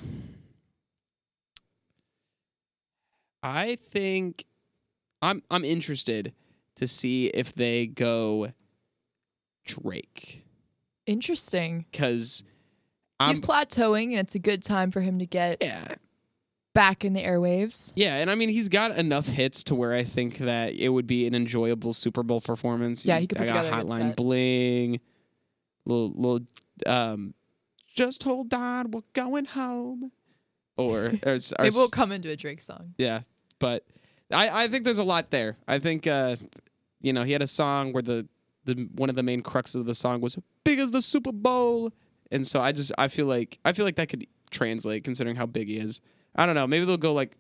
I 3.43 3.77
think 3.77 4.47
I'm 5.21 5.43
I'm 5.51 5.65
interested 5.65 6.33
to 6.77 6.87
see 6.87 7.27
if 7.29 7.55
they 7.55 7.87
go 7.87 8.53
Drake 9.65 10.45
Interesting. 11.07 11.87
cuz 11.93 12.45
He's 13.29 13.39
plateauing, 13.41 14.07
and 14.11 14.15
it's 14.19 14.35
a 14.35 14.41
good 14.41 14.65
time 14.65 14.91
for 14.91 15.01
him 15.01 15.21
to 15.21 15.27
get 15.27 15.59
yeah. 15.61 15.95
Back 16.75 17.05
in 17.05 17.13
the 17.13 17.23
airwaves. 17.23 17.93
Yeah, 17.95 18.17
and 18.17 18.31
I 18.31 18.35
mean 18.35 18.49
he's 18.49 18.69
got 18.69 18.97
enough 18.97 19.27
hits 19.27 19.63
to 19.65 19.75
where 19.75 19.93
I 19.93 20.05
think 20.05 20.39
that 20.39 20.75
it 20.75 20.89
would 20.89 21.07
be 21.07 21.27
an 21.27 21.35
enjoyable 21.35 21.93
Super 21.93 22.23
Bowl 22.23 22.41
performance. 22.41 23.05
Yeah, 23.05 23.19
he 23.19 23.27
could 23.27 23.39
I 23.39 23.43
put 23.43 23.49
got 23.49 23.63
together 23.65 23.83
a 23.83 23.85
Hotline. 23.85 24.17
Bling, 24.17 25.01
little 25.85 26.13
little 26.15 26.47
um 26.87 27.35
just 27.95 28.23
hold 28.23 28.53
on, 28.55 28.91
we're 28.91 29.03
going 29.13 29.45
home. 29.45 30.13
Or, 30.79 31.13
or, 31.25 31.35
or 31.35 31.39
Maybe 31.59 31.75
we'll 31.75 31.89
come 31.89 32.13
into 32.13 32.31
a 32.31 32.37
Drake 32.37 32.63
song. 32.63 32.95
Yeah, 32.97 33.21
but 33.59 33.85
I, 34.33 34.65
I 34.65 34.69
think 34.69 34.85
there's 34.85 34.99
a 34.99 35.05
lot 35.05 35.31
there. 35.31 35.57
I 35.69 35.79
think 35.79 36.07
uh, 36.07 36.37
you 37.01 37.13
know 37.13 37.23
he 37.25 37.33
had 37.33 37.43
a 37.43 37.47
song 37.47 37.93
where 37.93 38.03
the 38.03 38.27
the 38.65 38.89
one 38.95 39.11
of 39.11 39.17
the 39.17 39.23
main 39.23 39.43
cruxes 39.43 39.77
of 39.77 39.87
the 39.87 39.95
song 39.95 40.21
was 40.21 40.39
big 40.65 40.79
as 40.79 40.93
the 40.93 41.03
Super 41.03 41.33
Bowl, 41.33 41.93
and 42.31 42.47
so 42.47 42.61
I 42.61 42.73
just 42.73 42.93
I 42.97 43.09
feel 43.09 43.27
like 43.27 43.59
I 43.65 43.73
feel 43.73 43.85
like 43.85 43.97
that 43.97 44.09
could 44.09 44.27
translate 44.51 45.05
considering 45.05 45.37
how 45.37 45.47
big 45.47 45.69
he 45.69 45.77
is. 45.77 46.01
I 46.35 46.47
don't 46.47 46.55
know. 46.55 46.67
Maybe 46.67 46.85
they'll 46.85 46.97
go 46.97 47.13
like 47.13 47.37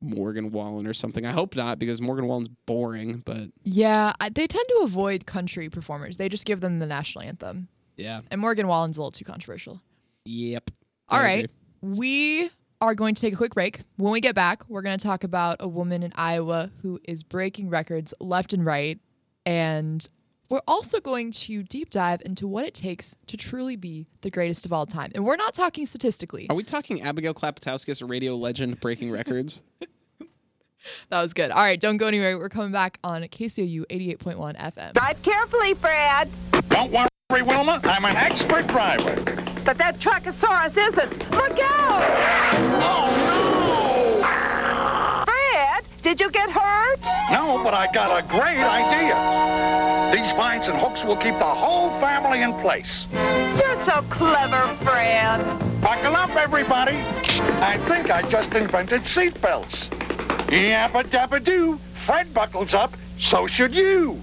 Morgan 0.00 0.50
Wallen 0.50 0.86
or 0.86 0.92
something. 0.92 1.24
I 1.24 1.30
hope 1.32 1.56
not 1.56 1.78
because 1.78 2.00
Morgan 2.02 2.26
Wallen's 2.26 2.48
boring. 2.66 3.22
But 3.24 3.50
Yeah, 3.62 4.12
I, 4.20 4.28
they 4.28 4.46
tend 4.46 4.64
to 4.68 4.80
avoid 4.84 5.24
country 5.26 5.68
performers. 5.70 6.16
They 6.16 6.28
just 6.28 6.44
give 6.44 6.60
them 6.60 6.78
the 6.78 6.86
national 6.86 7.22
anthem. 7.24 7.68
yeah, 7.96 8.20
And 8.30 8.40
Morgan 8.40 8.66
Wallen's 8.66 8.96
a 8.96 9.00
little 9.00 9.12
too 9.12 9.24
controversial. 9.24 9.80
yep. 10.24 10.70
All 11.08 11.18
I 11.18 11.22
right. 11.22 11.44
agree. 11.82 11.96
We 11.96 12.50
are 12.80 12.94
going 12.94 13.14
to 13.14 13.20
take 13.20 13.34
a 13.34 13.36
quick 13.36 13.54
break. 13.54 13.80
When 13.96 14.12
we 14.12 14.20
get 14.20 14.34
back, 14.34 14.68
we're 14.68 14.82
going 14.82 14.96
to 14.98 15.02
talk 15.04 15.22
about 15.22 15.58
a 15.60 15.68
woman 15.68 16.02
in 16.02 16.12
Iowa 16.16 16.70
who 16.82 16.98
is 17.04 17.22
breaking 17.22 17.68
records 17.70 18.12
left 18.20 18.52
and 18.52 18.64
right. 18.64 18.98
And 19.46 20.06
we're 20.48 20.60
also 20.68 21.00
going 21.00 21.30
to 21.32 21.62
deep 21.62 21.90
dive 21.90 22.22
into 22.24 22.46
what 22.46 22.64
it 22.64 22.74
takes 22.74 23.16
to 23.28 23.36
truly 23.36 23.76
be 23.76 24.06
the 24.20 24.30
greatest 24.30 24.66
of 24.66 24.72
all 24.72 24.86
time. 24.86 25.10
And 25.14 25.24
we're 25.24 25.36
not 25.36 25.54
talking 25.54 25.86
statistically. 25.86 26.46
Are 26.50 26.56
we 26.56 26.62
talking 26.64 27.02
Abigail 27.02 27.34
Klapatowskis, 27.34 28.02
a 28.02 28.06
radio 28.06 28.34
legend, 28.36 28.80
breaking 28.80 29.10
records? 29.10 29.60
That 31.08 31.22
was 31.22 31.32
good. 31.32 31.50
All 31.50 31.62
right, 31.62 31.80
don't 31.80 31.96
go 31.96 32.06
anywhere. 32.08 32.38
We're 32.38 32.50
coming 32.50 32.70
back 32.72 32.98
on 33.02 33.22
KCOU 33.22 33.86
88.1 33.86 34.54
FM. 34.54 34.92
Drive 34.92 35.22
carefully, 35.22 35.72
Fred. 35.72 36.28
Don't 36.68 36.92
worry, 36.92 37.42
Wilma. 37.42 37.80
I'm 37.84 38.04
an 38.04 38.16
expert 38.16 38.66
driver. 38.66 39.14
But 39.64 39.78
that 39.78 39.98
Truckosaurus 39.98 40.76
isn't. 40.76 41.30
Look 41.30 41.58
out! 41.58 42.02
Oh, 42.82 43.28
no! 43.28 43.33
Fred, 43.33 43.33
did 46.04 46.20
you 46.20 46.30
get 46.30 46.50
hurt? 46.50 47.00
No, 47.32 47.62
but 47.64 47.72
I 47.72 47.90
got 47.90 48.22
a 48.22 48.28
great 48.28 48.60
idea. 48.60 49.16
These 50.14 50.32
vines 50.32 50.68
and 50.68 50.78
hooks 50.78 51.02
will 51.02 51.16
keep 51.16 51.34
the 51.38 51.44
whole 51.44 51.88
family 51.98 52.42
in 52.42 52.52
place. 52.60 53.06
You're 53.10 53.84
so 53.84 54.02
clever, 54.10 54.76
Fred. 54.84 55.40
Buckle 55.80 56.14
up, 56.14 56.36
everybody. 56.36 56.96
I 57.62 57.78
think 57.88 58.10
I 58.10 58.22
just 58.28 58.52
invented 58.52 59.00
seatbelts. 59.02 59.88
Yappa 60.48 61.04
dabba 61.04 61.42
doo. 61.42 61.78
Fred 62.04 62.32
buckles 62.34 62.74
up, 62.74 62.92
so 63.18 63.46
should 63.46 63.74
you. 63.74 64.22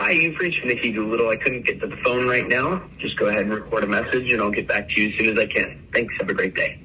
Hi, 0.00 0.12
you've 0.12 0.38
reached 0.38 0.64
Nikki 0.64 0.92
Doolittle. 0.92 1.28
I 1.28 1.36
couldn't 1.36 1.66
get 1.66 1.78
to 1.82 1.86
the 1.86 1.96
phone 1.98 2.26
right 2.26 2.48
now. 2.48 2.82
Just 2.98 3.16
go 3.18 3.26
ahead 3.26 3.42
and 3.42 3.52
record 3.52 3.84
a 3.84 3.86
message, 3.86 4.32
and 4.32 4.40
I'll 4.40 4.50
get 4.50 4.66
back 4.66 4.88
to 4.88 5.00
you 5.02 5.10
as 5.10 5.18
soon 5.18 5.32
as 5.36 5.38
I 5.38 5.46
can. 5.46 5.86
Thanks. 5.92 6.16
Have 6.18 6.30
a 6.30 6.34
great 6.34 6.54
day. 6.54 6.80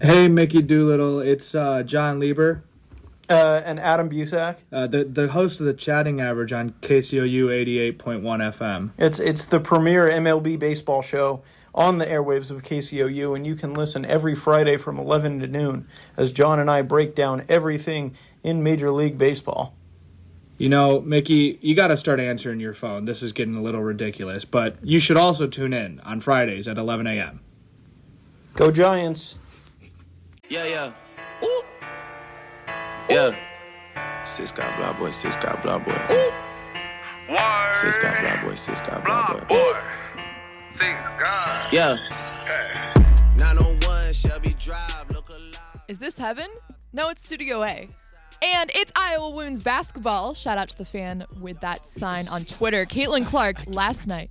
Hey, 0.00 0.26
Mickey 0.28 0.62
Doolittle. 0.62 1.20
It's 1.20 1.54
uh, 1.54 1.82
John 1.82 2.18
Lieber, 2.18 2.64
Uh, 3.28 3.60
and 3.66 3.78
Adam 3.78 4.08
Busak. 4.08 4.60
uh, 4.72 4.86
the 4.86 5.04
the 5.04 5.28
host 5.28 5.60
of 5.60 5.66
the 5.66 5.74
Chatting 5.74 6.18
Average 6.20 6.52
on 6.54 6.70
KCOU 6.80 7.46
88.1 7.98 8.22
FM. 8.22 8.90
It's 8.98 9.20
it's 9.20 9.44
the 9.44 9.60
premier 9.60 10.08
MLB 10.08 10.58
baseball 10.58 11.02
show 11.02 11.42
on 11.74 11.98
the 11.98 12.06
airwaves 12.06 12.50
of 12.50 12.62
KCOU, 12.62 13.36
and 13.36 13.46
you 13.46 13.54
can 13.54 13.74
listen 13.74 14.04
every 14.06 14.34
Friday 14.34 14.78
from 14.78 14.98
11 14.98 15.40
to 15.40 15.46
noon 15.46 15.86
as 16.16 16.32
John 16.32 16.58
and 16.58 16.70
I 16.70 16.80
break 16.82 17.14
down 17.14 17.44
everything 17.50 18.14
in 18.42 18.62
Major 18.62 18.90
League 18.90 19.18
Baseball. 19.18 19.74
You 20.62 20.68
know, 20.68 21.00
Mickey, 21.00 21.58
you 21.60 21.74
got 21.74 21.88
to 21.88 21.96
start 21.96 22.20
answering 22.20 22.60
your 22.60 22.72
phone. 22.72 23.04
This 23.04 23.20
is 23.20 23.32
getting 23.32 23.56
a 23.56 23.60
little 23.60 23.82
ridiculous, 23.82 24.44
but 24.44 24.76
you 24.80 25.00
should 25.00 25.16
also 25.16 25.48
tune 25.48 25.72
in 25.72 25.98
on 26.04 26.20
Fridays 26.20 26.68
at 26.68 26.78
11 26.78 27.04
a.m. 27.08 27.40
Go 28.54 28.70
Giants! 28.70 29.38
Yeah, 30.48 30.64
yeah. 30.64 30.92
Ooh. 31.44 31.62
Yeah. 33.10 34.22
Sis 34.24 34.52
got 34.52 34.78
blah 34.78 34.92
boy, 34.92 35.10
sis 35.10 35.34
got 35.34 35.60
blah 35.62 35.80
boy. 35.80 35.98
Sis 37.72 37.98
got 37.98 38.20
blah 38.20 38.40
boy, 38.44 38.54
sis 38.54 38.80
got 38.82 39.04
blah 39.04 39.26
boy. 39.26 39.40
Yeah. 41.72 41.96
901 43.36 44.12
Shelby 44.12 44.54
Drive, 44.60 45.10
look 45.10 45.28
alive. 45.28 45.82
Is 45.88 45.98
this 45.98 46.18
heaven? 46.18 46.46
No, 46.92 47.08
it's 47.08 47.24
Studio 47.24 47.64
A. 47.64 47.88
And 48.42 48.70
it's 48.74 48.92
Iowa 48.96 49.30
women's 49.30 49.62
basketball. 49.62 50.34
Shout 50.34 50.58
out 50.58 50.68
to 50.70 50.78
the 50.78 50.84
fan 50.84 51.24
with 51.40 51.60
that 51.60 51.86
sign 51.86 52.26
on 52.28 52.44
Twitter. 52.44 52.84
Caitlin 52.84 53.24
Clark 53.24 53.56
last 53.68 54.08
night. 54.08 54.30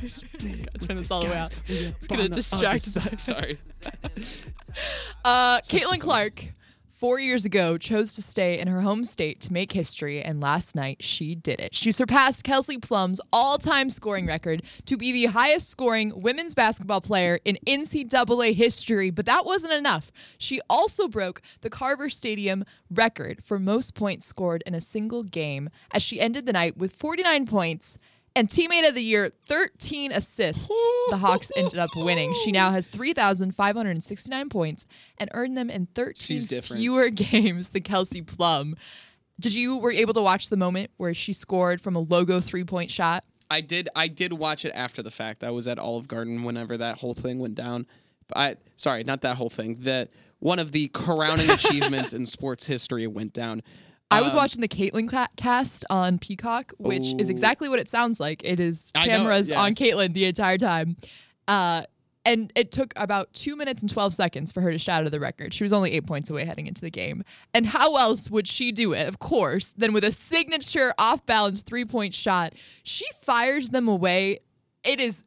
Gotta 0.00 0.86
turn 0.86 0.96
this 0.98 1.10
all 1.10 1.22
the 1.22 1.28
way 1.28 1.36
out. 1.36 1.50
It's 1.66 2.06
gonna 2.06 2.28
distract. 2.28 2.80
Sorry. 3.20 3.58
Uh, 5.24 5.58
Caitlin 5.60 6.00
Clark, 6.00 6.44
four 7.00 7.18
years 7.18 7.46
ago, 7.46 7.78
chose 7.78 8.12
to 8.12 8.20
stay 8.20 8.58
in 8.58 8.68
her 8.68 8.82
home 8.82 9.06
state 9.06 9.40
to 9.40 9.50
make 9.54 9.72
history, 9.72 10.20
and 10.20 10.38
last 10.38 10.76
night 10.76 11.02
she 11.02 11.34
did 11.34 11.58
it. 11.58 11.74
She 11.74 11.92
surpassed 11.92 12.44
Kelsey 12.44 12.76
Plum's 12.76 13.22
all 13.32 13.56
time 13.56 13.88
scoring 13.88 14.26
record 14.26 14.62
to 14.84 14.98
be 14.98 15.10
the 15.10 15.32
highest 15.32 15.70
scoring 15.70 16.12
women's 16.14 16.54
basketball 16.54 17.00
player 17.00 17.40
in 17.42 17.56
NCAA 17.66 18.54
history, 18.54 19.08
but 19.08 19.24
that 19.24 19.46
wasn't 19.46 19.72
enough. 19.72 20.12
She 20.36 20.60
also 20.68 21.08
broke 21.08 21.40
the 21.62 21.70
Carver 21.70 22.10
Stadium 22.10 22.66
record 22.90 23.42
for 23.42 23.58
most 23.58 23.94
points 23.94 24.26
scored 24.26 24.62
in 24.66 24.74
a 24.74 24.80
single 24.82 25.22
game 25.22 25.70
as 25.92 26.02
she 26.02 26.20
ended 26.20 26.44
the 26.44 26.52
night 26.52 26.76
with 26.76 26.92
49 26.92 27.46
points. 27.46 27.96
And 28.36 28.48
teammate 28.48 28.88
of 28.88 28.94
the 28.94 29.02
year, 29.02 29.28
13 29.44 30.12
assists. 30.12 30.68
The 31.10 31.16
Hawks 31.16 31.50
ended 31.56 31.78
up 31.78 31.90
winning. 31.96 32.32
She 32.44 32.52
now 32.52 32.70
has 32.70 32.88
3,569 32.88 34.48
points 34.48 34.86
and 35.18 35.28
earned 35.34 35.56
them 35.56 35.68
in 35.68 35.86
13 35.94 36.38
fewer 36.62 37.08
games 37.10 37.70
than 37.70 37.82
Kelsey 37.82 38.22
Plum. 38.22 38.76
Did 39.40 39.54
you 39.54 39.78
were 39.78 39.90
you 39.90 40.00
able 40.00 40.14
to 40.14 40.22
watch 40.22 40.48
the 40.48 40.56
moment 40.56 40.90
where 40.96 41.14
she 41.14 41.32
scored 41.32 41.80
from 41.80 41.96
a 41.96 42.00
logo 42.00 42.40
three 42.40 42.64
point 42.64 42.90
shot? 42.90 43.24
I 43.50 43.62
did. 43.62 43.88
I 43.96 44.06
did 44.06 44.34
watch 44.34 44.64
it 44.64 44.72
after 44.74 45.02
the 45.02 45.10
fact. 45.10 45.42
I 45.42 45.50
was 45.50 45.66
at 45.66 45.78
Olive 45.78 46.06
Garden 46.06 46.44
whenever 46.44 46.76
that 46.76 46.98
whole 46.98 47.14
thing 47.14 47.38
went 47.38 47.56
down. 47.56 47.86
I 48.36 48.56
sorry, 48.76 49.02
not 49.02 49.22
that 49.22 49.36
whole 49.36 49.50
thing. 49.50 49.76
That 49.80 50.10
one 50.38 50.58
of 50.58 50.72
the 50.72 50.88
crowning 50.88 51.50
achievements 51.50 52.12
in 52.12 52.26
sports 52.26 52.66
history 52.66 53.06
went 53.06 53.32
down. 53.32 53.62
I 54.10 54.22
was 54.22 54.34
Um, 54.34 54.38
watching 54.38 54.60
the 54.60 54.68
Caitlin 54.68 55.08
cast 55.36 55.84
on 55.88 56.18
Peacock, 56.18 56.72
which 56.78 57.14
is 57.18 57.30
exactly 57.30 57.68
what 57.68 57.78
it 57.78 57.88
sounds 57.88 58.18
like. 58.20 58.42
It 58.44 58.58
is 58.60 58.90
I 58.94 59.06
know, 59.06 59.18
cameras 59.18 59.50
yeah. 59.50 59.60
on 59.62 59.74
Caitlin 59.74 60.12
the 60.14 60.24
entire 60.24 60.58
time. 60.58 60.96
Uh, 61.46 61.82
And 62.26 62.52
it 62.54 62.70
took 62.70 62.92
about 62.96 63.32
two 63.32 63.56
minutes 63.56 63.82
and 63.82 63.90
12 63.90 64.12
seconds 64.12 64.52
for 64.52 64.60
her 64.60 64.70
to 64.72 64.78
shatter 64.78 65.08
the 65.08 65.18
record. 65.18 65.54
She 65.54 65.64
was 65.64 65.72
only 65.72 65.92
eight 65.92 66.06
points 66.06 66.28
away 66.28 66.44
heading 66.44 66.66
into 66.66 66.82
the 66.82 66.90
game. 66.90 67.24
And 67.54 67.64
how 67.66 67.96
else 67.96 68.30
would 68.30 68.46
she 68.46 68.72
do 68.72 68.92
it, 68.92 69.08
of 69.08 69.18
course, 69.18 69.72
than 69.72 69.94
with 69.94 70.04
a 70.04 70.12
signature 70.12 70.92
off 70.98 71.24
balance 71.24 71.62
three 71.62 71.86
point 71.86 72.12
shot? 72.12 72.52
She 72.82 73.06
fires 73.22 73.70
them 73.70 73.88
away. 73.88 74.40
It 74.84 75.00
is 75.00 75.24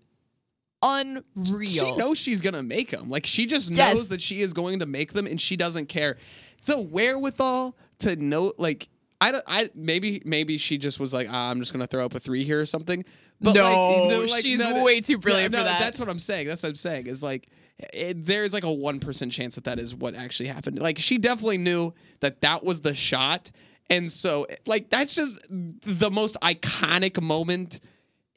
unreal. 0.84 1.68
She 1.68 1.96
knows 1.96 2.18
she's 2.20 2.42
gonna 2.42 2.64
make 2.64 2.92
them. 2.92 3.10
Like 3.10 3.26
she 3.26 3.46
just 3.46 3.72
knows 3.72 3.78
Yes. 3.78 4.08
that 4.10 4.22
she 4.22 4.42
is 4.42 4.54
going 4.54 4.80
to 4.80 4.86
make 4.86 5.14
them, 5.14 5.26
and 5.26 5.40
she 5.42 5.56
doesn't 5.56 5.88
care. 5.90 6.18
The 6.66 6.80
wherewithal 6.80 7.76
to 8.04 8.16
know, 8.16 8.54
like 8.58 8.90
I 9.20 9.32
don't, 9.32 9.44
I 9.48 9.70
maybe 9.76 10.22
maybe 10.26 10.58
she 10.58 10.78
just 10.78 11.00
was 11.00 11.14
like, 11.14 11.28
ah, 11.30 11.50
I'm 11.50 11.60
just 11.60 11.74
gonna 11.74 11.88
throw 11.88 12.06
up 12.06 12.14
a 12.16 12.20
three 12.20 12.44
here 12.44 12.60
or 12.60 12.66
something. 12.66 13.06
But 13.42 13.56
No, 13.56 14.08
like, 14.10 14.32
like, 14.32 14.42
she's 14.44 14.64
way 14.64 15.02
too 15.02 15.18
brilliant 15.18 15.52
no, 15.52 15.60
for 15.60 15.64
that. 15.66 15.80
That's 15.80 16.00
what 16.00 16.10
I'm 16.10 16.20
saying. 16.20 16.48
That's 16.48 16.64
what 16.64 16.70
I'm 16.70 16.76
saying. 16.76 17.08
Is 17.08 17.24
like. 17.24 17.48
It, 17.92 18.28
there's 18.28 18.54
like 18.54 18.64
a 18.64 18.72
one 18.72 19.00
percent 19.00 19.32
chance 19.32 19.56
that 19.56 19.64
that 19.64 19.80
is 19.80 19.96
what 19.96 20.14
actually 20.14 20.48
happened. 20.48 20.80
Like 20.80 21.00
she 21.00 21.18
definitely 21.18 21.58
knew 21.58 21.94
that 22.20 22.42
that 22.42 22.64
was 22.64 22.82
the 22.82 22.94
shot, 22.94 23.50
and 23.90 24.12
so 24.12 24.46
like 24.68 24.92
that's 24.92 25.16
just 25.16 25.40
the 25.50 26.12
most 26.12 26.40
iconic 26.42 27.20
moment 27.20 27.80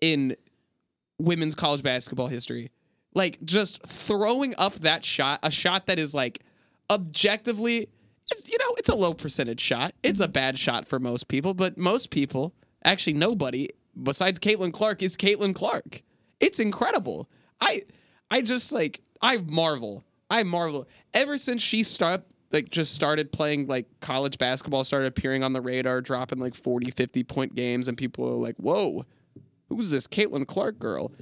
in 0.00 0.36
women's 1.18 1.54
college 1.54 1.82
basketball 1.82 2.28
history. 2.28 2.70
Like 3.14 3.40
just 3.42 3.86
throwing 3.86 4.54
up 4.58 4.74
that 4.76 5.04
shot, 5.04 5.40
a 5.42 5.50
shot 5.50 5.86
that 5.86 5.98
is 5.98 6.14
like 6.14 6.42
objectively, 6.90 7.88
it's, 8.30 8.48
you 8.48 8.56
know, 8.58 8.74
it's 8.78 8.88
a 8.88 8.94
low 8.94 9.14
percentage 9.14 9.60
shot. 9.60 9.94
It's 10.02 10.20
a 10.20 10.28
bad 10.28 10.58
shot 10.58 10.86
for 10.86 10.98
most 10.98 11.28
people, 11.28 11.54
but 11.54 11.78
most 11.78 12.10
people, 12.10 12.54
actually 12.84 13.14
nobody 13.14 13.68
besides 14.00 14.38
Caitlin 14.38 14.72
Clark 14.72 15.02
is 15.02 15.16
Caitlin 15.16 15.54
Clark. 15.54 16.02
It's 16.40 16.60
incredible. 16.60 17.28
I, 17.60 17.82
I 18.30 18.42
just 18.42 18.72
like 18.72 19.00
I 19.22 19.38
marvel. 19.38 20.04
I 20.30 20.42
marvel. 20.42 20.86
Ever 21.14 21.38
since 21.38 21.62
she 21.62 21.82
start 21.82 22.24
like 22.52 22.70
just 22.70 22.94
started 22.94 23.32
playing 23.32 23.66
like 23.66 23.86
college 24.00 24.38
basketball, 24.38 24.84
started 24.84 25.06
appearing 25.06 25.42
on 25.42 25.52
the 25.52 25.60
radar, 25.60 26.00
dropping 26.00 26.38
like 26.38 26.54
40, 26.54 26.90
50 26.90 27.24
point 27.24 27.54
games, 27.54 27.88
and 27.88 27.96
people 27.96 28.28
are 28.28 28.36
like, 28.36 28.56
"Whoa, 28.56 29.04
who's 29.68 29.90
this 29.90 30.06
Caitlin 30.06 30.46
Clark 30.46 30.78
girl? 30.78 31.12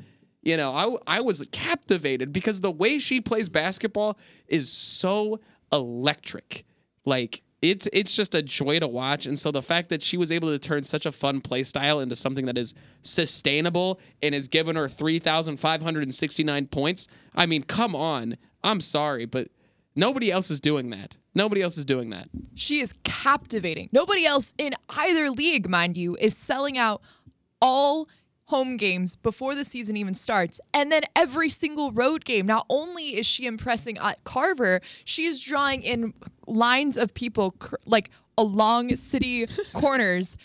You 0.43 0.57
know, 0.59 0.73
I, 0.73 1.19
I 1.19 1.21
was 1.23 1.47
captivated 1.53 2.33
because 2.33 2.61
the 2.61 2.71
way 2.71 2.99
she 2.99 3.21
plays 3.21 3.49
basketball 3.49 4.19
is 4.47 4.71
so 4.71 5.41
electric. 5.73 6.65
Like 7.05 7.43
it's 7.63 7.89
it's 7.93 8.15
just 8.15 8.35
a 8.35 8.43
joy 8.43 8.79
to 8.79 8.87
watch. 8.87 9.27
And 9.27 9.39
so 9.39 9.51
the 9.51 9.63
fact 9.63 9.89
that 9.89 10.03
she 10.03 10.17
was 10.17 10.31
able 10.31 10.49
to 10.49 10.59
turn 10.59 10.85
such 10.85 11.07
a 11.07 11.13
fun 11.13 11.41
play 11.41 11.63
style 11.63 12.01
into 12.01 12.15
something 12.15 12.47
that 12.47 12.59
is 12.59 12.75
sustainable 13.03 14.01
and 14.23 14.35
has 14.35 14.49
given 14.49 14.77
her 14.77 14.89
3,569 14.89 16.67
points. 16.67 17.09
I 17.35 17.47
mean, 17.47 17.63
come 17.63 17.95
on. 17.97 18.37
I'm 18.63 18.81
sorry, 18.81 19.25
but 19.25 19.49
nobody 19.97 20.31
else 20.31 20.51
is 20.51 20.61
doing 20.61 20.91
that. 20.91 21.17
Nobody 21.35 21.63
else 21.63 21.77
is 21.77 21.85
doing 21.85 22.11
that. 22.11 22.29
She 22.55 22.81
is 22.81 22.95
captivating. 23.03 23.89
Nobody 23.93 24.25
else 24.25 24.55
in 24.57 24.75
either 24.91 25.31
league, 25.31 25.69
mind 25.69 25.97
you, 25.97 26.17
is 26.21 26.37
selling 26.37 26.79
out 26.79 27.03
all 27.61 28.09
home 28.47 28.77
games 28.77 29.17
before 29.17 29.55
the 29.55 29.65
season 29.65 29.97
even 29.97 30.15
starts. 30.15 30.61
And 30.73 30.93
then 30.93 31.03
every 31.17 31.49
single 31.49 31.93
road 31.93 32.25
game. 32.25 32.47
Not 32.47 32.67
only 32.69 33.17
is 33.17 33.27
she 33.27 33.47
impressing 33.47 33.99
at 33.99 34.23
Carver, 34.25 34.81
she 35.05 35.25
is 35.25 35.41
drawing 35.41 35.83
in 35.83 36.15
lines 36.47 36.97
of 36.97 37.15
people 37.15 37.53
cr- 37.53 37.77
like 37.87 38.11
along 38.37 38.97
city 38.97 39.47
corners 39.73 40.37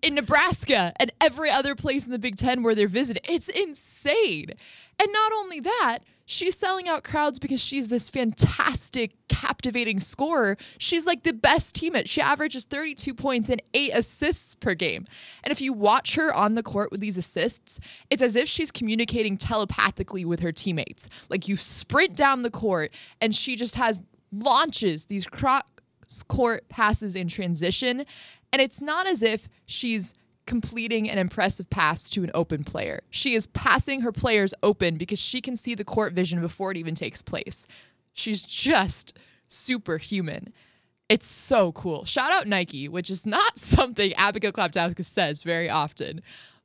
in 0.00 0.14
Nebraska 0.14 0.92
and 0.96 1.12
every 1.20 1.50
other 1.50 1.74
place 1.74 2.06
in 2.06 2.12
the 2.12 2.18
Big 2.18 2.36
Ten 2.36 2.62
where 2.62 2.74
they're 2.74 2.88
visiting. 2.88 3.22
It's 3.28 3.48
insane. 3.48 4.52
And 4.98 5.12
not 5.12 5.32
only 5.32 5.60
that, 5.60 5.98
she's 6.32 6.56
selling 6.56 6.88
out 6.88 7.04
crowds 7.04 7.38
because 7.38 7.62
she's 7.62 7.88
this 7.88 8.08
fantastic, 8.08 9.12
captivating 9.28 10.00
scorer. 10.00 10.56
She's 10.78 11.06
like 11.06 11.22
the 11.22 11.32
best 11.32 11.76
teammate. 11.76 12.08
She 12.08 12.20
averages 12.20 12.64
32 12.64 13.14
points 13.14 13.48
and 13.48 13.62
eight 13.74 13.92
assists 13.94 14.54
per 14.54 14.74
game. 14.74 15.06
And 15.44 15.52
if 15.52 15.60
you 15.60 15.72
watch 15.72 16.14
her 16.16 16.34
on 16.34 16.54
the 16.54 16.62
court 16.62 16.90
with 16.90 17.00
these 17.00 17.18
assists, 17.18 17.78
it's 18.10 18.22
as 18.22 18.34
if 18.34 18.48
she's 18.48 18.70
communicating 18.70 19.36
telepathically 19.36 20.24
with 20.24 20.40
her 20.40 20.52
teammates. 20.52 21.08
Like 21.28 21.48
you 21.48 21.56
sprint 21.56 22.16
down 22.16 22.42
the 22.42 22.50
court 22.50 22.92
and 23.20 23.34
she 23.34 23.54
just 23.54 23.74
has 23.76 24.02
launches 24.32 25.06
these 25.06 25.26
cross 25.26 25.62
court 26.28 26.68
passes 26.68 27.14
in 27.14 27.28
transition. 27.28 28.04
And 28.52 28.60
it's 28.60 28.80
not 28.82 29.06
as 29.06 29.22
if 29.22 29.48
she's 29.66 30.14
completing 30.46 31.08
an 31.08 31.18
impressive 31.18 31.70
pass 31.70 32.08
to 32.10 32.24
an 32.24 32.30
open 32.34 32.64
player. 32.64 33.02
She 33.10 33.34
is 33.34 33.46
passing 33.46 34.00
her 34.00 34.12
players 34.12 34.54
open 34.62 34.96
because 34.96 35.18
she 35.18 35.40
can 35.40 35.56
see 35.56 35.74
the 35.74 35.84
court 35.84 36.12
vision 36.12 36.40
before 36.40 36.70
it 36.70 36.76
even 36.76 36.94
takes 36.94 37.22
place. 37.22 37.66
She's 38.12 38.44
just 38.44 39.16
superhuman. 39.48 40.52
It's 41.08 41.26
so 41.26 41.72
cool. 41.72 42.04
Shout 42.04 42.32
out 42.32 42.46
Nike, 42.46 42.88
which 42.88 43.10
is 43.10 43.26
not 43.26 43.56
something 43.58 44.12
Abigail 44.14 44.52
Klapkowska 44.52 45.04
says 45.04 45.42
very 45.42 45.68
often. 45.68 46.22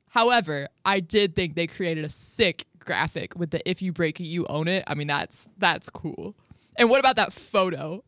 However, 0.08 0.68
I 0.84 1.00
did 1.00 1.34
think 1.34 1.54
they 1.54 1.66
created 1.66 2.04
a 2.04 2.08
sick 2.08 2.66
graphic 2.78 3.38
with 3.38 3.50
the 3.50 3.68
if 3.68 3.82
you 3.82 3.92
break 3.92 4.20
it, 4.20 4.24
you 4.24 4.46
own 4.46 4.66
it. 4.68 4.84
I 4.86 4.94
mean, 4.94 5.06
that's 5.06 5.48
that's 5.58 5.90
cool. 5.90 6.34
And 6.76 6.88
what 6.88 7.00
about 7.00 7.16
that 7.16 7.32
photo? 7.32 8.02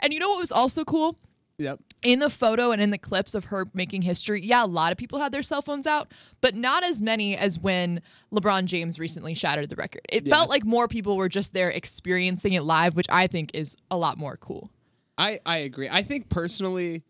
And 0.00 0.12
you 0.12 0.20
know 0.20 0.28
what 0.28 0.38
was 0.38 0.52
also 0.52 0.84
cool? 0.84 1.16
Yep. 1.58 1.80
In 2.02 2.18
the 2.20 2.30
photo 2.30 2.70
and 2.72 2.80
in 2.80 2.90
the 2.90 2.98
clips 2.98 3.34
of 3.34 3.46
her 3.46 3.66
making 3.74 4.02
history, 4.02 4.44
yeah, 4.44 4.64
a 4.64 4.66
lot 4.66 4.92
of 4.92 4.98
people 4.98 5.18
had 5.18 5.32
their 5.32 5.42
cell 5.42 5.62
phones 5.62 5.86
out, 5.86 6.12
but 6.40 6.54
not 6.54 6.84
as 6.84 7.00
many 7.02 7.36
as 7.36 7.58
when 7.58 8.00
LeBron 8.32 8.66
James 8.66 8.98
recently 8.98 9.34
shattered 9.34 9.68
the 9.68 9.76
record. 9.76 10.02
It 10.08 10.26
Yeah. 10.26 10.34
felt 10.34 10.48
like 10.50 10.64
more 10.64 10.88
people 10.88 11.16
were 11.16 11.28
just 11.28 11.52
there 11.54 11.70
experiencing 11.70 12.52
it 12.52 12.62
live, 12.62 12.94
which 12.96 13.06
I 13.08 13.26
think 13.26 13.50
is 13.54 13.76
a 13.90 13.96
lot 13.96 14.18
more 14.18 14.36
cool. 14.36 14.70
I, 15.18 15.40
I 15.46 15.58
agree. 15.58 15.88
I 15.90 16.02
think 16.02 16.28
personally, 16.28 17.02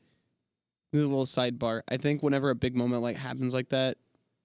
a 0.94 0.96
little 0.96 1.24
sidebar. 1.26 1.82
I 1.88 1.96
think 1.98 2.22
whenever 2.22 2.48
a 2.50 2.54
big 2.54 2.76
moment 2.76 3.02
like 3.02 3.16
happens 3.16 3.52
like 3.52 3.68
that, 3.70 3.98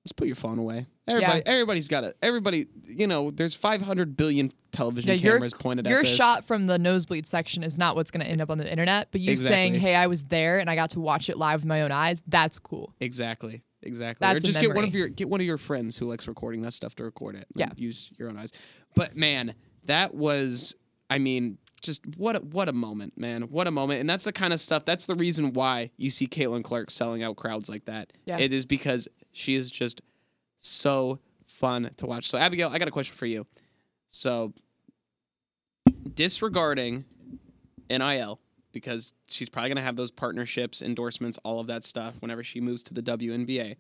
just 0.04 0.16
put 0.16 0.26
your 0.28 0.36
phone 0.36 0.58
away. 0.58 0.88
Everybody, 1.08 1.44
Yeah. 1.46 1.52
everybody's 1.52 1.88
got 1.88 2.04
it. 2.04 2.18
Everybody, 2.22 2.66
you 2.88 3.06
know, 3.08 3.30
there's 3.32 3.54
500 3.54 4.18
billion 4.18 4.52
television 4.72 5.10
Yeah, 5.10 5.16
your 5.16 5.34
cameras 5.34 5.54
pointed 5.54 5.86
your 5.88 6.00
at 6.00 6.06
this. 6.06 6.16
shot 6.16 6.44
from 6.44 6.68
the 6.68 6.78
nosebleed 6.80 7.28
section 7.28 7.64
is 7.64 7.78
not 7.78 7.96
what's 7.96 8.12
going 8.12 8.26
to 8.26 8.30
end 8.32 8.42
up 8.42 8.50
on 8.50 8.58
the 8.58 8.70
internet, 8.70 9.10
but 9.12 9.22
you 9.22 9.32
Exactly. 9.32 9.54
saying, 9.56 9.74
"Hey, 9.76 9.96
I 9.96 10.08
was 10.08 10.26
there 10.26 10.60
and 10.60 10.70
I 10.70 10.76
got 10.76 10.92
to 10.92 11.00
watch 11.00 11.30
it 11.30 11.38
live 11.38 11.62
with 11.62 11.68
my 11.68 11.82
own 11.82 11.92
eyes," 11.92 12.24
that's 12.28 12.60
cool. 12.60 12.94
Exactly. 13.00 13.64
Exactly. 13.84 14.26
That's 14.26 14.44
or 14.44 14.48
just 14.48 14.60
get 14.60 14.76
one 14.76 14.84
of 14.84 14.94
your 14.94 15.08
get 15.10 15.28
one 15.30 15.40
of 15.42 15.46
your 15.48 15.58
friends 15.58 15.98
who 15.98 16.08
likes 16.08 16.28
recording 16.28 16.62
that 16.62 16.74
stuff 16.74 16.94
to 16.96 17.04
record 17.04 17.36
it. 17.36 17.48
Yeah. 17.56 17.70
Use 17.76 18.12
your 18.18 18.30
own 18.30 18.38
eyes. 18.38 18.52
But 18.96 19.16
man, 19.16 19.56
that 19.86 20.14
was 20.14 20.76
I 21.10 21.18
mean, 21.18 21.58
just 21.82 22.06
what 22.16 22.36
a, 22.36 22.40
what 22.40 22.70
a 22.70 22.74
moment, 22.74 23.18
man. 23.18 23.42
What 23.44 23.66
a 23.66 23.72
moment. 23.72 24.00
And 24.00 24.08
that's 24.10 24.24
the 24.24 24.32
kind 24.32 24.54
of 24.54 24.60
stuff 24.60 24.86
that's 24.86 25.08
the 25.08 25.16
reason 25.16 25.54
why 25.54 25.90
you 25.98 26.12
see 26.12 26.28
Caitlin 26.28 26.64
Clark 26.64 26.92
selling 26.92 27.24
out 27.24 27.38
crowds 27.38 27.70
like 27.70 27.86
that. 27.86 28.14
Yeah. 28.26 28.38
It 28.38 28.54
is 28.54 28.68
because 28.68 29.08
she 29.32 29.56
is 29.56 29.72
just 29.72 30.02
so 30.60 31.20
fun 31.48 31.90
to 31.98 32.06
watch. 32.06 32.30
So 32.30 32.38
Abigail, 32.38 32.70
I 32.70 32.78
got 32.78 32.88
a 32.88 32.92
question 32.92 33.16
for 33.16 33.26
you. 33.26 33.46
So 34.12 34.54
disregarding 36.14 37.06
NIL 37.90 38.40
because 38.72 39.14
she's 39.28 39.50
probably 39.50 39.70
going 39.70 39.78
to 39.78 39.84
have 39.84 39.96
those 39.96 40.12
partnerships, 40.12 40.82
endorsements, 40.82 41.38
all 41.44 41.60
of 41.60 41.68
that 41.68 41.84
stuff 41.84 42.16
whenever 42.20 42.44
she 42.44 42.62
moves 42.62 42.84
to 42.84 42.94
the 42.94 43.02
WNBA. 43.02 43.76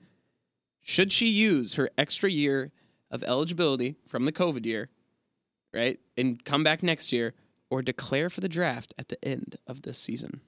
Should 0.82 1.12
she 1.12 1.28
use 1.28 1.76
her 1.76 1.90
extra 1.98 2.30
year 2.30 2.72
of 3.12 3.24
eligibility 3.24 3.98
from 4.08 4.26
the 4.26 4.32
COVID 4.32 4.66
year, 4.66 4.90
right, 5.74 6.00
and 6.18 6.44
come 6.44 6.64
back 6.64 6.82
next 6.82 7.14
year, 7.14 7.34
or 7.70 7.82
declare 7.82 8.30
for 8.30 8.42
the 8.42 8.50
draft 8.50 8.94
at 8.98 9.10
the 9.10 9.24
end 9.24 9.56
of 9.68 9.84
this 9.84 9.98
season? 9.98 10.42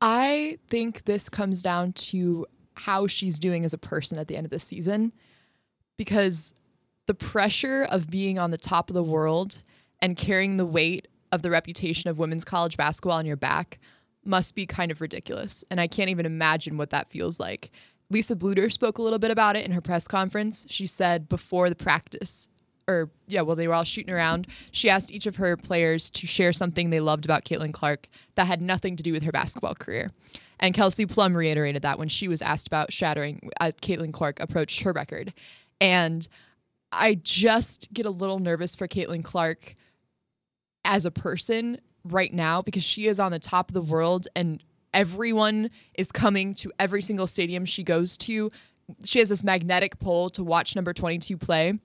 I 0.00 0.58
think 0.68 1.04
this 1.04 1.28
comes 1.28 1.62
down 1.62 1.92
to 1.92 2.46
how 2.74 3.06
she's 3.06 3.38
doing 3.38 3.64
as 3.64 3.72
a 3.72 3.78
person 3.78 4.18
at 4.18 4.28
the 4.28 4.36
end 4.36 4.46
of 4.46 4.50
the 4.50 4.58
season 4.58 5.12
because 5.96 6.52
the 7.06 7.14
pressure 7.14 7.84
of 7.84 8.10
being 8.10 8.38
on 8.38 8.50
the 8.50 8.58
top 8.58 8.90
of 8.90 8.94
the 8.94 9.02
world 9.02 9.62
and 10.00 10.16
carrying 10.16 10.56
the 10.56 10.66
weight 10.66 11.08
of 11.32 11.42
the 11.42 11.50
reputation 11.50 12.10
of 12.10 12.18
women's 12.18 12.44
college 12.44 12.76
basketball 12.76 13.18
on 13.18 13.26
your 13.26 13.36
back 13.36 13.78
must 14.24 14.54
be 14.54 14.66
kind 14.66 14.90
of 14.90 15.00
ridiculous. 15.00 15.64
And 15.70 15.80
I 15.80 15.86
can't 15.86 16.10
even 16.10 16.26
imagine 16.26 16.76
what 16.76 16.90
that 16.90 17.10
feels 17.10 17.38
like. 17.38 17.70
Lisa 18.10 18.36
Bluder 18.36 18.70
spoke 18.70 18.98
a 18.98 19.02
little 19.02 19.18
bit 19.18 19.30
about 19.30 19.56
it 19.56 19.64
in 19.64 19.72
her 19.72 19.80
press 19.80 20.06
conference. 20.06 20.66
She 20.68 20.86
said 20.86 21.28
before 21.28 21.68
the 21.68 21.76
practice, 21.76 22.48
or 22.88 23.10
yeah, 23.26 23.40
while 23.40 23.56
they 23.56 23.66
were 23.66 23.74
all 23.74 23.84
shooting 23.84 24.14
around, 24.14 24.46
she 24.70 24.88
asked 24.88 25.10
each 25.12 25.26
of 25.26 25.36
her 25.36 25.56
players 25.56 26.08
to 26.10 26.26
share 26.26 26.52
something 26.52 26.90
they 26.90 27.00
loved 27.00 27.24
about 27.24 27.44
Caitlin 27.44 27.72
Clark 27.72 28.08
that 28.36 28.46
had 28.46 28.60
nothing 28.60 28.96
to 28.96 29.02
do 29.02 29.12
with 29.12 29.24
her 29.24 29.32
basketball 29.32 29.74
career. 29.74 30.10
And 30.60 30.74
Kelsey 30.74 31.04
Plum 31.04 31.36
reiterated 31.36 31.82
that 31.82 31.98
when 31.98 32.08
she 32.08 32.28
was 32.28 32.42
asked 32.42 32.66
about 32.66 32.92
shattering 32.92 33.50
as 33.60 33.74
Caitlin 33.74 34.12
Clark 34.12 34.40
approached 34.40 34.82
her 34.82 34.92
record. 34.92 35.34
And 35.80 36.26
I 36.92 37.14
just 37.14 37.92
get 37.92 38.06
a 38.06 38.10
little 38.10 38.38
nervous 38.38 38.74
for 38.74 38.88
Caitlin 38.88 39.24
Clark 39.24 39.74
as 40.84 41.04
a 41.04 41.10
person 41.10 41.80
right 42.04 42.32
now 42.32 42.62
because 42.62 42.84
she 42.84 43.06
is 43.06 43.18
on 43.18 43.32
the 43.32 43.38
top 43.38 43.70
of 43.70 43.74
the 43.74 43.82
world 43.82 44.28
and 44.36 44.62
everyone 44.94 45.70
is 45.94 46.12
coming 46.12 46.54
to 46.54 46.72
every 46.78 47.02
single 47.02 47.26
stadium 47.26 47.64
she 47.64 47.82
goes 47.82 48.16
to. 48.16 48.50
She 49.04 49.18
has 49.18 49.28
this 49.28 49.42
magnetic 49.42 49.98
pull 49.98 50.30
to 50.30 50.44
watch 50.44 50.76
number 50.76 50.92
22 50.92 51.36
play. 51.36 51.78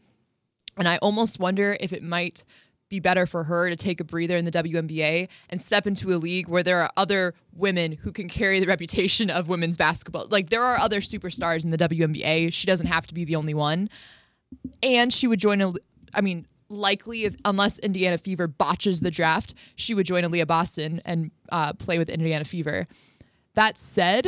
And 0.78 0.88
I 0.88 0.98
almost 0.98 1.40
wonder 1.40 1.76
if 1.80 1.92
it 1.92 2.04
might 2.04 2.44
be 2.92 3.00
better 3.00 3.26
for 3.26 3.46
her 3.46 3.70
to 3.70 3.76
take 3.76 4.00
a 4.00 4.04
breather 4.04 4.38
in 4.38 4.46
the 4.46 4.52
WNBA 4.52 5.30
and 5.50 5.62
step 5.62 5.88
into 5.88 6.14
a 6.14 6.18
league 6.18 6.48
where 6.48 6.62
there 6.62 6.82
are 6.82 6.92
other 6.98 7.34
women 7.54 7.94
who 7.94 8.12
can 8.12 8.28
carry 8.28 8.60
the 8.60 8.68
reputation 8.68 9.30
of 9.30 9.50
women's 9.50 9.78
basketball. 9.78 10.28
Like 10.30 10.50
there 10.50 10.64
are 10.64 10.78
other 10.78 11.00
superstars 11.00 11.64
in 11.64 11.72
the 11.72 11.78
WNBA. 11.78 12.54
She 12.54 12.68
doesn't 12.68 12.88
have 12.88 13.08
to 13.08 13.14
be 13.14 13.24
the 13.24 13.38
only 13.38 13.54
one. 13.54 13.90
And 14.84 15.14
she 15.14 15.28
would 15.28 15.40
join 15.40 15.62
a 15.62 15.74
I 16.14 16.22
mean, 16.22 16.46
likely 16.70 17.26
if 17.26 17.36
unless 17.46 17.80
Indiana 17.80 18.18
Fever 18.18 18.48
botches 18.48 19.02
the 19.02 19.12
draft, 19.12 19.54
she 19.76 19.94
would 19.94 20.06
join 20.06 20.24
Aaliyah 20.24 20.48
Boston 20.48 21.02
and 21.06 21.32
uh, 21.52 21.74
play 21.74 21.98
with 21.98 22.10
Indiana 22.10 22.46
Fever. 22.46 22.88
That 23.56 23.78
said, 23.78 24.28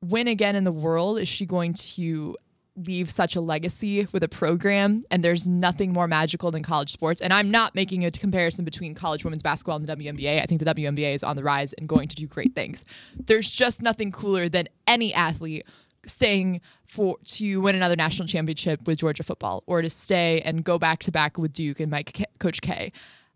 when 0.00 0.28
again 0.28 0.56
in 0.56 0.64
the 0.64 0.72
world 0.72 1.18
is 1.18 1.28
she 1.28 1.46
going 1.46 1.74
to 1.74 2.36
leave 2.78 3.10
such 3.10 3.34
a 3.34 3.40
legacy 3.40 4.06
with 4.12 4.22
a 4.22 4.28
program 4.28 5.02
and 5.10 5.24
there's 5.24 5.48
nothing 5.48 5.94
more 5.94 6.06
magical 6.06 6.50
than 6.50 6.62
college 6.62 6.92
sports? 6.92 7.22
And 7.22 7.32
i'm 7.32 7.50
not 7.50 7.74
making 7.74 8.04
a 8.04 8.10
comparison 8.10 8.64
between 8.64 8.94
college 8.94 9.24
women's 9.24 9.42
basketball 9.42 9.76
and 9.76 9.86
the 9.86 9.96
WNBA 9.96 10.42
i 10.42 10.44
think 10.44 10.62
the 10.62 10.74
WNBA 10.74 11.14
is 11.14 11.24
on 11.24 11.36
the 11.36 11.42
rise 11.42 11.72
and 11.74 11.88
going 11.88 12.08
to 12.08 12.16
do 12.16 12.26
great 12.26 12.54
things. 12.54 12.84
There's 13.14 13.50
just 13.50 13.82
nothing 13.82 14.12
cooler 14.12 14.48
than 14.48 14.68
any 14.86 15.12
athlete 15.14 15.64
staying 16.06 16.60
for 16.84 17.16
to 17.24 17.60
win 17.60 17.74
another 17.74 17.96
national 17.96 18.28
championship 18.28 18.86
with 18.86 18.98
Georgia 18.98 19.22
football 19.22 19.62
or 19.66 19.82
to 19.82 19.90
stay 19.90 20.40
and 20.42 20.62
go 20.64 20.78
back 20.78 21.00
to 21.00 21.10
back 21.12 21.36
with 21.38 21.52
Duke 21.52 21.80
and 21.80 21.90
Mike 21.90 22.12
K- 22.12 22.24
Coach 22.38 22.60
K 22.60 22.92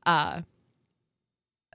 uh, 0.06 0.42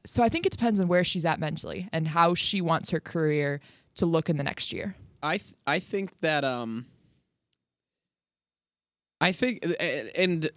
so 0.05 0.21
I 0.23 0.29
think 0.29 0.45
it 0.45 0.51
depends 0.51 0.79
on 0.79 0.87
where 0.87 1.03
she's 1.03 1.25
at 1.25 1.39
mentally 1.39 1.89
and 1.91 2.07
how 2.07 2.33
she 2.35 2.61
wants 2.61 2.91
her 2.91 2.99
career 2.99 3.59
to 3.95 4.05
look 4.05 4.29
in 4.29 4.37
the 4.37 4.43
next 4.43 4.71
year. 4.71 4.95
I 5.23 5.37
th- 5.37 5.53
I 5.65 5.79
think 5.79 6.19
that 6.21 6.43
um 6.45 6.85
I 9.21 9.31
think 9.31 9.65
and 10.17 10.49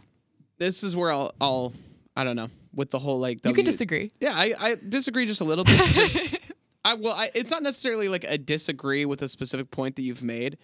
this 0.58 0.82
is 0.82 0.94
where 0.96 1.10
I'll 1.12 1.32
I'll 1.40 1.72
I 2.16 2.24
don't 2.24 2.36
know 2.36 2.50
with 2.74 2.90
the 2.90 2.98
whole 2.98 3.18
like 3.18 3.36
You 3.38 3.50
W- 3.50 3.54
can 3.56 3.64
disagree. 3.64 4.10
Yeah, 4.20 4.32
I, 4.34 4.54
I 4.58 4.76
disagree 4.86 5.26
just 5.26 5.40
a 5.40 5.44
little 5.44 5.64
bit. 5.64 5.76
Just, 5.94 6.36
I 6.84 6.94
well, 6.94 7.14
I, 7.14 7.30
it's 7.34 7.50
not 7.50 7.62
necessarily 7.62 8.08
like 8.08 8.24
a 8.24 8.38
disagree 8.38 9.04
with 9.04 9.22
a 9.22 9.28
specific 9.28 9.70
point 9.70 9.96
that 9.96 10.02
you've 10.02 10.22
made. 10.22 10.58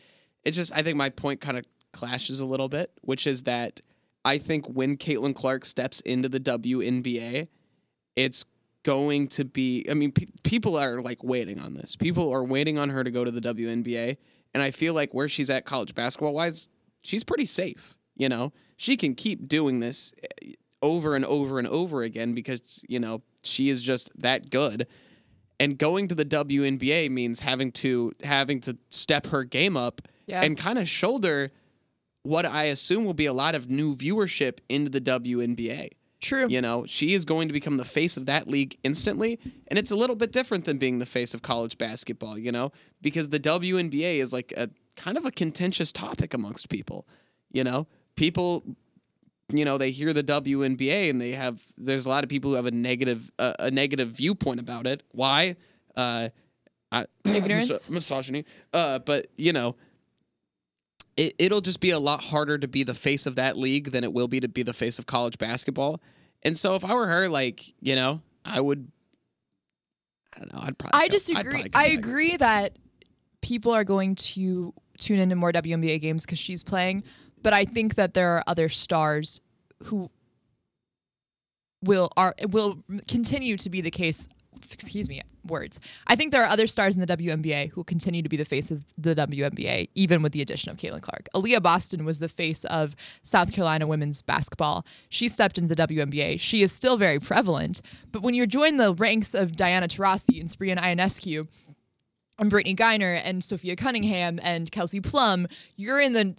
It's 0.45 0.57
just 0.57 0.73
I 0.75 0.83
think 0.83 0.97
my 0.97 1.11
point 1.11 1.41
kind 1.41 1.59
of 1.59 1.65
clashes 1.93 2.41
a 2.41 2.47
little 2.47 2.69
bit, 2.69 2.91
which 3.03 3.27
is 3.27 3.43
that 3.45 3.81
I 4.25 4.39
think 4.39 4.67
when 4.67 4.97
Caitlin 4.97 5.35
Clark 5.35 5.65
steps 5.65 6.01
into 6.01 6.29
the 6.29 6.41
WNBA, 6.41 7.49
it's 8.17 8.45
going 8.85 9.29
to 9.29 9.45
be. 9.45 9.85
I 9.91 9.95
mean, 9.95 10.12
pe- 10.12 10.27
people 10.43 10.77
are 10.77 11.01
like 11.01 11.23
waiting 11.23 11.59
on 11.59 11.75
this. 11.75 11.97
People 11.97 12.33
are 12.33 12.45
waiting 12.45 12.79
on 12.79 12.91
her 12.91 13.05
to 13.05 13.11
go 13.11 13.25
to 13.25 13.31
the 13.31 13.41
WNBA, 13.41 14.17
and 14.55 14.62
I 14.62 14.71
feel 14.71 14.95
like 14.95 15.12
where 15.12 15.29
she's 15.29 15.51
at 15.51 15.65
college 15.65 15.95
basketball 15.95 16.33
wise, 16.33 16.69
she's 17.03 17.25
pretty 17.25 17.47
safe. 17.47 17.99
You 18.17 18.29
know, 18.29 18.53
she 18.77 18.97
can 18.97 19.15
keep 19.15 19.49
doing 19.49 19.81
this 19.81 20.15
eh, 20.43 20.53
over 20.81 21.17
and 21.17 21.25
over 21.25 21.59
and 21.59 21.67
over 21.67 22.03
again 22.03 22.35
because 22.35 22.62
you 22.89 23.01
know 23.01 23.23
she 23.43 23.69
is 23.69 23.83
just 23.83 24.11
that 24.21 24.51
good. 24.51 24.87
And 25.61 25.79
going 25.79 26.09
to 26.09 26.15
the 26.15 26.25
WNBA 26.25 27.11
means 27.11 27.41
having 27.41 27.71
to 27.73 28.13
having 28.23 28.61
to 28.63 28.77
step 28.89 29.29
her 29.29 29.45
game 29.45 29.77
up 29.77 30.03
Yeah. 30.27 30.43
and 30.43 30.57
kind 30.57 30.79
of 30.79 30.89
shoulder 30.89 31.53
what 32.23 32.47
I 32.47 32.65
assume 32.65 33.05
will 33.05 33.15
be 33.15 33.27
a 33.27 33.33
lot 33.33 33.55
of 33.55 33.69
new 33.71 33.95
viewership 33.95 34.59
into 34.69 34.91
the 34.91 35.01
WNBA. 35.01 35.91
True. 36.21 36.47
You 36.49 36.63
know, 36.63 36.87
she 36.87 37.13
is 37.13 37.27
going 37.27 37.49
to 37.49 37.53
become 37.53 37.77
the 37.77 37.85
face 37.85 38.17
of 38.17 38.25
that 38.27 38.49
league 38.49 38.79
instantly. 38.83 39.39
And 39.69 39.79
it's 39.79 39.91
a 39.91 39.97
little 39.97 40.17
bit 40.17 40.33
different 40.33 40.65
than 40.65 40.79
being 40.79 40.99
the 40.99 41.07
face 41.07 41.35
of 41.35 41.43
college 41.43 41.77
basketball, 41.77 42.39
you 42.39 42.51
know, 42.51 42.73
because 43.03 43.29
the 43.29 43.39
WNBA 43.39 44.21
is 44.21 44.33
like 44.33 44.53
a 44.57 44.71
kind 44.97 45.19
of 45.19 45.27
a 45.27 45.31
contentious 45.31 45.93
topic 45.93 46.33
amongst 46.33 46.71
people. 46.71 47.07
You 47.53 47.63
know, 47.63 47.87
people, 48.17 48.65
you 49.51 49.65
know, 49.65 49.79
they 49.79 49.91
hear 49.91 50.13
the 50.13 50.25
WNBA 50.25 51.11
and 51.11 51.21
they 51.21 51.33
have, 51.33 51.61
there's 51.77 52.07
a 52.07 52.09
lot 52.09 52.25
of 52.25 52.31
people 52.31 52.51
who 52.51 52.57
have 52.57 52.67
a 52.67 52.71
negative, 52.71 53.31
uh, 53.39 53.53
a 53.59 53.71
negative 53.71 54.11
viewpoint 54.11 54.61
about 54.61 54.87
it. 54.87 55.03
Why? 55.13 55.57
Uh, 55.97 56.31
I, 56.91 57.07
Ignorance? 57.25 57.91
misogyny. 57.91 58.45
Uh, 58.73 59.01
but, 59.01 59.27
you 59.37 59.53
know, 59.53 59.77
it, 61.17 61.35
it'll 61.39 61.61
just 61.61 61.81
be 61.81 61.91
a 61.91 61.99
lot 61.99 62.25
harder 62.25 62.59
to 62.59 62.67
be 62.69 62.83
the 62.83 62.95
face 62.95 63.27
of 63.27 63.37
that 63.37 63.57
league 63.57 63.93
than 63.93 64.03
it 64.03 64.13
will 64.13 64.29
be 64.29 64.41
to 64.41 64.49
be 64.49 64.63
the 64.63 64.73
face 64.73 64.99
of 64.99 65.07
college 65.07 65.39
basketball. 65.39 66.01
And 66.43 66.57
so 66.59 66.75
if 66.75 66.85
I 66.85 66.95
were 66.95 67.07
her, 67.07 67.29
like, 67.29 67.75
you 67.81 67.95
know, 67.95 68.21
I 68.45 68.61
would 68.61 68.91
I 70.35 70.41
don't 70.41 70.53
know, 70.53 70.61
I'd 70.63 70.79
probably 70.79 71.01
I 71.01 71.09
go- 71.09 71.13
disagree. 71.13 71.65
I 71.75 71.87
agree 71.89 72.37
that 72.37 72.77
people 73.41 73.73
are 73.73 73.85
going 73.85 74.15
to 74.15 74.75
tune 74.99 75.21
into 75.21 75.37
more 75.37 75.53
WNBA 75.53 76.01
games 76.01 76.25
because 76.25 76.39
she's 76.39 76.63
playing, 76.63 77.05
but 77.45 77.53
I 77.53 77.65
think 77.65 77.95
that 77.95 78.15
there 78.15 78.31
are 78.31 78.43
other 78.49 78.69
stars 78.69 79.41
who 79.85 80.11
will 81.83 82.11
are 82.17 82.35
will 82.49 82.83
continue 83.07 83.57
to 83.59 83.71
be 83.71 83.81
the 83.81 83.91
case. 83.93 84.29
Excuse 84.73 85.11
me, 85.11 85.21
words. 85.47 85.79
I 86.07 86.17
think 86.17 86.33
there 86.33 86.43
are 86.43 86.49
other 86.49 86.67
stars 86.67 86.97
in 86.97 87.03
the 87.03 87.07
WNBA 87.07 87.73
who 87.73 87.85
continue 87.85 88.23
to 88.23 88.31
be 88.31 88.39
the 88.39 88.47
face 88.47 88.71
of 88.71 88.83
the 88.97 89.15
WNBA, 89.15 89.91
even 89.95 90.23
with 90.23 90.33
the 90.33 90.41
addition 90.41 90.71
of 90.71 90.79
Caitlin 90.79 91.03
Clark. 91.03 91.29
Aaliyah 91.35 91.63
Boston 91.63 92.07
was 92.07 92.19
the 92.19 92.31
face 92.31 92.65
of 92.65 92.97
South 93.23 93.53
Carolina 93.53 93.87
women's 93.87 94.23
basketball. 94.23 94.87
She 95.11 95.29
stepped 95.29 95.59
into 95.59 95.75
the 95.75 95.87
WNBA. 95.87 96.41
She 96.41 96.63
is 96.63 96.73
still 96.73 96.97
very 96.97 97.21
prevalent, 97.21 97.83
but 98.11 98.23
when 98.23 98.35
you 98.35 98.47
join 98.47 98.79
the 98.79 98.95
ranks 98.95 99.35
of 99.35 99.55
Diana 99.55 99.87
Taurasi 99.87 100.41
and 100.41 100.51
Sabrina 100.51 100.81
Ionescu, 100.81 101.47
and 102.39 102.51
Brittney 102.51 102.77
Griner 102.77 103.21
and 103.23 103.45
Sophia 103.45 103.77
Cunningham 103.77 104.41
and 104.43 104.73
Kelsey 104.73 105.01
Plum, 105.01 105.47
you're 105.77 106.01
in 106.01 106.15
the 106.15 106.35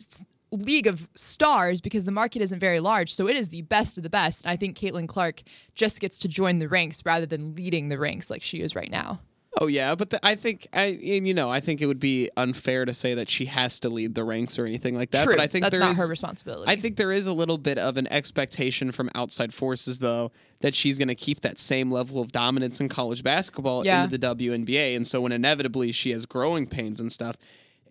league 0.55 0.87
of 0.87 1.07
stars 1.15 1.81
because 1.81 2.05
the 2.05 2.11
market 2.11 2.41
isn't 2.41 2.59
very 2.59 2.79
large. 2.79 3.13
So 3.13 3.27
it 3.27 3.35
is 3.35 3.49
the 3.49 3.61
best 3.63 3.97
of 3.97 4.03
the 4.03 4.09
best. 4.09 4.43
And 4.43 4.51
I 4.51 4.55
think 4.55 4.77
Caitlin 4.77 5.07
Clark 5.07 5.41
just 5.73 5.99
gets 5.99 6.17
to 6.19 6.27
join 6.27 6.59
the 6.59 6.67
ranks 6.67 7.05
rather 7.05 7.25
than 7.25 7.55
leading 7.55 7.89
the 7.89 7.97
ranks 7.99 8.29
like 8.29 8.41
she 8.41 8.61
is 8.61 8.75
right 8.75 8.89
now. 8.91 9.19
Oh 9.61 9.67
yeah, 9.67 9.95
but 9.95 10.09
the, 10.09 10.19
I 10.25 10.35
think 10.35 10.67
I 10.73 10.99
and 11.01 11.25
you 11.25 11.33
know 11.33 11.49
I 11.49 11.61
think 11.61 11.79
it 11.79 11.85
would 11.85 11.99
be 11.99 12.29
unfair 12.35 12.83
to 12.83 12.93
say 12.93 13.13
that 13.13 13.29
she 13.29 13.45
has 13.45 13.79
to 13.79 13.89
lead 13.89 14.13
the 14.13 14.25
ranks 14.25 14.59
or 14.59 14.65
anything 14.65 14.95
like 14.97 15.11
that. 15.11 15.23
True, 15.23 15.33
but 15.33 15.41
I 15.41 15.47
think 15.47 15.63
that's 15.63 15.79
not 15.79 15.91
is- 15.93 15.99
her 15.99 16.07
responsibility. 16.09 16.69
I 16.69 16.75
think 16.75 16.97
there 16.97 17.13
is 17.13 17.25
a 17.25 17.31
little 17.31 17.57
bit 17.57 17.77
of 17.77 17.95
an 17.95 18.05
expectation 18.11 18.91
from 18.91 19.09
outside 19.15 19.53
forces 19.53 19.99
though 19.99 20.33
that 20.59 20.75
she's 20.75 20.97
going 20.97 21.07
to 21.07 21.15
keep 21.15 21.39
that 21.39 21.57
same 21.57 21.89
level 21.89 22.19
of 22.19 22.33
dominance 22.33 22.81
in 22.81 22.89
college 22.89 23.23
basketball 23.23 23.85
Yeah. 23.85 24.03
into 24.03 24.17
the 24.17 24.27
WNBA, 24.35 24.93
and 24.93 25.07
so 25.07 25.21
when 25.21 25.31
inevitably 25.31 25.93
she 25.93 26.11
has 26.11 26.25
growing 26.25 26.67
pains 26.67 26.99
and 26.99 27.09
stuff. 27.09 27.37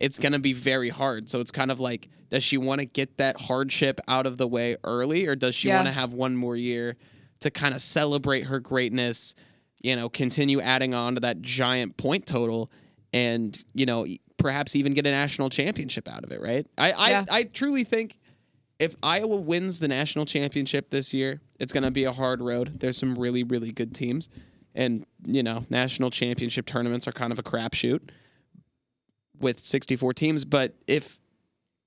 It's 0.05 0.19
going 0.19 0.33
to 0.33 0.39
be 0.39 0.53
very 0.53 0.91
hard. 0.91 1.29
So 1.29 1.41
it's 1.41 1.51
kind 1.51 1.71
of 1.71 1.81
like, 1.81 2.09
does 2.31 2.43
she 2.43 2.59
want 2.59 2.81
to 2.81 2.85
get 2.85 3.17
that 3.19 3.41
hardship 3.41 4.01
out 4.09 4.27
of 4.27 4.37
the 4.39 4.47
way 4.47 4.77
early, 4.85 5.27
or 5.27 5.35
does 5.37 5.55
she 5.55 5.69
Yeah. 5.69 5.77
want 5.77 5.87
to 5.89 5.93
have 5.93 6.13
one 6.13 6.37
more 6.37 6.57
year 6.57 6.97
to 7.41 7.51
kind 7.51 7.75
of 7.75 7.81
celebrate 7.81 8.43
her 8.47 8.61
greatness, 8.61 9.35
you 9.83 9.97
know, 9.97 10.09
continue 10.09 10.61
adding 10.61 10.95
on 10.95 11.15
to 11.15 11.21
that 11.21 11.41
giant 11.43 11.97
point 11.97 12.27
total 12.27 12.71
and, 13.13 13.63
you 13.75 13.87
know, 13.87 14.07
perhaps 14.37 14.75
even 14.77 14.93
get 14.95 15.07
a 15.07 15.11
national 15.11 15.49
championship 15.49 16.09
out 16.09 16.25
of 16.25 16.33
it, 16.33 16.41
right? 16.41 16.67
I 16.77 16.93
I, 16.93 17.11
Yeah. 17.11 17.25
I 17.31 17.43
truly 17.45 17.85
think 17.85 18.19
if 18.79 18.97
Iowa 19.03 19.37
wins 19.37 19.79
the 19.79 19.89
national 19.89 20.25
championship 20.27 20.91
this 20.91 21.15
year, 21.15 21.41
it's 21.61 21.73
going 21.73 21.85
to 21.85 21.91
be 21.93 22.05
a 22.05 22.13
hard 22.13 22.41
road. 22.43 22.81
There's 22.81 22.97
some 22.99 23.15
really, 23.15 23.43
really 23.45 23.71
good 23.73 23.95
teams. 23.95 24.29
And, 24.75 25.07
you 25.25 25.43
know, 25.45 25.65
national 25.71 26.11
championship 26.11 26.67
tournaments 26.67 27.07
are 27.07 27.13
kind 27.13 27.33
of 27.33 27.39
a 27.39 27.43
crapshoot 27.45 28.01
with 29.41 29.59
64 29.61 30.13
teams. 30.15 30.45
But 30.45 30.75
if 30.87 31.19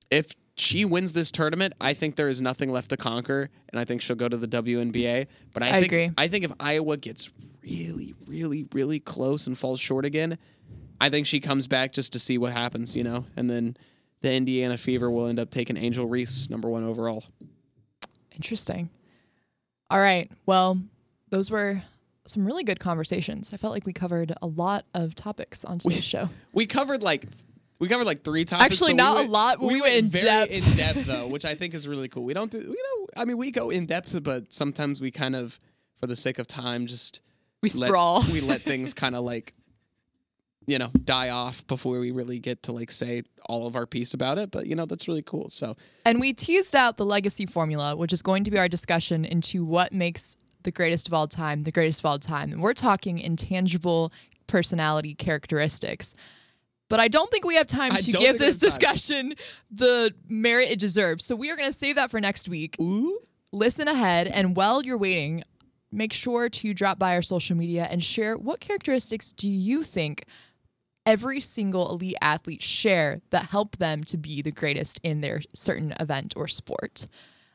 if 0.10 0.34
she 0.56 0.86
wins 0.86 1.14
this 1.14 1.32
tournament, 1.32 1.74
I 1.80 1.94
think 1.94 2.16
there 2.16 2.30
is 2.30 2.42
nothing 2.42 2.72
left 2.72 2.90
to 2.90 2.98
conquer, 2.98 3.50
and 3.70 3.80
I 3.80 3.86
think 3.86 4.02
she'll 4.02 4.16
go 4.16 4.28
to 4.28 4.38
the 4.38 4.48
WNBA. 4.48 5.28
But 5.54 5.64
I, 5.64 5.68
I 5.68 5.72
think 5.74 5.86
agree. 5.86 6.12
I 6.18 6.28
think 6.28 6.46
if 6.46 6.52
Iowa 6.60 6.98
gets 6.98 7.30
really, 7.62 8.16
really, 8.26 8.66
really 8.74 9.00
close 9.00 9.48
and 9.48 9.58
falls 9.58 9.80
short 9.80 10.06
again, 10.06 10.38
I 11.00 11.10
think 11.10 11.28
she 11.28 11.40
comes 11.40 11.68
back 11.68 11.92
just 11.94 12.14
to 12.14 12.20
see 12.20 12.38
what 12.38 12.54
happens, 12.54 12.96
you 12.96 13.04
know, 13.04 13.26
and 13.36 13.50
then 13.50 13.78
the 14.22 14.34
Indiana 14.34 14.78
Fever 14.78 15.12
will 15.12 15.28
end 15.28 15.40
up 15.40 15.52
taking 15.52 15.78
Angel 15.78 16.08
Reese 16.08 16.50
number 16.50 16.70
one 16.70 16.84
overall. 16.84 17.24
Interesting. 18.34 18.90
All 19.90 20.00
right. 20.00 20.30
Well, 20.46 20.82
those 21.30 21.52
were 21.52 21.84
some 22.30 22.46
really 22.46 22.64
good 22.64 22.80
conversations. 22.80 23.54
I 23.54 23.58
felt 23.58 23.74
like 23.74 23.86
we 23.86 23.94
covered 23.94 24.34
a 24.42 24.48
lot 24.48 24.86
of 24.94 25.16
topics 25.16 25.64
on 25.66 25.80
today's 25.80 26.04
show. 26.04 26.30
We 26.54 26.66
covered 26.66 27.02
like 27.04 27.26
we 27.80 27.88
covered 27.88 28.06
like 28.06 28.24
three 28.24 28.44
topics. 28.46 28.66
Actually, 28.74 28.94
but 28.94 29.04
we 29.04 29.16
not 29.18 29.26
a 29.26 29.30
lot, 29.30 29.60
but 29.60 29.68
we 29.68 29.82
went 29.82 29.96
in 29.96 30.06
very 30.08 30.26
depth. 30.26 30.52
in 30.52 30.64
depth 30.76 31.06
though, 31.06 31.28
which 31.28 31.46
I 31.46 31.54
think 31.56 31.74
is 31.74 31.88
really 31.88 32.08
cool. 32.08 32.24
We 32.24 32.34
don't 32.34 32.50
do, 32.52 32.58
you 32.58 32.68
know, 32.68 33.08
I 33.16 33.26
mean, 33.26 33.38
we 33.38 33.52
go 33.52 33.70
in 33.70 33.86
depth, 33.86 34.22
but 34.24 34.52
sometimes 34.52 35.00
we 35.00 35.12
kind 35.12 35.36
of, 35.36 35.60
for 36.00 36.08
the 36.08 36.16
sake 36.16 36.40
of 36.40 36.48
time, 36.48 36.88
just 36.88 37.20
We 37.62 37.70
let- 37.70 37.88
sprawl. 37.90 38.24
we 38.32 38.42
let 38.42 38.62
things 38.72 38.96
kind 38.96 39.16
of 39.16 39.24
like, 39.24 39.54
you 40.66 40.80
know, 40.80 40.90
die 41.02 41.30
off 41.30 41.66
before 41.68 42.00
we 42.00 42.12
really 42.12 42.40
get 42.40 42.64
to 42.64 42.72
like 42.72 42.90
say 42.92 43.22
all 43.48 43.68
of 43.68 43.76
our 43.76 43.86
piece 43.86 44.14
about 44.14 44.38
it. 44.40 44.50
But 44.52 44.66
you 44.68 44.76
know, 44.76 44.86
that's 44.88 45.08
really 45.08 45.22
cool. 45.22 45.50
So 45.52 45.78
And 46.04 46.20
we 46.20 46.34
teased 46.34 46.76
out 46.76 46.98
the 46.98 47.06
legacy 47.06 47.46
formula, 47.46 47.96
which 47.96 48.12
is 48.12 48.22
going 48.24 48.44
to 48.46 48.52
be 48.52 48.58
our 48.58 48.68
discussion 48.68 49.24
into 49.24 49.64
what 49.64 49.94
makes 49.94 50.36
the 50.68 50.72
greatest 50.72 51.08
of 51.08 51.14
all 51.14 51.30
time 51.30 51.62
the 51.62 51.72
greatest 51.72 52.02
of 52.02 52.06
all 52.06 52.20
time. 52.20 52.52
And 52.52 52.62
we're 52.62 52.74
talking 52.74 53.20
intangible 53.20 54.12
personality 54.48 55.16
characteristics. 55.16 56.14
But 56.90 57.00
I 57.00 57.08
don't 57.08 57.32
think 57.32 57.46
we 57.46 57.56
have 57.56 57.68
time 57.68 57.94
I 57.94 58.00
to 58.00 58.12
give 58.12 58.38
this 58.38 58.62
have 58.62 58.70
time. 58.70 58.80
discussion 58.80 59.34
the 59.72 60.14
merit 60.28 60.70
it 60.70 60.80
deserves. 60.80 61.24
So 61.24 61.38
we 61.38 61.50
are 61.52 61.56
going 61.56 61.70
to 61.70 61.78
save 61.78 61.96
that 61.96 62.12
for 62.12 62.20
next 62.20 62.50
week. 62.50 62.76
Ooh. 62.82 63.20
listen 63.54 63.88
ahead, 63.88 64.28
and 64.28 64.58
while 64.58 64.82
you're 64.84 64.98
waiting, 64.98 65.42
make 65.90 66.12
sure 66.12 66.50
to 66.50 66.74
drop 66.74 67.00
by 67.00 67.16
our 67.16 67.22
social 67.22 67.56
media 67.56 67.88
and 67.90 68.04
share 68.04 68.36
what 68.36 68.60
characteristics 68.60 69.32
do 69.32 69.50
you 69.50 69.84
think 69.84 70.26
every 71.06 71.40
single 71.40 71.90
elite 71.92 72.18
athlete 72.22 72.62
share 72.62 73.22
that 73.30 73.46
help 73.46 73.78
them 73.78 74.04
to 74.04 74.18
be 74.18 74.42
the 74.42 74.52
greatest 74.52 75.00
in 75.02 75.22
their 75.22 75.40
certain 75.54 75.94
event 76.00 76.34
or 76.36 76.48
sport. 76.48 77.08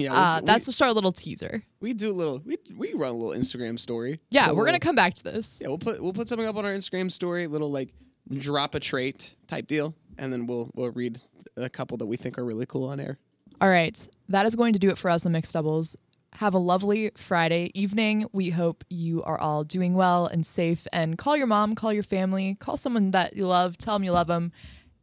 Yeah, 0.04 0.14
uh, 0.14 0.40
we- 0.40 0.46
that's 0.46 0.66
we- 0.66 0.70
just 0.72 0.82
our 0.82 0.92
little 0.92 1.12
teaser. 1.12 1.62
We 1.80 1.94
do 1.94 2.10
a 2.10 2.12
little. 2.12 2.40
We 2.44 2.56
we 2.76 2.92
run 2.94 3.10
a 3.10 3.16
little 3.16 3.34
Instagram 3.40 3.78
story. 3.78 4.20
Yeah, 4.30 4.52
we're 4.52 4.64
gonna 4.66 4.78
come 4.78 4.96
back 4.96 5.14
to 5.14 5.24
this. 5.24 5.60
Yeah, 5.62 5.68
we'll 5.68 5.78
put 5.78 6.02
we'll 6.02 6.12
put 6.12 6.28
something 6.28 6.46
up 6.46 6.56
on 6.56 6.64
our 6.64 6.72
Instagram 6.74 7.10
story, 7.10 7.46
little 7.46 7.70
like 7.70 7.90
drop 8.32 8.74
a 8.74 8.80
trait 8.80 9.34
type 9.46 9.66
deal, 9.66 9.94
and 10.18 10.32
then 10.32 10.46
we'll 10.46 10.70
we'll 10.74 10.90
read 10.90 11.20
a 11.56 11.68
couple 11.68 11.96
that 11.98 12.06
we 12.06 12.16
think 12.16 12.38
are 12.38 12.44
really 12.44 12.66
cool 12.66 12.88
on 12.88 13.00
air. 13.00 13.18
All 13.60 13.68
right, 13.68 14.08
that 14.28 14.46
is 14.46 14.54
going 14.56 14.72
to 14.72 14.78
do 14.78 14.90
it 14.90 14.98
for 14.98 15.10
us 15.10 15.24
on 15.26 15.32
Mixed 15.32 15.52
Doubles. 15.52 15.96
Have 16.36 16.54
a 16.54 16.58
lovely 16.58 17.10
Friday 17.14 17.70
evening. 17.74 18.26
We 18.32 18.48
hope 18.50 18.84
you 18.88 19.22
are 19.24 19.38
all 19.38 19.64
doing 19.64 19.94
well 19.94 20.26
and 20.26 20.46
safe. 20.46 20.86
And 20.92 21.18
call 21.18 21.36
your 21.36 21.46
mom, 21.46 21.74
call 21.74 21.92
your 21.92 22.02
family, 22.02 22.54
call 22.58 22.78
someone 22.78 23.10
that 23.10 23.36
you 23.36 23.46
love, 23.46 23.76
tell 23.76 23.94
them 23.96 24.02
you 24.04 24.12
love 24.12 24.28
them. 24.28 24.50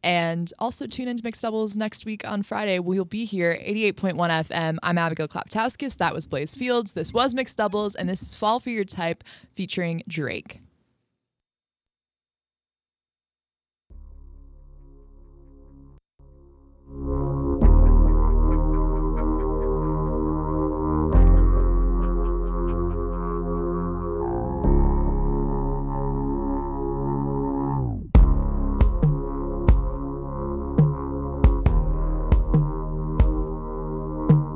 And 0.02 0.52
also 0.58 0.86
tune 0.86 1.08
into 1.08 1.22
Mixed 1.22 1.42
Doubles 1.42 1.76
next 1.76 2.06
week 2.06 2.26
on 2.26 2.42
Friday. 2.42 2.78
We'll 2.78 3.04
be 3.04 3.24
here, 3.24 3.58
88.1 3.60 4.14
FM. 4.14 4.78
I'm 4.82 4.98
Abigail 4.98 5.28
Klaptowskis. 5.28 5.98
That 5.98 6.14
was 6.14 6.26
Blaise 6.26 6.54
Fields. 6.54 6.94
This 6.94 7.12
was 7.12 7.34
Mixed 7.34 7.58
Doubles, 7.58 7.94
and 7.94 8.08
this 8.08 8.22
is 8.22 8.34
Fall 8.34 8.60
for 8.60 8.70
Your 8.70 8.84
Type 8.84 9.22
featuring 9.52 10.02
Drake. 10.08 10.60